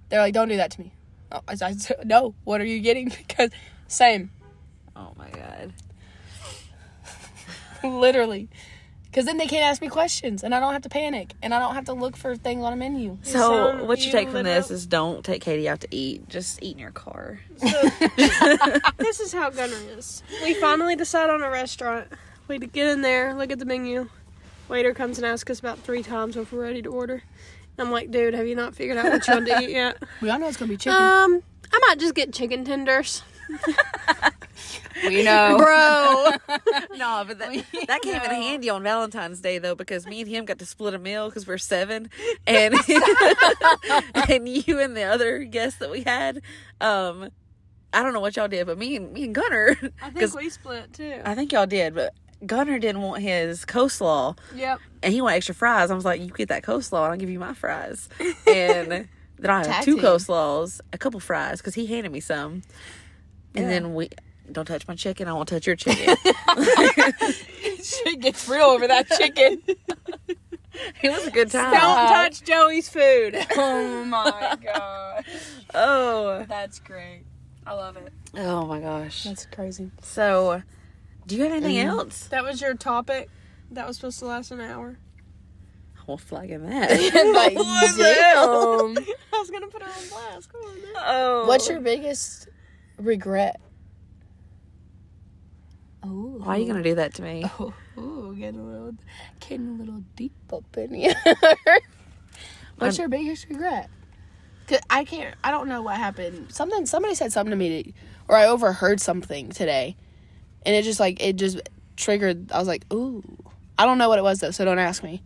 They're 0.09 0.21
like, 0.21 0.35
don't 0.35 0.49
do 0.49 0.57
that 0.57 0.71
to 0.73 0.81
me. 0.81 0.93
Oh, 1.33 1.41
I, 1.49 1.53
I 1.53 1.73
said, 1.73 1.97
no. 2.05 2.35
What 2.45 2.61
are 2.61 2.65
you 2.67 2.81
getting? 2.81 3.09
Because 3.29 3.51
same, 3.89 4.31
Oh 4.95 5.13
my 5.17 5.29
god. 5.31 5.73
literally. 7.83 8.49
Because 9.11 9.25
then 9.25 9.39
they 9.39 9.47
can't 9.49 9.65
ask 9.65 9.83
me 9.83 9.89
questions, 9.89 10.45
and 10.45 10.55
I 10.55 10.61
don't 10.61 10.73
have 10.73 10.83
to 10.83 10.89
panic, 10.89 11.35
and 11.43 11.53
I 11.53 11.59
don't 11.59 11.75
have 11.75 11.87
to 11.87 11.93
look 11.93 12.17
for 12.17 12.37
things 12.37 12.63
on 12.63 12.73
a 12.73 12.77
menu. 12.77 13.19
So 13.23 13.39
sound- 13.41 13.89
what 13.89 13.99
you 13.99 14.07
you 14.07 14.13
take 14.13 14.29
from 14.31 14.45
this 14.45 14.67
literally- 14.67 14.75
is 14.77 14.87
don't 14.87 15.25
take 15.25 15.43
Katie 15.43 15.69
out 15.69 15.81
to 15.81 15.89
eat. 15.91 16.29
Just 16.29 16.63
eat 16.63 16.73
in 16.75 16.79
your 16.79 16.93
car. 16.93 17.41
This 18.99 19.19
is 19.19 19.33
how 19.33 19.51
Gunner 19.51 19.75
is. 19.97 20.23
We 20.45 20.55
finally 20.55 20.95
decide 20.95 21.31
on 21.31 21.43
a 21.43 21.51
restaurant. 21.51 22.07
We 22.47 22.59
get 22.59 22.87
in 22.89 23.03
there, 23.03 23.35
look 23.35 23.51
at 23.51 23.59
the 23.59 23.65
menu. 23.65 24.09
Waiter 24.69 24.95
comes 24.95 25.19
and 25.19 25.27
asks 25.27 25.51
us 25.51 25.59
about 25.59 25.79
three 25.81 26.03
times 26.05 26.37
if 26.37 26.53
we're 26.53 26.63
ready 26.63 26.83
to 26.83 26.91
order. 26.91 27.23
I'm 27.79 27.91
like, 27.91 28.11
dude, 28.11 28.35
have 28.35 28.47
you 28.47 28.55
not 28.55 28.75
figured 28.77 28.99
out 28.99 29.07
what 29.07 29.27
you 29.27 29.35
want 29.35 29.47
to 29.47 29.61
eat 29.63 29.71
yet? 29.71 30.01
We 30.21 30.31
all 30.31 30.39
know 30.39 30.47
it's 30.49 30.57
gonna 30.59 30.69
be 30.69 30.77
chicken. 30.77 30.93
Um, 31.03 31.43
I 31.73 31.79
might 31.89 31.99
just 31.99 32.15
get 32.15 32.33
chicken 32.33 32.65
tenders. 32.65 33.23
we 35.05 35.23
know. 35.23 35.57
Bro. 35.59 36.33
No, 36.97 37.25
but 37.27 37.39
that, 37.39 37.65
that 37.87 38.03
came 38.03 38.15
in 38.23 38.31
handy 38.31 38.69
on 38.69 38.83
Valentine's 38.83 39.41
Day 39.41 39.59
though 39.59 39.75
because 39.75 40.07
me 40.07 40.21
and 40.21 40.29
him 40.29 40.45
got 40.45 40.59
to 40.59 40.67
split 40.67 40.93
a 40.93 40.99
meal 40.99 41.29
because 41.29 41.47
we're 41.47 41.57
seven, 41.59 42.11
and 42.47 42.75
and 44.29 44.49
you 44.49 44.79
and 44.79 44.97
the 44.97 45.05
other 45.05 45.45
guests 45.45 45.79
that 45.79 45.91
we 45.91 46.03
had, 46.03 46.43
um, 46.81 47.31
I 47.93 48.03
don't 48.03 48.13
know 48.13 48.21
what 48.21 48.37
y'all 48.37 48.49
did, 48.49 48.67
but 48.67 48.77
me 48.79 48.97
and 48.97 49.13
me 49.13 49.25
and 49.25 49.35
Gunner, 49.35 49.77
I 50.03 50.11
think 50.11 50.35
we 50.35 50.51
split 50.51 50.93
too. 50.93 51.21
I 51.25 51.35
think 51.35 51.53
y'all 51.53 51.67
did, 51.67 51.95
but 51.95 52.13
Gunner 52.45 52.79
didn't 52.79 53.03
want 53.03 53.23
his 53.23 53.65
coleslaw 53.65 54.37
Yep. 54.55 54.79
and 55.03 55.13
he 55.13 55.21
wanted 55.23 55.37
extra 55.37 55.55
fries. 55.55 55.91
I 55.91 55.95
was 55.95 56.05
like, 56.05 56.21
you 56.21 56.29
get 56.29 56.49
that 56.49 56.63
coleslaw 56.63 57.05
and 57.05 57.13
I'll 57.13 57.19
give 57.19 57.31
you 57.31 57.39
my 57.41 57.55
fries, 57.55 58.09
and 58.47 59.09
then 59.39 59.51
I 59.51 59.67
had 59.67 59.85
two 59.85 59.97
coleslaws, 59.97 60.81
a 60.93 60.99
couple 60.99 61.21
fries 61.21 61.59
because 61.61 61.75
he 61.75 61.87
handed 61.87 62.13
me 62.13 62.21
some, 62.21 62.63
and 63.55 63.65
Yeah. 63.65 63.69
then 63.69 63.95
we. 63.95 64.11
Don't 64.53 64.65
touch 64.67 64.87
my 64.89 64.95
chicken. 64.95 65.29
I 65.29 65.33
won't 65.33 65.49
touch 65.49 65.67
your 65.67 65.77
chicken. 65.77 66.17
Shit 67.83 68.21
gets 68.21 68.49
real 68.49 68.65
over 68.67 68.87
that 68.89 69.09
chicken. 69.09 69.63
it 69.67 71.11
was 71.11 71.27
a 71.27 71.31
good 71.31 71.51
time. 71.51 71.73
Don't 71.73 72.09
touch 72.09 72.43
Joey's 72.43 72.89
food. 72.89 73.37
oh 73.57 74.05
my 74.05 74.57
god. 74.63 75.25
Oh. 75.75 76.45
That's 76.49 76.79
great. 76.81 77.25
I 77.67 77.75
love 77.75 77.97
it. 77.97 78.13
Oh 78.37 78.67
my 78.67 78.81
gosh. 78.81 79.25
That's 79.25 79.47
crazy. 79.47 79.91
So, 80.03 80.63
do 81.27 81.37
you 81.37 81.43
have 81.45 81.53
anything 81.53 81.77
Mm. 81.77 81.89
else? 81.89 82.27
That 82.29 82.43
was 82.45 82.61
your 82.61 82.75
topic. 82.75 83.29
That 83.71 83.87
was 83.87 83.97
supposed 83.97 84.19
to 84.21 84.27
last 84.27 84.51
an 84.51 84.61
hour. 84.61 84.99
We'll 86.07 86.19
flag 86.19 86.51
in 86.51 86.69
that. 86.69 86.91
like, 86.91 87.55
What 87.55 87.97
the 87.97 88.15
hell? 88.15 88.95
damn. 88.95 89.05
I 89.33 89.39
was 89.39 89.49
gonna 89.51 89.69
put 89.69 89.83
her 89.83 89.89
on 89.89 90.09
blast. 90.09 90.51
Come 90.53 90.63
on. 90.63 90.77
Oh. 90.97 91.47
What's 91.47 91.69
your 91.69 91.79
biggest 91.81 92.49
regret? 92.99 93.61
Oh, 96.03 96.41
Why 96.43 96.57
are 96.57 96.59
you 96.59 96.67
gonna 96.67 96.83
do 96.83 96.95
that 96.97 97.15
to 97.15 97.23
me? 97.23 97.45
Oh, 97.59 97.75
ooh, 97.99 98.35
getting 98.35 98.61
a 98.61 98.65
little, 98.65 98.95
getting 99.41 99.69
a 99.69 99.73
little 99.73 100.03
deep 100.17 100.33
up 100.53 100.65
in 100.79 100.95
here. 100.95 101.15
What's 102.79 102.99
I'm- 102.99 103.03
your 103.03 103.09
biggest 103.09 103.47
regret? 103.49 103.91
Cause 104.67 104.79
I 104.89 105.05
can't. 105.05 105.35
I 105.43 105.51
don't 105.51 105.69
know 105.69 105.83
what 105.83 105.97
happened. 105.97 106.53
Something. 106.53 106.87
Somebody 106.87 107.15
said 107.17 107.33
something 107.33 107.51
to 107.51 107.57
me, 107.57 107.83
to, 107.83 107.93
or 108.29 108.37
I 108.37 108.47
overheard 108.47 109.01
something 109.01 109.51
today, 109.51 109.97
and 110.65 110.75
it 110.77 110.85
just 110.85 111.01
like 111.01 111.21
it 111.23 111.35
just 111.37 111.61
triggered. 111.97 112.53
I 112.53 112.59
was 112.59 112.69
like, 112.69 112.85
ooh. 112.93 113.23
I 113.77 113.85
don't 113.87 113.99
know 113.99 114.09
what 114.09 114.19
it 114.19 114.23
was 114.23 114.39
though, 114.41 114.51
so 114.53 114.65
don't 114.65 114.79
ask 114.79 115.03
me. 115.03 115.23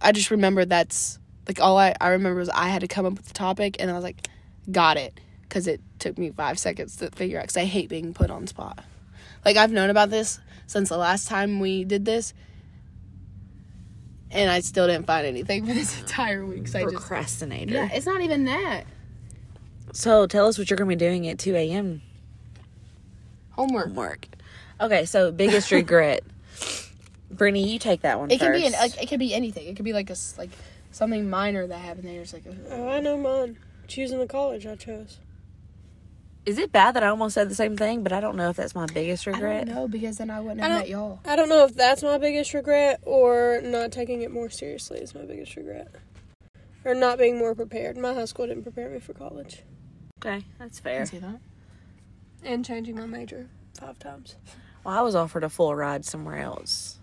I 0.00 0.10
just 0.12 0.30
remember 0.30 0.64
that's 0.64 1.18
like 1.46 1.60
all 1.60 1.78
I 1.78 1.94
I 2.00 2.08
remember 2.08 2.40
was 2.40 2.48
I 2.48 2.68
had 2.68 2.80
to 2.80 2.88
come 2.88 3.06
up 3.06 3.12
with 3.14 3.26
the 3.26 3.34
topic, 3.34 3.76
and 3.78 3.90
I 3.90 3.94
was 3.94 4.02
like, 4.02 4.26
got 4.70 4.96
it, 4.96 5.18
because 5.42 5.66
it 5.68 5.80
took 6.00 6.18
me 6.18 6.30
five 6.30 6.58
seconds 6.58 6.96
to 6.96 7.10
figure 7.12 7.38
out. 7.38 7.42
Because 7.44 7.56
I 7.56 7.64
hate 7.64 7.88
being 7.88 8.12
put 8.12 8.30
on 8.30 8.46
spot. 8.48 8.84
Like 9.46 9.56
I've 9.56 9.70
known 9.70 9.88
about 9.90 10.10
this 10.10 10.40
since 10.66 10.88
the 10.88 10.96
last 10.98 11.28
time 11.28 11.60
we 11.60 11.84
did 11.84 12.04
this, 12.04 12.34
and 14.32 14.50
I 14.50 14.58
still 14.58 14.88
didn't 14.88 15.06
find 15.06 15.24
anything 15.24 15.64
for 15.64 15.72
this 15.72 15.98
entire 16.02 16.44
week. 16.44 16.66
So 16.66 16.80
I 16.80 16.82
just 16.82 16.96
Procrastinator. 16.96 17.72
yeah, 17.72 17.88
it's 17.92 18.06
not 18.06 18.20
even 18.22 18.44
that 18.46 18.82
So 19.92 20.26
tell 20.26 20.48
us 20.48 20.58
what 20.58 20.68
you're 20.68 20.76
gonna 20.76 20.88
be 20.88 20.96
doing 20.96 21.28
at 21.28 21.38
2 21.38 21.54
a.m. 21.54 22.02
homework. 23.52 23.86
homework. 23.86 24.26
Okay, 24.80 25.04
so 25.06 25.30
biggest 25.30 25.70
regret. 25.80 26.24
Brittany, 27.30 27.72
you 27.72 27.78
take 27.78 28.00
that 28.02 28.18
one 28.18 28.30
It 28.32 28.40
can 28.40 28.50
be 28.52 28.66
an, 28.66 28.72
first. 28.72 28.82
like 28.96 29.02
it 29.02 29.08
could 29.08 29.20
be 29.20 29.32
anything. 29.32 29.66
It 29.68 29.76
could 29.76 29.84
be 29.84 29.92
like 29.92 30.08
a 30.10 30.12
s- 30.14 30.34
like 30.36 30.50
something 30.90 31.30
minor 31.30 31.66
that 31.68 31.78
happened 31.78 32.08
there. 32.08 32.20
It's 32.22 32.32
like 32.32 32.46
a, 32.46 32.54
Oh, 32.70 32.88
I 32.88 32.98
know 33.00 33.16
mine. 33.16 33.58
Choosing 33.86 34.18
the 34.18 34.26
college 34.26 34.66
I 34.66 34.74
chose. 34.74 35.18
Is 36.46 36.58
it 36.58 36.70
bad 36.70 36.94
that 36.94 37.02
I 37.02 37.08
almost 37.08 37.34
said 37.34 37.50
the 37.50 37.56
same 37.56 37.76
thing, 37.76 38.04
but 38.04 38.12
I 38.12 38.20
don't 38.20 38.36
know 38.36 38.50
if 38.50 38.56
that's 38.56 38.74
my 38.74 38.86
biggest 38.86 39.26
regret? 39.26 39.66
don't 39.66 39.90
because 39.90 40.18
then 40.18 40.30
I 40.30 40.40
wouldn't 40.40 40.60
I 40.60 40.64
have 40.64 40.70
don't- 40.70 40.78
met 40.80 40.88
y'all. 40.88 41.20
I 41.24 41.34
don't 41.36 41.48
know 41.48 41.64
if 41.64 41.74
that's 41.74 42.02
my 42.04 42.18
biggest 42.18 42.54
regret 42.54 43.00
or 43.02 43.60
not 43.64 43.90
taking 43.90 44.22
it 44.22 44.30
more 44.30 44.48
seriously 44.48 45.00
is 45.00 45.12
my 45.14 45.22
biggest 45.24 45.56
regret. 45.56 45.88
Or 46.84 46.94
not 46.94 47.18
being 47.18 47.36
more 47.36 47.56
prepared. 47.56 47.96
My 47.96 48.14
high 48.14 48.26
school 48.26 48.46
didn't 48.46 48.62
prepare 48.62 48.88
me 48.88 49.00
for 49.00 49.12
college. 49.12 49.62
Okay, 50.24 50.44
that's 50.60 50.78
I 50.78 50.82
fair. 50.82 50.98
can 50.98 51.06
see 51.06 51.18
that. 51.18 51.40
And 52.44 52.64
changing 52.64 52.94
my 52.94 53.06
major 53.06 53.48
five 53.80 53.98
times. 53.98 54.36
Well, 54.84 54.96
I 54.96 55.00
was 55.02 55.16
offered 55.16 55.42
a 55.42 55.48
full 55.48 55.74
ride 55.74 56.04
somewhere 56.04 56.38
else. 56.38 57.00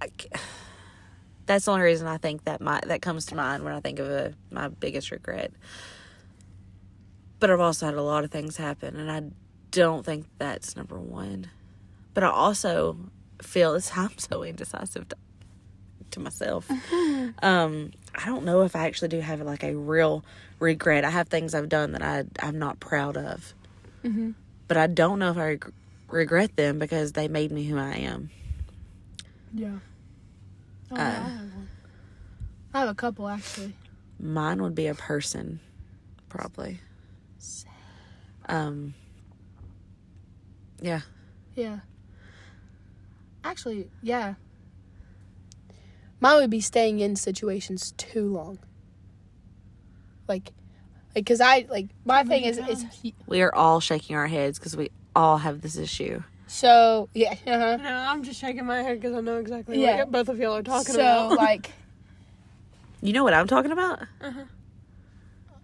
I 0.00 0.08
that's 1.46 1.66
the 1.66 1.70
only 1.72 1.82
reason 1.84 2.06
I 2.06 2.16
think 2.16 2.44
that 2.44 2.62
my 2.62 2.80
that 2.86 3.02
comes 3.02 3.26
to 3.26 3.34
mind 3.34 3.62
when 3.62 3.74
I 3.74 3.80
think 3.80 3.98
of 3.98 4.08
a, 4.08 4.32
my 4.50 4.68
biggest 4.68 5.10
regret. 5.10 5.52
But 7.40 7.50
I've 7.50 7.60
also 7.60 7.86
had 7.86 7.94
a 7.94 8.02
lot 8.02 8.24
of 8.24 8.30
things 8.30 8.56
happen, 8.56 8.96
and 8.96 9.10
I 9.10 9.22
don't 9.70 10.04
think 10.04 10.26
that's 10.38 10.76
number 10.76 10.98
one. 10.98 11.48
But 12.14 12.24
I 12.24 12.28
also 12.30 12.96
feel 13.42 13.74
this. 13.74 13.92
I'm 13.96 14.16
so 14.18 14.42
indecisive 14.42 15.08
to, 15.10 15.16
to 16.12 16.20
myself. 16.20 16.68
Um, 17.42 17.92
I 18.14 18.24
don't 18.26 18.44
know 18.44 18.62
if 18.62 18.74
I 18.74 18.86
actually 18.86 19.08
do 19.08 19.20
have 19.20 19.40
like 19.42 19.62
a 19.62 19.74
real 19.76 20.24
regret. 20.58 21.04
I 21.04 21.10
have 21.10 21.28
things 21.28 21.54
I've 21.54 21.68
done 21.68 21.92
that 21.92 22.02
I 22.02 22.24
I'm 22.44 22.58
not 22.58 22.80
proud 22.80 23.16
of 23.16 23.54
but 24.66 24.76
I 24.76 24.86
don't 24.86 25.18
know 25.18 25.30
if 25.30 25.36
I 25.36 25.44
reg- 25.50 25.72
regret 26.08 26.56
them 26.56 26.78
because 26.78 27.12
they 27.12 27.28
made 27.28 27.52
me 27.52 27.64
who 27.64 27.76
I 27.78 27.92
am. 27.96 28.30
Yeah. 29.52 29.78
Oh, 30.90 30.96
Uh, 30.96 30.98
I 30.98 31.02
have 31.02 31.54
one. 31.54 31.68
I 32.74 32.80
have 32.80 32.88
a 32.88 32.94
couple 32.94 33.28
actually. 33.28 33.74
Mine 34.18 34.62
would 34.62 34.74
be 34.74 34.86
a 34.86 34.94
person, 34.94 35.60
probably. 36.28 36.80
Um. 38.48 38.94
Yeah. 40.80 41.00
Yeah. 41.54 41.80
Actually, 43.44 43.88
yeah. 44.02 44.34
Mine 46.20 46.36
would 46.40 46.50
be 46.50 46.60
staying 46.60 47.00
in 47.00 47.14
situations 47.16 47.92
too 47.96 48.32
long. 48.32 48.58
Like, 50.26 50.52
like, 51.14 51.24
cause 51.26 51.40
I 51.40 51.66
like 51.70 51.88
my 52.04 52.24
thing 52.24 52.44
is 52.44 52.58
is 52.58 52.84
We 53.26 53.40
are 53.42 53.54
all 53.54 53.80
shaking 53.80 54.16
our 54.16 54.26
heads 54.26 54.58
because 54.58 54.76
we 54.76 54.90
all 55.16 55.38
have 55.38 55.60
this 55.62 55.76
issue. 55.76 56.22
so 56.46 57.08
yeah. 57.14 57.32
Uh-huh. 57.46 57.76
No, 57.76 57.88
I'm 58.08 58.22
just 58.22 58.40
shaking 58.40 58.66
my 58.66 58.82
head 58.82 59.00
because 59.00 59.16
I 59.16 59.20
know 59.20 59.38
exactly 59.38 59.80
Yeah. 59.82 59.98
what 59.98 60.10
both 60.10 60.28
of 60.28 60.38
y'all 60.38 60.54
are 60.56 60.62
talking 60.62 60.94
so 60.94 61.00
about. 61.00 61.36
like, 61.36 61.72
You 63.00 63.12
know 63.12 63.24
what 63.24 63.32
I'm 63.34 63.46
talking 63.46 63.72
about? 63.72 64.02
Uh-huh. 64.20 64.42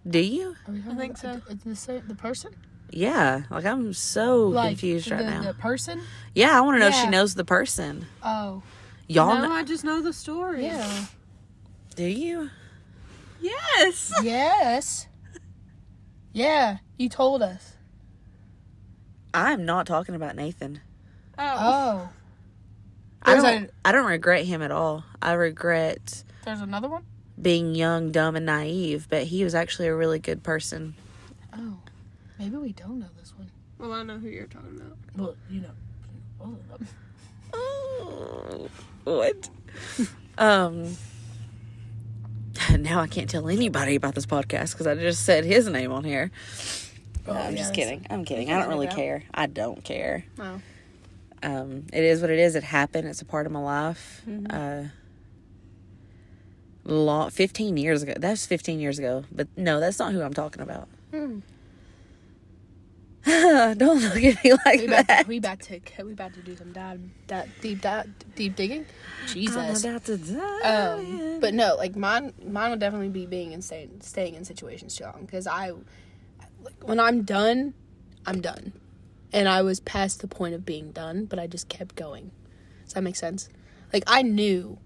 Do 0.07 0.19
you? 0.19 0.55
I 0.67 0.93
think 0.95 1.17
so. 1.17 1.41
It's 1.49 1.85
the 1.85 2.01
the 2.07 2.15
person, 2.15 2.51
Yeah. 2.91 3.43
Like 3.49 3.65
I'm 3.65 3.93
so 3.93 4.47
like 4.47 4.69
confused 4.69 5.11
right 5.11 5.19
the, 5.23 5.29
now. 5.29 5.41
The 5.43 5.53
person. 5.53 6.01
yeah, 6.33 6.57
I 6.57 6.61
want 6.61 6.75
to 6.75 6.79
know 6.79 6.87
if 6.87 6.95
she 6.95 7.07
knows 7.07 7.35
the 7.35 7.45
person. 7.45 8.05
Oh, 8.23 8.61
Y'all 9.07 9.35
no, 9.35 9.41
kn- 9.41 9.51
I 9.51 9.63
just 9.63 9.83
know 9.83 10.01
the 10.01 10.13
story. 10.13 10.63
yeah. 10.65 11.05
do 11.95 12.03
you? 12.05 12.49
Yes. 13.41 14.13
yes. 14.23 15.07
Yeah, 16.33 16.79
you 16.97 17.07
told 17.07 17.41
us. 17.41 17.75
I'm 19.33 19.65
not 19.65 19.87
talking 19.87 20.15
about 20.15 20.35
Nathan. 20.35 20.81
Oh. 21.37 21.55
Oh, 21.57 22.09
I 23.21 23.35
don't. 23.35 23.45
a- 23.45 23.69
I 23.85 23.91
don't 23.93 24.05
regret 24.05 24.45
him 24.45 24.61
at 24.61 24.69
all. 24.71 25.05
I 25.21 25.31
regret 25.33 26.23
there's 26.43 26.59
another 26.59 26.89
one. 26.89 27.03
being 27.41 27.73
young, 27.73 28.11
dumb, 28.11 28.35
and 28.35 28.45
naive, 28.45 29.07
but 29.09 29.23
he 29.23 29.45
was 29.45 29.55
actually 29.55 29.87
a 29.87 29.95
really 29.95 30.19
good 30.19 30.43
person. 30.43 30.95
Oh, 31.57 31.77
maybe 32.39 32.57
we 32.57 32.71
don't 32.73 32.99
know 32.99 33.07
this 33.19 33.33
one. 33.37 33.49
Well, 33.77 33.93
I 33.93 34.03
know 34.03 34.17
who 34.19 34.29
you're 34.29 34.47
talking 34.47 34.79
about. 34.79 34.97
Well, 35.17 35.35
you 35.49 35.61
know. 35.61 35.71
all 36.39 36.53
of 36.53 36.69
them. 36.69 36.87
Oh, 37.53 38.69
what? 39.03 39.49
um. 40.37 40.95
Now 42.79 43.01
I 43.01 43.07
can't 43.07 43.29
tell 43.29 43.49
anybody 43.49 43.95
about 43.95 44.15
this 44.15 44.25
podcast 44.25 44.71
because 44.71 44.87
I 44.87 44.95
just 44.95 45.25
said 45.25 45.43
his 45.43 45.67
name 45.67 45.91
on 45.91 46.03
here. 46.03 46.31
No, 47.27 47.33
Oh, 47.33 47.35
I'm 47.35 47.51
yeah, 47.53 47.57
just 47.57 47.73
kidding. 47.73 48.05
I'm 48.09 48.23
kidding. 48.23 48.51
I 48.51 48.59
don't 48.59 48.69
really 48.69 48.87
care. 48.87 49.23
I 49.33 49.47
don't 49.47 49.83
care. 49.83 50.25
Oh. 50.39 50.61
Um, 51.43 51.85
it 51.91 52.03
is 52.03 52.21
what 52.21 52.29
it 52.29 52.39
is. 52.39 52.55
It 52.55 52.63
happened. 52.63 53.07
It's 53.07 53.21
a 53.21 53.25
part 53.25 53.45
of 53.45 53.51
my 53.51 53.59
life. 53.59 54.21
Mm-hmm. 54.27 54.47
Uh, 54.49 54.87
long, 56.85 57.29
15 57.29 57.77
years 57.77 58.03
ago. 58.03 58.13
That's 58.17 58.45
15 58.45 58.79
years 58.79 58.99
ago. 58.99 59.25
But 59.31 59.47
no, 59.57 59.79
that's 59.79 59.99
not 59.99 60.13
who 60.13 60.21
I'm 60.21 60.33
talking 60.33 60.61
about. 60.61 60.87
Hmm. 61.11 61.39
Don't 63.77 64.01
look 64.01 64.17
at 64.23 64.43
me 64.43 64.53
like 64.65 64.79
We 64.79 64.85
about, 64.85 65.07
that. 65.07 65.23
to, 65.23 65.27
we 65.27 65.37
about 65.37 65.61
to 65.61 65.81
we 66.03 66.13
about 66.13 66.33
to 66.33 66.41
do 66.41 66.55
some 66.55 66.73
dive, 66.73 67.01
that 67.27 67.49
deep 67.61 67.81
dive, 67.81 68.07
deep 68.35 68.55
digging. 68.55 68.85
Jesus. 69.27 69.57
I'm 69.57 69.91
about 69.91 70.05
to 70.05 70.17
die. 70.17 70.61
Um, 70.61 71.39
but 71.39 71.53
no, 71.55 71.75
like 71.75 71.95
mine, 71.95 72.33
mine 72.45 72.71
would 72.71 72.79
definitely 72.79 73.09
be 73.09 73.25
being 73.25 73.53
in 73.53 73.61
staying, 73.63 74.01
staying 74.01 74.35
in 74.35 74.45
situations 74.45 74.95
too 74.95 75.05
long 75.05 75.23
because 75.25 75.47
I, 75.47 75.71
like, 76.63 76.87
when 76.87 76.99
I'm 76.99 77.23
done, 77.23 77.73
I'm 78.27 78.41
done, 78.41 78.73
and 79.33 79.49
I 79.49 79.63
was 79.63 79.79
past 79.79 80.21
the 80.21 80.27
point 80.27 80.55
of 80.55 80.65
being 80.65 80.91
done, 80.91 81.25
but 81.25 81.39
I 81.39 81.47
just 81.47 81.69
kept 81.69 81.95
going. 81.95 82.31
Does 82.85 82.93
that 82.93 83.03
make 83.03 83.15
sense? 83.15 83.49
Like 83.93 84.03
I 84.07 84.21
knew 84.21 84.77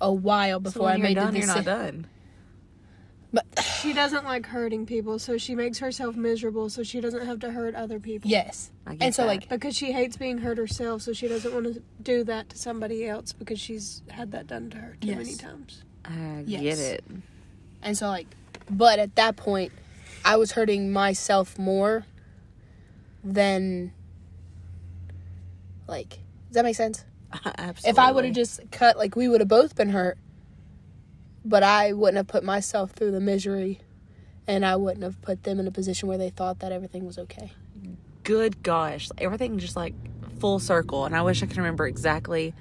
a 0.00 0.12
while 0.12 0.58
So 0.58 0.60
before 0.60 0.84
when 0.86 0.94
I 0.94 0.96
you're 0.96 1.02
made 1.08 1.14
done, 1.14 1.32
the 1.34 1.38
you're 1.38 1.46
not 1.46 1.64
done. 1.64 2.06
But 3.32 3.46
She 3.82 3.92
doesn't 3.92 4.24
like 4.24 4.46
hurting 4.46 4.84
people, 4.86 5.18
so 5.18 5.38
she 5.38 5.54
makes 5.54 5.78
herself 5.78 6.14
miserable 6.16 6.68
so 6.68 6.82
she 6.82 7.00
doesn't 7.00 7.24
have 7.26 7.38
to 7.40 7.50
hurt 7.52 7.74
other 7.74 7.98
people. 7.98 8.30
yes, 8.30 8.70
I 8.86 8.94
get 8.94 9.04
and 9.06 9.14
so 9.14 9.22
that. 9.22 9.28
like 9.28 9.48
Because 9.48 9.74
she 9.76 9.92
hates 9.92 10.16
being 10.16 10.38
hurt 10.38 10.58
herself, 10.58 11.02
so 11.02 11.12
she 11.12 11.28
doesn't 11.28 11.52
want 11.52 11.66
to 11.72 11.82
do 12.02 12.24
that 12.24 12.48
to 12.50 12.58
somebody 12.58 13.06
else 13.06 13.32
because 13.32 13.58
she's 13.58 14.02
had 14.10 14.32
that 14.32 14.46
done 14.46 14.68
to 14.70 14.76
her 14.78 14.96
too 15.00 15.08
Yes. 15.08 15.16
many 15.16 15.34
times. 15.36 15.82
I 16.04 16.44
Yes. 16.46 16.60
get 16.62 16.78
it. 16.78 17.04
And 17.82 17.96
so 17.96 18.08
like 18.08 18.26
but 18.68 18.98
at 18.98 19.14
that 19.16 19.36
point 19.36 19.72
I 20.24 20.36
was 20.36 20.52
hurting 20.52 20.92
myself 20.92 21.58
more 21.58 22.04
than 23.24 23.92
like 25.86 26.10
does 26.48 26.54
that 26.54 26.64
make 26.64 26.76
sense? 26.76 27.04
Absolutely. 27.44 27.90
If 27.90 27.98
I 27.98 28.12
would 28.12 28.24
have 28.24 28.34
just 28.34 28.60
cut 28.70 28.98
like 28.98 29.16
we 29.16 29.28
would 29.28 29.40
have 29.40 29.48
both 29.48 29.74
been 29.76 29.90
hurt. 29.90 30.18
But 31.44 31.62
I 31.62 31.92
wouldn't 31.92 32.16
have 32.16 32.26
put 32.26 32.44
myself 32.44 32.90
through 32.92 33.12
the 33.12 33.20
misery 33.20 33.80
and 34.46 34.64
I 34.64 34.76
wouldn't 34.76 35.02
have 35.04 35.20
put 35.22 35.44
them 35.44 35.58
in 35.60 35.66
a 35.66 35.70
position 35.70 36.08
where 36.08 36.18
they 36.18 36.30
thought 36.30 36.58
that 36.60 36.72
everything 36.72 37.06
was 37.06 37.18
okay. 37.18 37.52
good 38.24 38.62
gosh, 38.62 39.08
everything 39.18 39.58
just 39.58 39.76
like 39.76 39.94
full 40.38 40.58
circle. 40.58 41.04
And 41.06 41.16
I 41.16 41.22
wish 41.22 41.42
I 41.42 41.46
could 41.46 41.56
remember 41.56 41.86
exactly 41.86 42.54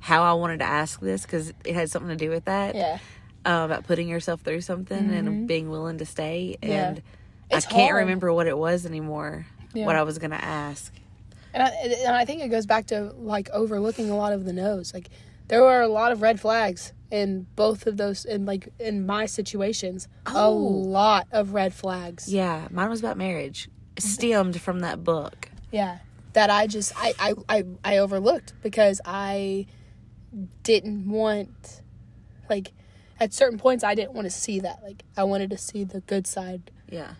how 0.00 0.22
I 0.22 0.32
wanted 0.34 0.58
to 0.58 0.64
ask 0.66 1.00
this 1.00 1.22
because 1.22 1.52
it 1.64 1.74
had 1.74 1.90
something 1.90 2.10
to 2.10 2.16
do 2.16 2.30
with 2.30 2.44
that. 2.46 2.74
Yeah. 2.74 2.98
Uh, 3.46 3.64
about 3.66 3.84
putting 3.86 4.08
yourself 4.08 4.40
through 4.40 4.62
something 4.62 5.10
and 5.10 5.46
being 5.46 5.68
willing 5.68 5.98
to 5.98 6.06
stay. 6.06 6.56
Mm-hmm. 6.62 6.70
Yeah. 6.72 6.88
And 6.88 7.02
It's 7.50 7.66
I 7.66 7.70
can't 7.70 7.90
hard. 7.90 8.04
remember 8.04 8.32
what 8.32 8.46
it 8.46 8.56
was 8.56 8.86
anymore. 8.86 9.46
Yeah. 9.74 9.84
What 9.86 9.96
I 9.96 10.02
was 10.02 10.18
gonna 10.18 10.36
ask. 10.36 10.92
And 11.52 11.62
I, 11.62 11.68
and 12.06 12.16
I 12.16 12.24
think 12.24 12.42
it 12.42 12.48
goes 12.48 12.64
back 12.66 12.86
to 12.86 13.12
like 13.18 13.50
overlooking 13.50 14.08
a 14.10 14.16
lot 14.16 14.32
of 14.32 14.44
the 14.44 14.52
no's. 14.52 14.94
Like 14.94 15.08
there 15.48 15.62
were 15.62 15.80
a 15.80 15.88
lot 15.88 16.12
of 16.12 16.22
red 16.22 16.40
flags 16.40 16.92
in 17.10 17.46
both 17.54 17.86
of 17.86 17.96
those 17.96 18.24
in 18.24 18.44
like 18.46 18.68
in 18.78 19.06
my 19.06 19.26
situations. 19.26 20.08
A 20.26 20.32
Oh. 20.36 20.52
lot 20.56 21.26
of 21.32 21.52
red 21.54 21.72
flags. 21.74 22.32
Yeah, 22.32 22.68
mine 22.70 22.88
was 22.90 23.00
about 23.00 23.16
marriage. 23.16 23.68
Stemmed 23.98 24.60
from 24.60 24.80
that 24.80 25.04
book. 25.04 25.48
Yeah. 25.70 25.98
That 26.32 26.50
I 26.50 26.66
just 26.66 26.92
I, 26.96 27.14
I, 27.18 27.34
I, 27.48 27.64
I 27.84 27.98
overlooked 27.98 28.54
because 28.62 29.00
I 29.04 29.66
didn't 30.64 31.08
want 31.08 31.80
like 32.50 32.72
at 33.20 33.32
certain 33.32 33.58
points 33.58 33.84
I 33.84 33.94
didn't 33.94 34.14
want 34.14 34.26
to 34.26 34.30
see 34.32 34.58
that. 34.60 34.82
Like 34.82 35.04
I 35.16 35.22
wanted 35.24 35.50
to 35.50 35.58
see 35.58 35.84
the 35.84 36.00
good 36.00 36.26
side. 36.26 36.72
Yeah. 36.90 37.14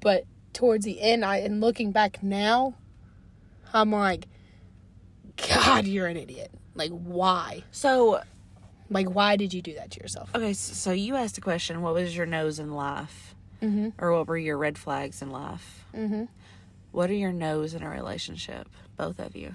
But 0.00 0.24
towards 0.52 0.84
the 0.84 1.00
end 1.00 1.24
I 1.24 1.38
and 1.38 1.62
looking 1.62 1.90
back 1.92 2.22
now, 2.22 2.74
I'm 3.72 3.90
like, 3.90 4.26
God, 5.48 5.86
you're 5.86 6.06
an 6.06 6.18
idiot. 6.18 6.50
Like 6.74 6.90
why? 6.90 7.62
So 7.70 8.20
Like 8.90 9.08
why 9.08 9.36
did 9.36 9.54
you 9.54 9.62
do 9.62 9.74
that 9.74 9.90
to 9.92 10.00
yourself? 10.00 10.30
okay, 10.34 10.52
so 10.52 10.92
you 10.92 11.16
asked 11.16 11.38
a 11.38 11.40
question. 11.40 11.82
What 11.82 11.94
was 11.94 12.16
your 12.16 12.26
no's 12.26 12.58
in 12.58 12.72
life, 12.72 13.34
mm-hmm. 13.62 13.90
or 13.98 14.12
what 14.12 14.26
were 14.26 14.36
your 14.38 14.58
red 14.58 14.76
flags 14.78 15.22
in 15.22 15.30
life? 15.30 15.84
Mm-hmm. 15.94 16.24
What 16.92 17.10
are 17.10 17.14
your 17.14 17.32
no's 17.32 17.74
in 17.74 17.82
a 17.82 17.88
relationship, 17.88 18.68
both 18.96 19.18
of 19.18 19.34
you? 19.36 19.54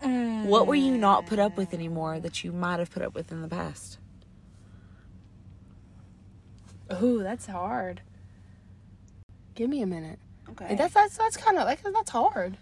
What 0.00 0.66
were 0.66 0.74
you 0.76 0.96
not 0.96 1.26
put 1.26 1.38
up 1.38 1.56
with 1.56 1.74
anymore 1.74 2.20
that 2.20 2.44
you 2.44 2.52
might 2.52 2.78
have 2.78 2.90
put 2.90 3.02
up 3.02 3.14
with 3.14 3.32
in 3.32 3.42
the 3.42 3.48
past? 3.48 3.98
Ooh, 7.02 7.22
that's 7.22 7.46
hard. 7.46 8.00
Give 9.54 9.68
me 9.68 9.82
a 9.82 9.86
minute. 9.86 10.18
Okay. 10.50 10.76
That's 10.76 10.94
that's 10.94 11.16
that's 11.16 11.36
kind 11.36 11.58
of 11.58 11.64
like 11.64 11.82
that's 11.82 12.10
hard. 12.10 12.56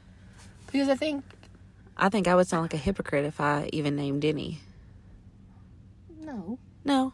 Because 0.66 0.88
I 0.88 0.96
think 0.96 1.24
I 1.96 2.08
think 2.08 2.28
I 2.28 2.34
would 2.34 2.46
sound 2.46 2.62
like 2.62 2.74
a 2.74 2.78
hypocrite 2.78 3.24
if 3.24 3.40
I 3.40 3.70
even 3.72 3.96
named 3.96 4.24
any. 4.24 4.60
no, 6.20 6.58
No. 6.84 7.12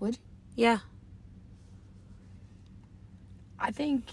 would 0.00 0.14
you? 0.14 0.20
Yeah. 0.56 0.78
I 3.58 3.70
think 3.70 4.04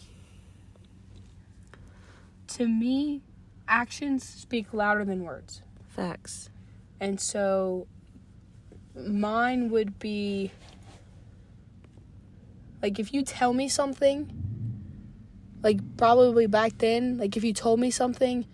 to 2.48 2.68
me, 2.68 3.22
actions 3.68 4.28
speak 4.28 4.74
louder 4.74 5.06
than 5.06 5.24
words. 5.24 5.62
Facts. 5.88 6.50
And 7.00 7.20
so 7.20 7.88
mine 8.96 9.70
would 9.72 9.98
be 10.00 10.52
like 12.82 13.00
if 13.00 13.14
you 13.14 13.24
tell 13.24 13.54
me 13.54 13.70
something, 13.70 14.30
like 15.64 15.80
probably 15.98 16.48
back 16.48 16.78
then, 16.78 17.18
like 17.18 17.38
if 17.38 17.44
you 17.44 17.54
told 17.54 17.80
me 17.80 17.90
something, 17.92 18.46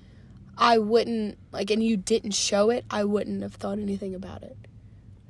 I 0.57 0.77
wouldn't 0.79 1.37
like 1.51 1.69
and 1.71 1.83
you 1.83 1.97
didn't 1.97 2.31
show 2.31 2.69
it, 2.69 2.85
I 2.89 3.03
wouldn't 3.03 3.41
have 3.43 3.53
thought 3.55 3.77
anything 3.79 4.15
about 4.15 4.43
it. 4.43 4.57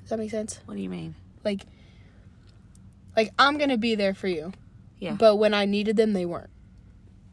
Does 0.01 0.09
that 0.11 0.19
make 0.19 0.31
sense? 0.31 0.59
What 0.65 0.75
do 0.75 0.81
you 0.81 0.89
mean? 0.89 1.15
Like 1.43 1.61
like 3.15 3.31
I'm 3.37 3.57
going 3.57 3.69
to 3.69 3.77
be 3.77 3.95
there 3.95 4.13
for 4.13 4.27
you. 4.27 4.53
Yeah. 4.99 5.13
But 5.13 5.35
when 5.37 5.53
I 5.53 5.65
needed 5.65 5.97
them, 5.97 6.13
they 6.13 6.25
weren't. 6.25 6.49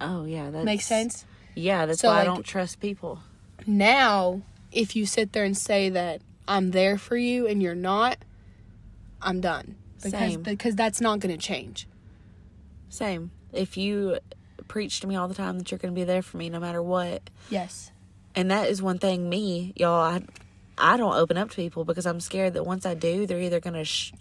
oh 0.01 0.25
yeah, 0.25 0.51
that 0.51 0.65
Makes 0.65 0.87
sense? 0.87 1.25
Yeah, 1.55 1.87
that's 1.87 2.01
So, 2.01 2.09
why 2.09 2.23
I 2.23 2.25
don't 2.25 2.43
trust 2.45 2.81
people. 2.81 3.21
now 3.67 4.43
if 4.73 4.97
you 4.97 5.07
sit 5.07 5.33
there 5.33 5.45
and 5.45 5.57
say 5.57 5.89
that 5.89 6.21
i'm 6.49 6.73
there 6.73 6.99
for 6.99 7.17
you 7.17 7.47
and 7.47 7.63
you're 7.63 7.77
not 7.77 8.19
i'm 9.23 9.41
done 9.41 9.77
because 9.99 10.11
Same. 10.11 10.43
because 10.43 10.75
that's 10.75 11.01
not 11.01 11.21
going 11.21 11.33
to 11.33 11.41
change 11.41 11.87
Same. 12.89 13.31
If 13.53 13.77
you 13.77 14.19
preach 14.69 15.01
to 15.01 15.07
me 15.07 15.17
all 15.17 15.29
the 15.29 15.35
time 15.35 15.59
that 15.59 15.71
you're 15.71 15.79
going 15.79 15.95
to 15.95 15.99
be 15.99 16.05
there 16.05 16.23
for 16.23 16.37
me 16.37 16.49
no 16.51 16.61
matter 16.61 16.83
what, 16.83 17.23
yes. 17.51 17.91
And 18.37 18.51
that 18.51 18.69
is 18.69 18.83
one 18.83 18.99
thing 18.99 19.29
me 19.29 19.73
y'all 19.77 20.01
i 20.01 20.21
i 20.77 20.97
don't 20.97 21.15
open 21.15 21.37
up 21.37 21.51
to 21.51 21.57
people 21.57 21.85
because 21.85 22.05
i'm 22.05 22.19
scared 22.19 22.55
that 22.55 22.67
once 22.67 22.85
i 22.85 22.93
do 22.95 23.27
they're 23.27 23.39
either 23.41 23.61
gonna 23.61 23.85
sh- 23.85 24.13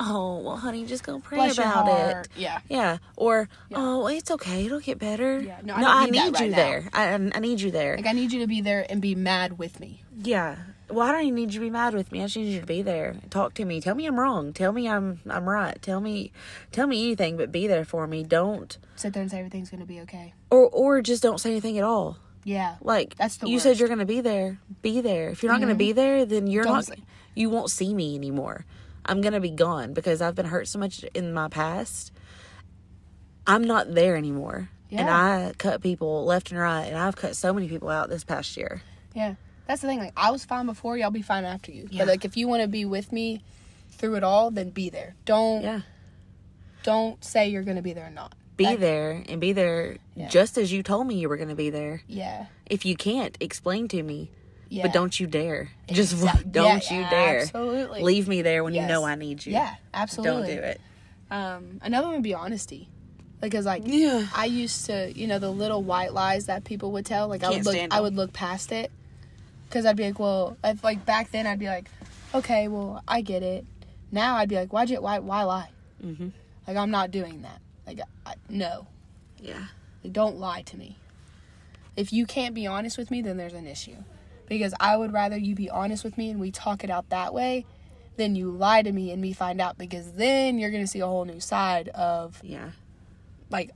oh 0.00 0.38
well 0.38 0.56
honey 0.56 0.86
just 0.86 1.04
go 1.04 1.18
pray 1.18 1.36
Bless 1.36 1.58
about 1.58 1.86
it. 2.22 2.28
Yeah. 2.36 2.60
yeah. 2.70 2.98
Or 3.16 3.50
oh 3.74 4.06
it's 4.06 4.30
okay 4.30 4.64
it'll 4.64 4.80
get 4.80 4.98
better. 4.98 5.40
Yeah, 5.40 5.60
no, 5.62 5.74
I 5.74 6.06
need 6.06 6.14
that 6.14 6.24
need 6.24 6.34
right 6.34 6.44
you 6.44 6.50
now. 6.52 6.56
there. 6.56 6.88
I, 6.94 7.12
I 7.12 7.38
need 7.40 7.60
you 7.60 7.70
there. 7.70 7.96
Like 7.96 8.06
i 8.06 8.12
need 8.12 8.32
you 8.32 8.40
to 8.40 8.46
be 8.46 8.62
there 8.62 8.86
and 8.88 9.02
be 9.02 9.14
mad 9.14 9.58
with 9.58 9.78
me. 9.78 10.02
Yeah 10.16 10.56
well 10.90 11.06
i 11.08 11.12
don't 11.12 11.22
even 11.22 11.34
need 11.34 11.52
you 11.54 11.60
to 11.60 11.66
be 11.66 11.70
mad 11.70 11.94
with 11.94 12.10
me 12.12 12.20
i 12.20 12.24
just 12.24 12.36
need 12.36 12.52
you 12.52 12.60
to 12.60 12.66
be 12.66 12.82
there 12.82 13.14
talk 13.30 13.54
to 13.54 13.64
me 13.64 13.80
tell 13.80 13.94
me 13.94 14.06
i'm 14.06 14.18
wrong 14.18 14.52
tell 14.52 14.72
me 14.72 14.88
i'm 14.88 15.20
i'm 15.28 15.48
right 15.48 15.80
tell 15.82 16.00
me 16.00 16.32
tell 16.72 16.86
me 16.86 17.04
anything 17.06 17.36
but 17.36 17.50
be 17.52 17.66
there 17.66 17.84
for 17.84 18.06
me 18.06 18.22
don't 18.24 18.78
sit 18.96 19.12
there 19.12 19.22
and 19.22 19.30
say 19.30 19.38
everything's 19.38 19.70
going 19.70 19.80
to 19.80 19.86
be 19.86 20.00
okay 20.00 20.32
or 20.50 20.68
or 20.70 21.00
just 21.02 21.22
don't 21.22 21.38
say 21.40 21.50
anything 21.50 21.78
at 21.78 21.84
all 21.84 22.16
yeah 22.44 22.76
Like 22.80 23.16
That's 23.16 23.36
the 23.36 23.48
you 23.48 23.58
said, 23.58 23.70
worst. 23.70 23.74
Mm-hmm. 23.76 23.80
you're 23.80 23.88
gonna 23.90 24.06
be 24.06 24.20
there. 24.22 24.58
Be 24.80 25.00
there. 25.02 25.28
If 25.28 25.42
you're 25.42 25.52
not 25.52 25.60
gonna 25.60 25.74
be 25.74 25.92
there, 25.92 26.24
then 26.24 26.46
you're 26.46 26.64
Don't 26.64 26.72
not. 26.72 26.84
say- 26.86 27.02
You 27.34 27.50
won't 27.50 27.70
see 27.70 27.92
me 27.92 28.14
anymore. 28.16 28.64
I'm 29.04 29.20
gonna 29.20 29.40
be 29.40 29.50
gone 29.50 29.92
because 29.92 30.22
I've 30.22 30.34
been 30.36 30.46
hurt 30.46 30.66
so 30.66 30.78
much 30.78 31.04
in 31.12 31.34
my 31.34 31.48
past. 31.48 32.12
I'm 33.46 33.62
not 33.64 33.94
there 33.94 34.16
anymore, 34.16 34.70
Yeah. 34.88 35.00
and 35.00 35.10
I 35.10 35.52
cut 35.58 35.82
people 35.82 36.24
left 36.24 36.50
and 36.50 36.58
right, 36.58 36.84
and 36.86 36.96
I've 36.96 37.14
cut 37.16 37.36
so 37.36 37.52
many 37.52 37.68
people 37.68 37.90
out 37.90 38.08
this 38.08 38.24
past 38.24 38.56
year. 38.56 38.82
yeah 39.14 39.34
that's 39.70 39.82
the 39.82 39.86
thing 39.88 40.00
like 40.00 40.12
i 40.16 40.30
was 40.32 40.44
fine 40.44 40.66
before 40.66 40.96
you 40.98 41.04
i'll 41.04 41.10
be 41.12 41.22
fine 41.22 41.44
after 41.44 41.70
you 41.70 41.86
Yeah. 41.90 42.00
but 42.02 42.08
like 42.08 42.24
if 42.24 42.36
you 42.36 42.48
want 42.48 42.62
to 42.62 42.68
be 42.68 42.84
with 42.84 43.12
me 43.12 43.40
through 43.92 44.16
it 44.16 44.24
all 44.24 44.50
then 44.50 44.70
be 44.70 44.90
there 44.90 45.14
don't 45.24 45.62
Yeah, 45.62 45.80
don't 46.82 47.22
say 47.24 47.48
you're 47.48 47.62
going 47.62 47.76
to 47.76 47.82
be 47.82 47.92
there 47.92 48.06
or 48.06 48.10
not 48.10 48.34
be 48.56 48.64
That- 48.64 48.80
there 48.80 49.22
and 49.28 49.40
be 49.40 49.52
there 49.52 49.96
Yeah. 50.16 50.28
just 50.28 50.58
as 50.58 50.72
you 50.72 50.82
told 50.82 51.06
me 51.06 51.14
you 51.14 51.28
were 51.30 51.36
gonna 51.38 51.54
be 51.54 51.70
there. 51.70 52.02
yeah 52.06 52.46
If 52.66 52.84
you 52.84 52.94
can't, 52.94 53.36
explain 53.40 53.88
to 53.88 54.02
me. 54.02 54.30
yeah 54.68 54.82
But 54.84 54.92
don't 54.92 55.18
you 55.18 55.26
dare. 55.26 55.70
Just 55.88 56.12
don't 56.52 56.90
yeah, 56.90 56.94
you 57.04 57.08
dare. 57.10 57.40
absolutely. 57.40 58.02
Leave 58.02 58.28
me 58.28 58.42
there 58.42 58.62
when 58.64 58.74
you 58.74 58.82
know 58.86 59.04
I 59.04 59.14
need 59.14 59.46
you. 59.46 59.52
yeah 59.52 59.76
absolutely 59.94 60.56
Don't 60.56 60.56
do 60.56 60.62
it. 60.72 60.80
Um, 61.30 61.78
another 61.82 62.06
one 62.08 62.16
would 62.16 62.22
be 62.22 62.34
honesty. 62.34 62.88
because 63.40 63.64
like 63.64 63.82
Yeah. 63.86 64.26
I 64.34 64.44
used 64.44 64.86
to, 64.86 65.10
you 65.14 65.26
know, 65.26 65.38
the 65.38 65.50
little 65.50 65.82
white 65.82 66.12
lies 66.12 66.46
that 66.46 66.64
people 66.64 66.92
would 66.92 67.06
tell. 67.06 67.28
Like 67.28 67.42
I 67.42 67.52
Can't 67.52 67.64
would 67.64 67.74
look, 67.74 67.88
I 67.92 68.00
would 68.00 68.14
look 68.14 68.32
past 68.34 68.72
it, 68.72 68.90
because 69.70 69.86
I'd 69.86 69.96
be 69.96 70.04
like, 70.04 70.18
well, 70.18 70.56
if, 70.64 70.82
like 70.84 71.06
back 71.06 71.30
then 71.30 71.46
I'd 71.46 71.60
be 71.60 71.66
like, 71.68 71.88
okay, 72.34 72.66
well 72.68 73.02
I 73.08 73.20
get 73.22 73.42
it. 73.44 73.64
Now 74.12 74.34
I'd 74.36 74.48
be 74.48 74.56
like, 74.56 74.72
you, 74.90 75.00
why, 75.00 75.20
why 75.20 75.44
lie? 75.44 75.70
Mm-hmm. 76.04 76.28
Like 76.66 76.76
I'm 76.76 76.90
not 76.90 77.10
doing 77.12 77.42
that. 77.42 77.60
Like 77.86 78.00
I, 78.26 78.34
no, 78.48 78.86
Yeah. 79.40 79.66
like, 80.02 80.12
don't 80.12 80.36
lie 80.38 80.62
to 80.62 80.76
me. 80.76 80.96
If 81.96 82.12
you 82.12 82.26
can't 82.26 82.54
be 82.54 82.66
honest 82.66 82.98
with 82.98 83.10
me, 83.10 83.22
then 83.22 83.36
there's 83.36 83.54
an 83.54 83.66
issue. 83.66 83.96
Because 84.48 84.74
I 84.80 84.96
would 84.96 85.12
rather 85.12 85.36
you 85.36 85.54
be 85.54 85.70
honest 85.70 86.02
with 86.02 86.18
me 86.18 86.30
and 86.30 86.40
we 86.40 86.50
talk 86.50 86.82
it 86.82 86.90
out 86.90 87.08
that 87.10 87.32
way, 87.32 87.64
than 88.16 88.34
you 88.34 88.50
lie 88.50 88.82
to 88.82 88.90
me 88.90 89.12
and 89.12 89.22
me 89.22 89.32
find 89.32 89.60
out. 89.60 89.78
Because 89.78 90.12
then 90.12 90.58
you're 90.58 90.70
gonna 90.72 90.86
see 90.88 91.00
a 91.00 91.06
whole 91.06 91.24
new 91.24 91.38
side 91.40 91.88
of 91.90 92.40
Yeah. 92.42 92.70
like 93.50 93.70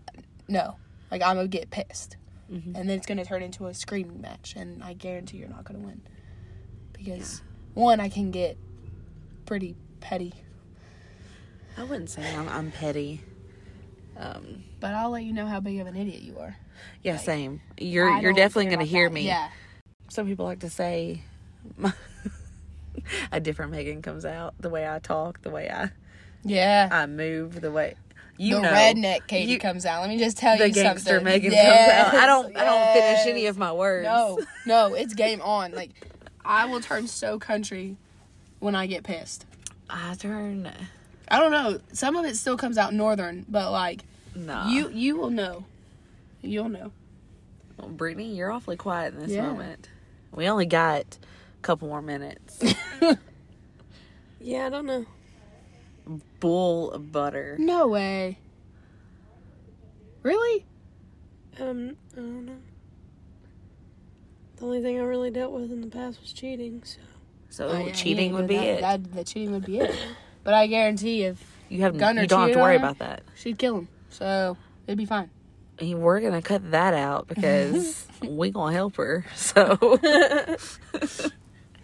no 0.48 0.76
like 1.10 1.22
i'm 1.22 1.36
gonna 1.36 1.48
get 1.48 1.70
pissed 1.70 2.16
Mhm. 2.52 2.66
and 2.66 2.88
then 2.88 2.90
it's 2.90 3.06
gonna 3.06 3.24
turn 3.24 3.42
into 3.42 3.66
a 3.66 3.74
screaming 3.74 4.20
match 4.20 4.54
and 4.56 4.82
i 4.84 4.92
guarantee 4.92 5.38
you're 5.38 5.48
not 5.48 5.64
gonna 5.64 5.78
win 5.78 6.02
because 6.92 7.42
one 7.74 8.00
i 8.00 8.08
can 8.08 8.30
get 8.30 8.56
pretty 9.46 9.74
petty 10.00 10.32
I 11.76 11.82
wouldn't 11.82 12.08
say 12.08 12.22
I'm, 12.36 12.48
I'm 12.48 12.70
petty. 12.70 13.20
Um, 14.16 14.62
but 14.78 14.94
i'll 14.94 15.10
let 15.10 15.24
you 15.24 15.32
know 15.32 15.46
how 15.46 15.58
big 15.60 15.80
of 15.80 15.86
an 15.88 15.96
idiot 15.96 16.22
you 16.22 16.38
are 16.38 16.56
yeah, 17.02 17.16
same. 17.16 17.60
You're 17.78 18.10
I 18.10 18.20
you're 18.20 18.32
definitely 18.32 18.66
gonna 18.70 18.84
hear 18.84 19.08
that. 19.08 19.14
me. 19.14 19.22
yeah 19.26 19.48
Some 20.08 20.26
people 20.26 20.44
like 20.44 20.60
to 20.60 20.70
say 20.70 21.22
a 23.32 23.40
different 23.40 23.72
Megan 23.72 24.02
comes 24.02 24.24
out. 24.24 24.54
The 24.60 24.68
way 24.70 24.88
I 24.88 24.98
talk, 24.98 25.42
the 25.42 25.50
way 25.50 25.70
I 25.70 25.90
yeah 26.44 26.88
I 26.92 27.06
move, 27.06 27.60
the 27.60 27.70
way 27.72 27.94
you 28.36 28.56
the 28.56 28.62
know. 28.62 28.68
redneck 28.72 29.26
Katie 29.26 29.52
You- 29.52 29.58
comes 29.58 29.86
out. 29.86 30.00
Let 30.00 30.10
me 30.10 30.18
just 30.18 30.36
tell 30.36 30.56
the 30.58 30.68
you 30.68 30.74
gangster 30.74 31.10
something. 31.10 31.24
Megan 31.24 31.52
Yes, 31.52 32.10
comes 32.10 32.14
out. 32.14 32.22
I 32.22 32.26
don't 32.26 32.56
I 32.56 32.64
don't 32.64 32.92
finish 32.94 33.26
any 33.26 33.46
of 33.46 33.56
my 33.58 33.72
words. 33.72 34.04
No, 34.04 34.40
no, 34.66 34.94
it's 34.94 35.14
game 35.14 35.40
on. 35.40 35.72
Like 35.72 35.90
I 36.44 36.66
will 36.66 36.80
turn 36.80 37.06
so 37.06 37.38
country 37.38 37.96
when 38.60 38.74
I 38.74 38.86
get 38.86 39.04
pissed. 39.04 39.46
I 39.88 40.14
turn 40.14 40.70
I 41.28 41.38
don't 41.38 41.52
know. 41.52 41.78
Some 41.92 42.16
of 42.16 42.24
it 42.24 42.36
still 42.36 42.56
comes 42.56 42.76
out 42.78 42.92
northern, 42.92 43.46
but 43.48 43.70
like 43.72 44.02
no. 44.34 44.66
you 44.66 44.88
you 44.90 45.16
will 45.16 45.30
know. 45.30 45.64
You'll 46.42 46.68
know. 46.68 46.92
Well, 47.78 47.88
Brittany, 47.88 48.34
you're 48.34 48.50
awfully 48.52 48.76
quiet 48.76 49.14
in 49.14 49.20
this 49.20 49.30
Yeah. 49.30 49.46
moment. 49.46 49.88
We 50.32 50.48
only 50.48 50.66
got 50.66 51.00
a 51.02 51.62
couple 51.62 51.88
more 51.88 52.02
minutes. 52.02 52.62
Yeah, 54.40 54.66
I 54.66 54.68
don't 54.68 54.84
know. 54.86 55.06
Bull 56.40 56.90
of 56.92 57.10
butter. 57.12 57.56
No 57.58 57.86
way. 57.88 58.38
Really? 60.22 60.64
Um, 61.60 61.96
I 62.12 62.16
don't 62.16 62.46
know. 62.46 62.56
The 64.56 64.64
only 64.64 64.82
thing 64.82 64.98
I 64.98 65.02
really 65.02 65.30
dealt 65.30 65.52
with 65.52 65.70
in 65.72 65.80
the 65.80 65.86
past 65.88 66.20
was 66.20 66.32
cheating. 66.32 66.82
So 66.84 66.98
So 67.50 67.68
Oh, 67.68 67.86
yeah, 67.86 67.92
cheating 67.92 68.30
yeah, 68.30 68.36
would 68.36 68.46
be 68.48 68.56
that, 68.56 68.66
it. 68.66 68.80
That, 68.80 69.12
the 69.14 69.24
cheating 69.24 69.52
would 69.52 69.64
be 69.66 69.78
it. 69.80 69.94
But 70.42 70.54
I 70.54 70.66
guarantee 70.66 71.24
if 71.24 71.42
you 71.68 71.80
have 71.82 71.96
Gunner 71.96 72.22
you 72.22 72.28
don't 72.28 72.42
have 72.48 72.52
to 72.52 72.58
worry 72.58 72.74
her? 72.74 72.78
about 72.78 72.98
that. 72.98 73.22
she'd 73.34 73.58
kill 73.58 73.78
him, 73.78 73.88
so 74.10 74.56
it'd 74.86 74.98
be 74.98 75.06
fine. 75.06 75.30
And 75.78 76.00
We're 76.00 76.20
gonna 76.20 76.42
cut 76.42 76.70
that 76.70 76.94
out 76.94 77.26
because 77.28 78.06
we 78.22 78.50
gonna 78.50 78.72
help 78.74 78.96
her. 78.96 79.24
So 79.34 79.76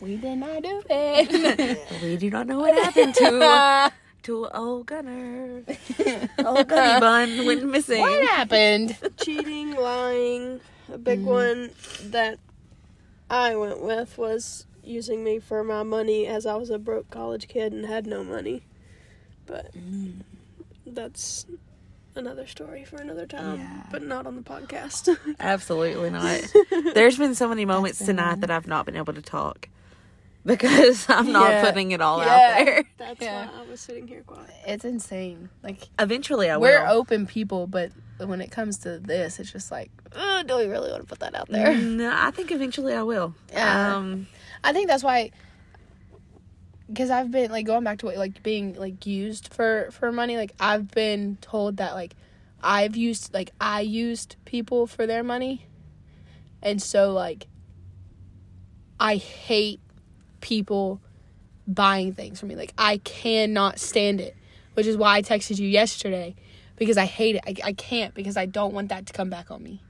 We 0.01 0.17
did 0.17 0.39
not 0.39 0.63
do 0.63 0.83
it. 0.89 1.89
we 2.03 2.17
do 2.17 2.31
not 2.31 2.47
know 2.47 2.59
what 2.61 2.73
happened 2.75 3.15
to 3.17 3.93
to 4.25 4.49
old 4.49 4.87
Gunner. 4.87 5.63
Old 6.45 6.69
Gunny 6.69 7.01
Bun 7.01 7.47
went 7.47 7.65
missing. 7.65 8.01
what 8.01 8.29
happened? 8.29 8.97
cheating, 9.19 9.75
lying. 9.75 10.61
A 10.93 10.99
big 10.99 11.21
mm. 11.21 11.25
one 11.25 11.71
that 12.11 12.39
I 13.31 13.55
went 13.57 13.81
with 13.81 14.19
was 14.19 14.67
using 14.83 15.23
me 15.23 15.39
for 15.39 15.63
my 15.63 15.83
money 15.83 16.27
as 16.27 16.47
I 16.47 16.57
was 16.57 16.71
a 16.71 16.79
broke 16.79 17.11
college 17.11 17.49
kid 17.49 17.73
and 17.73 17.87
had 17.87 18.07
no 18.07 18.25
money. 18.25 18.63
But 19.47 19.73
mm. 19.75 20.21
that's 20.87 21.47
another 22.15 22.47
story 22.47 22.85
for 22.85 22.97
another 22.97 23.27
time, 23.27 23.61
Yeah. 23.61 23.83
but 23.91 24.03
not 24.03 24.27
on 24.27 24.37
the 24.37 24.43
podcast. 24.43 25.17
Absolutely 25.41 26.11
not. 26.11 26.43
There's 26.95 27.19
been 27.19 27.35
so 27.35 27.49
many 27.49 27.65
moments 27.65 27.99
the 27.99 28.07
tonight 28.07 28.31
one. 28.31 28.41
that 28.41 28.51
I've 28.51 28.67
not 28.67 28.87
been 28.87 28.97
able 28.97 29.15
to 29.15 29.23
talk 29.23 29.69
because 30.47 31.07
I'm 31.09 31.33
not 31.33 31.51
Yeah. 31.51 31.65
putting 31.65 31.91
it 31.93 32.01
all 32.01 32.19
Yeah. 32.21 32.25
out 32.59 32.65
there. 32.65 32.85
that's 32.99 33.21
Yeah. 33.23 33.47
why 33.47 33.61
I 33.61 33.71
was 33.71 33.81
sitting 33.81 34.07
here 34.09 34.23
quiet. 34.23 34.51
It's 34.67 34.85
insane. 34.85 35.51
Like 35.63 35.89
Eventually, 35.99 36.49
I 36.51 36.57
will. 36.57 36.63
we're 36.63 36.85
will. 36.85 36.93
open 36.93 37.27
people, 37.27 37.67
but 37.67 37.93
when 38.19 38.41
it 38.41 38.51
comes 38.51 38.79
to 38.79 38.99
this, 38.99 39.39
it's 39.41 39.53
just 39.53 39.71
like, 39.71 39.91
oh, 40.15 40.43
do 40.47 40.57
we 40.57 40.65
really 40.67 40.91
want 40.91 41.03
to 41.03 41.07
put 41.09 41.21
that 41.21 41.35
out 41.35 41.49
there? 41.49 41.75
No, 41.77 42.11
I 42.15 42.31
think 42.31 42.51
eventually 42.53 42.95
I 42.95 43.03
will. 43.03 43.35
Yeah. 43.53 43.97
Um, 43.97 44.27
I 44.65 44.73
think 44.73 44.89
that's 44.89 45.03
why 45.05 45.31
because 46.87 47.09
I've 47.11 47.31
been 47.31 47.51
like 47.53 47.67
going 47.67 47.85
back 47.85 47.99
to 47.99 48.07
what 48.07 48.17
like 48.17 48.43
being 48.43 48.75
like 48.75 49.07
used 49.07 49.55
for 49.55 49.89
for 49.93 50.11
money 50.11 50.37
like 50.37 50.53
I've 50.59 50.91
been 50.91 51.39
told 51.41 51.77
that 51.77 51.95
like 51.95 52.17
I've 52.63 52.97
used 52.97 53.33
like 53.33 53.53
I 53.61 53.83
used 53.83 54.35
people 54.45 54.89
for 54.89 55.07
their 55.07 55.23
money 55.23 55.67
and 56.61 56.83
so 56.83 57.13
like 57.13 57.47
I 58.99 59.17
hate 59.17 59.81
people 60.41 61.01
buying 61.67 62.13
things 62.15 62.41
for 62.41 62.47
me 62.47 62.57
like 62.57 62.73
I 62.77 62.99
cannot 62.99 63.79
stand 63.79 64.21
it 64.21 64.37
which 64.75 64.87
is 64.87 64.97
why 64.97 65.17
I 65.17 65.23
texted 65.23 65.59
you 65.59 65.69
yesterday 65.69 66.35
because 66.77 66.97
I 66.97 67.05
hate 67.05 67.37
it 67.37 67.43
I, 67.47 67.69
I 67.69 67.73
can't 67.73 68.15
because 68.15 68.37
I 68.37 68.47
don't 68.47 68.75
want 68.75 68.89
that 68.89 69.07
to 69.07 69.13
come 69.13 69.31
back 69.31 69.51
on 69.51 69.63
me 69.63 69.83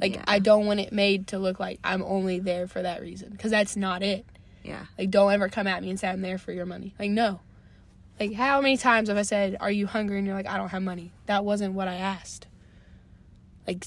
like 0.00 0.14
Yeah. 0.14 0.24
I 0.26 0.38
don't 0.38 0.66
want 0.66 0.80
it 0.80 0.92
made 0.92 1.28
to 1.28 1.38
look 1.38 1.60
like 1.60 1.78
I'm 1.84 2.02
only 2.02 2.38
there 2.40 2.66
for 2.66 2.82
that 2.82 3.00
reason 3.00 3.30
because 3.30 3.50
that's 3.50 3.76
not 3.76 4.02
it. 4.02 4.24
yeah. 4.62 4.86
Like 4.98 5.10
don't 5.10 5.32
ever 5.32 5.48
come 5.48 5.66
at 5.66 5.82
me 5.82 5.90
and 5.90 5.98
say 5.98 6.08
I'm 6.08 6.20
there 6.22 6.38
for 6.38 6.52
your 6.52 6.66
money. 6.66 6.94
Like 6.98 7.10
no. 7.10 7.40
Like 8.20 8.32
how 8.34 8.60
many 8.60 8.76
times 8.76 9.08
have 9.08 9.16
I 9.18 9.22
said, 9.22 9.56
"Are 9.60 9.70
you 9.70 9.86
hungry?" 9.86 10.18
and 10.18 10.26
you're 10.26 10.34
like, 10.34 10.48
"I 10.48 10.56
don't 10.56 10.70
have 10.70 10.82
money." 10.82 11.12
That 11.26 11.44
wasn't 11.44 11.74
what 11.74 11.86
I 11.86 11.94
asked. 11.96 12.48
Like 13.66 13.86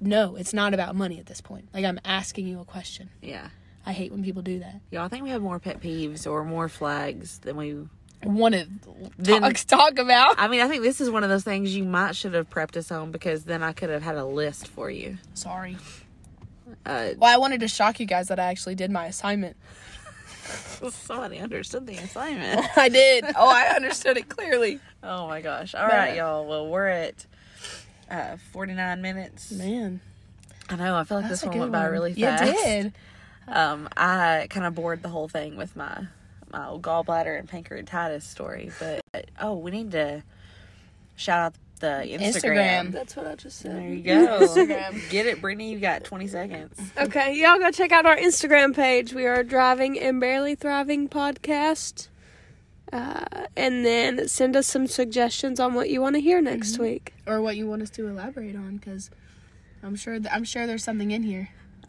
no, 0.00 0.36
it's 0.36 0.52
not 0.52 0.74
about 0.74 0.94
money 0.96 1.18
at 1.18 1.26
this 1.26 1.40
point. 1.40 1.68
Like 1.74 1.84
I'm 1.84 1.98
asking 2.04 2.46
you 2.46 2.60
a 2.60 2.64
question. 2.64 3.10
Yeah. 3.20 3.48
I 3.84 3.92
hate 3.92 4.12
when 4.12 4.22
people 4.22 4.42
do 4.42 4.60
that. 4.60 4.80
Yeah, 4.90 5.04
I 5.04 5.08
think 5.08 5.24
we 5.24 5.30
have 5.30 5.42
more 5.42 5.58
pet 5.58 5.80
peeves 5.80 6.30
or 6.30 6.44
more 6.44 6.68
flags 6.68 7.38
than 7.38 7.56
we. 7.56 7.76
Want 8.24 8.54
to 8.54 8.68
Then- 9.18 9.42
talk, 9.42 9.54
talk 9.66 9.98
about? 9.98 10.36
I 10.38 10.46
mean, 10.46 10.60
I 10.60 10.68
think 10.68 10.84
this 10.84 11.00
is 11.00 11.10
one 11.10 11.24
of 11.24 11.30
those 11.30 11.42
things 11.42 11.74
you 11.74 11.82
might 11.82 12.14
should 12.14 12.34
have 12.34 12.48
prepped 12.48 12.76
us 12.76 12.92
on 12.92 13.10
because 13.10 13.42
then 13.44 13.64
I 13.64 13.72
could 13.72 13.90
have 13.90 14.02
had 14.04 14.14
a 14.16 14.24
list 14.24 14.68
for 14.68 14.88
you. 14.88 15.18
Sorry. 15.34 15.76
Uh, 16.86 17.10
Well, 17.18 17.34
I 17.34 17.38
wanted 17.38 17.58
to 17.60 17.68
shock 17.68 17.98
you 17.98 18.06
guys 18.06 18.28
that 18.28 18.38
I 18.38 18.44
actually 18.44 18.76
did 18.76 18.92
my 18.92 19.06
assignment. 19.06 19.56
somebody 20.90 21.38
understood 21.38 21.86
the 21.86 21.96
assignment. 21.96 22.64
I 22.76 22.88
did. 22.88 23.24
Oh, 23.36 23.48
I 23.48 23.74
understood 23.74 24.16
it 24.16 24.28
clearly. 24.28 24.78
oh 25.02 25.26
my 25.26 25.40
gosh! 25.40 25.74
All 25.74 25.86
right, 25.86 26.16
y'all. 26.16 26.46
Well, 26.46 26.68
we're 26.68 26.86
at 26.88 27.26
uh, 28.10 28.36
49 28.52 29.02
minutes. 29.02 29.50
Man, 29.52 30.00
I 30.68 30.76
know. 30.76 30.96
I 30.96 31.04
feel 31.04 31.18
like 31.18 31.28
that's 31.28 31.40
this 31.42 31.48
one 31.48 31.58
went 31.58 31.72
by 31.72 31.82
one. 31.84 31.92
really 31.92 32.12
You 32.12 32.26
fast. 32.26 32.44
did. 32.64 32.92
Um, 33.48 33.88
I 33.96 34.46
kind 34.50 34.66
of 34.66 34.74
bored 34.74 35.02
the 35.02 35.08
whole 35.08 35.28
thing 35.28 35.56
with 35.56 35.76
my 35.76 36.06
my 36.52 36.68
old 36.68 36.82
gallbladder 36.82 37.38
and 37.38 37.48
pancreatitis 37.48 38.22
story, 38.22 38.70
but 38.78 39.26
oh, 39.40 39.54
we 39.56 39.70
need 39.70 39.90
to 39.92 40.22
shout 41.16 41.38
out 41.38 41.54
the 41.80 42.06
Instagram. 42.06 42.20
Instagram. 42.20 42.92
That's 42.92 43.16
what 43.16 43.26
I 43.26 43.34
just 43.34 43.58
said. 43.58 43.76
There 43.76 43.88
you 43.88 44.02
go. 44.02 44.40
Instagram. 44.42 45.10
Get 45.10 45.26
it, 45.26 45.40
Brittany. 45.40 45.72
You 45.72 45.80
got 45.80 46.04
20 46.04 46.26
seconds. 46.28 46.78
Okay, 46.96 47.34
y'all 47.34 47.58
go 47.58 47.70
check 47.70 47.90
out 47.90 48.06
our 48.06 48.16
Instagram 48.16 48.74
page. 48.76 49.12
We 49.14 49.26
are 49.26 49.42
Driving 49.42 49.98
and 49.98 50.20
Barely 50.20 50.54
Thriving 50.54 51.08
Podcast. 51.08 52.08
Uh, 52.92 53.24
and 53.56 53.86
then 53.86 54.28
send 54.28 54.54
us 54.54 54.66
some 54.66 54.86
suggestions 54.86 55.58
on 55.58 55.72
what 55.72 55.88
you 55.88 56.00
want 56.02 56.14
to 56.14 56.20
hear 56.20 56.42
next 56.42 56.78
week. 56.78 57.14
or 57.26 57.40
what 57.40 57.56
you 57.56 57.66
want 57.66 57.80
us 57.80 57.88
to 57.90 58.06
elaborate 58.06 58.54
on 58.54 58.76
because 58.76 59.10
I'm 59.82 59.96
sure 59.96 60.18
th- 60.20 60.30
I'm 60.30 60.44
sure 60.44 60.66
there's 60.66 60.84
something 60.84 61.10
in 61.10 61.22
here. 61.22 61.48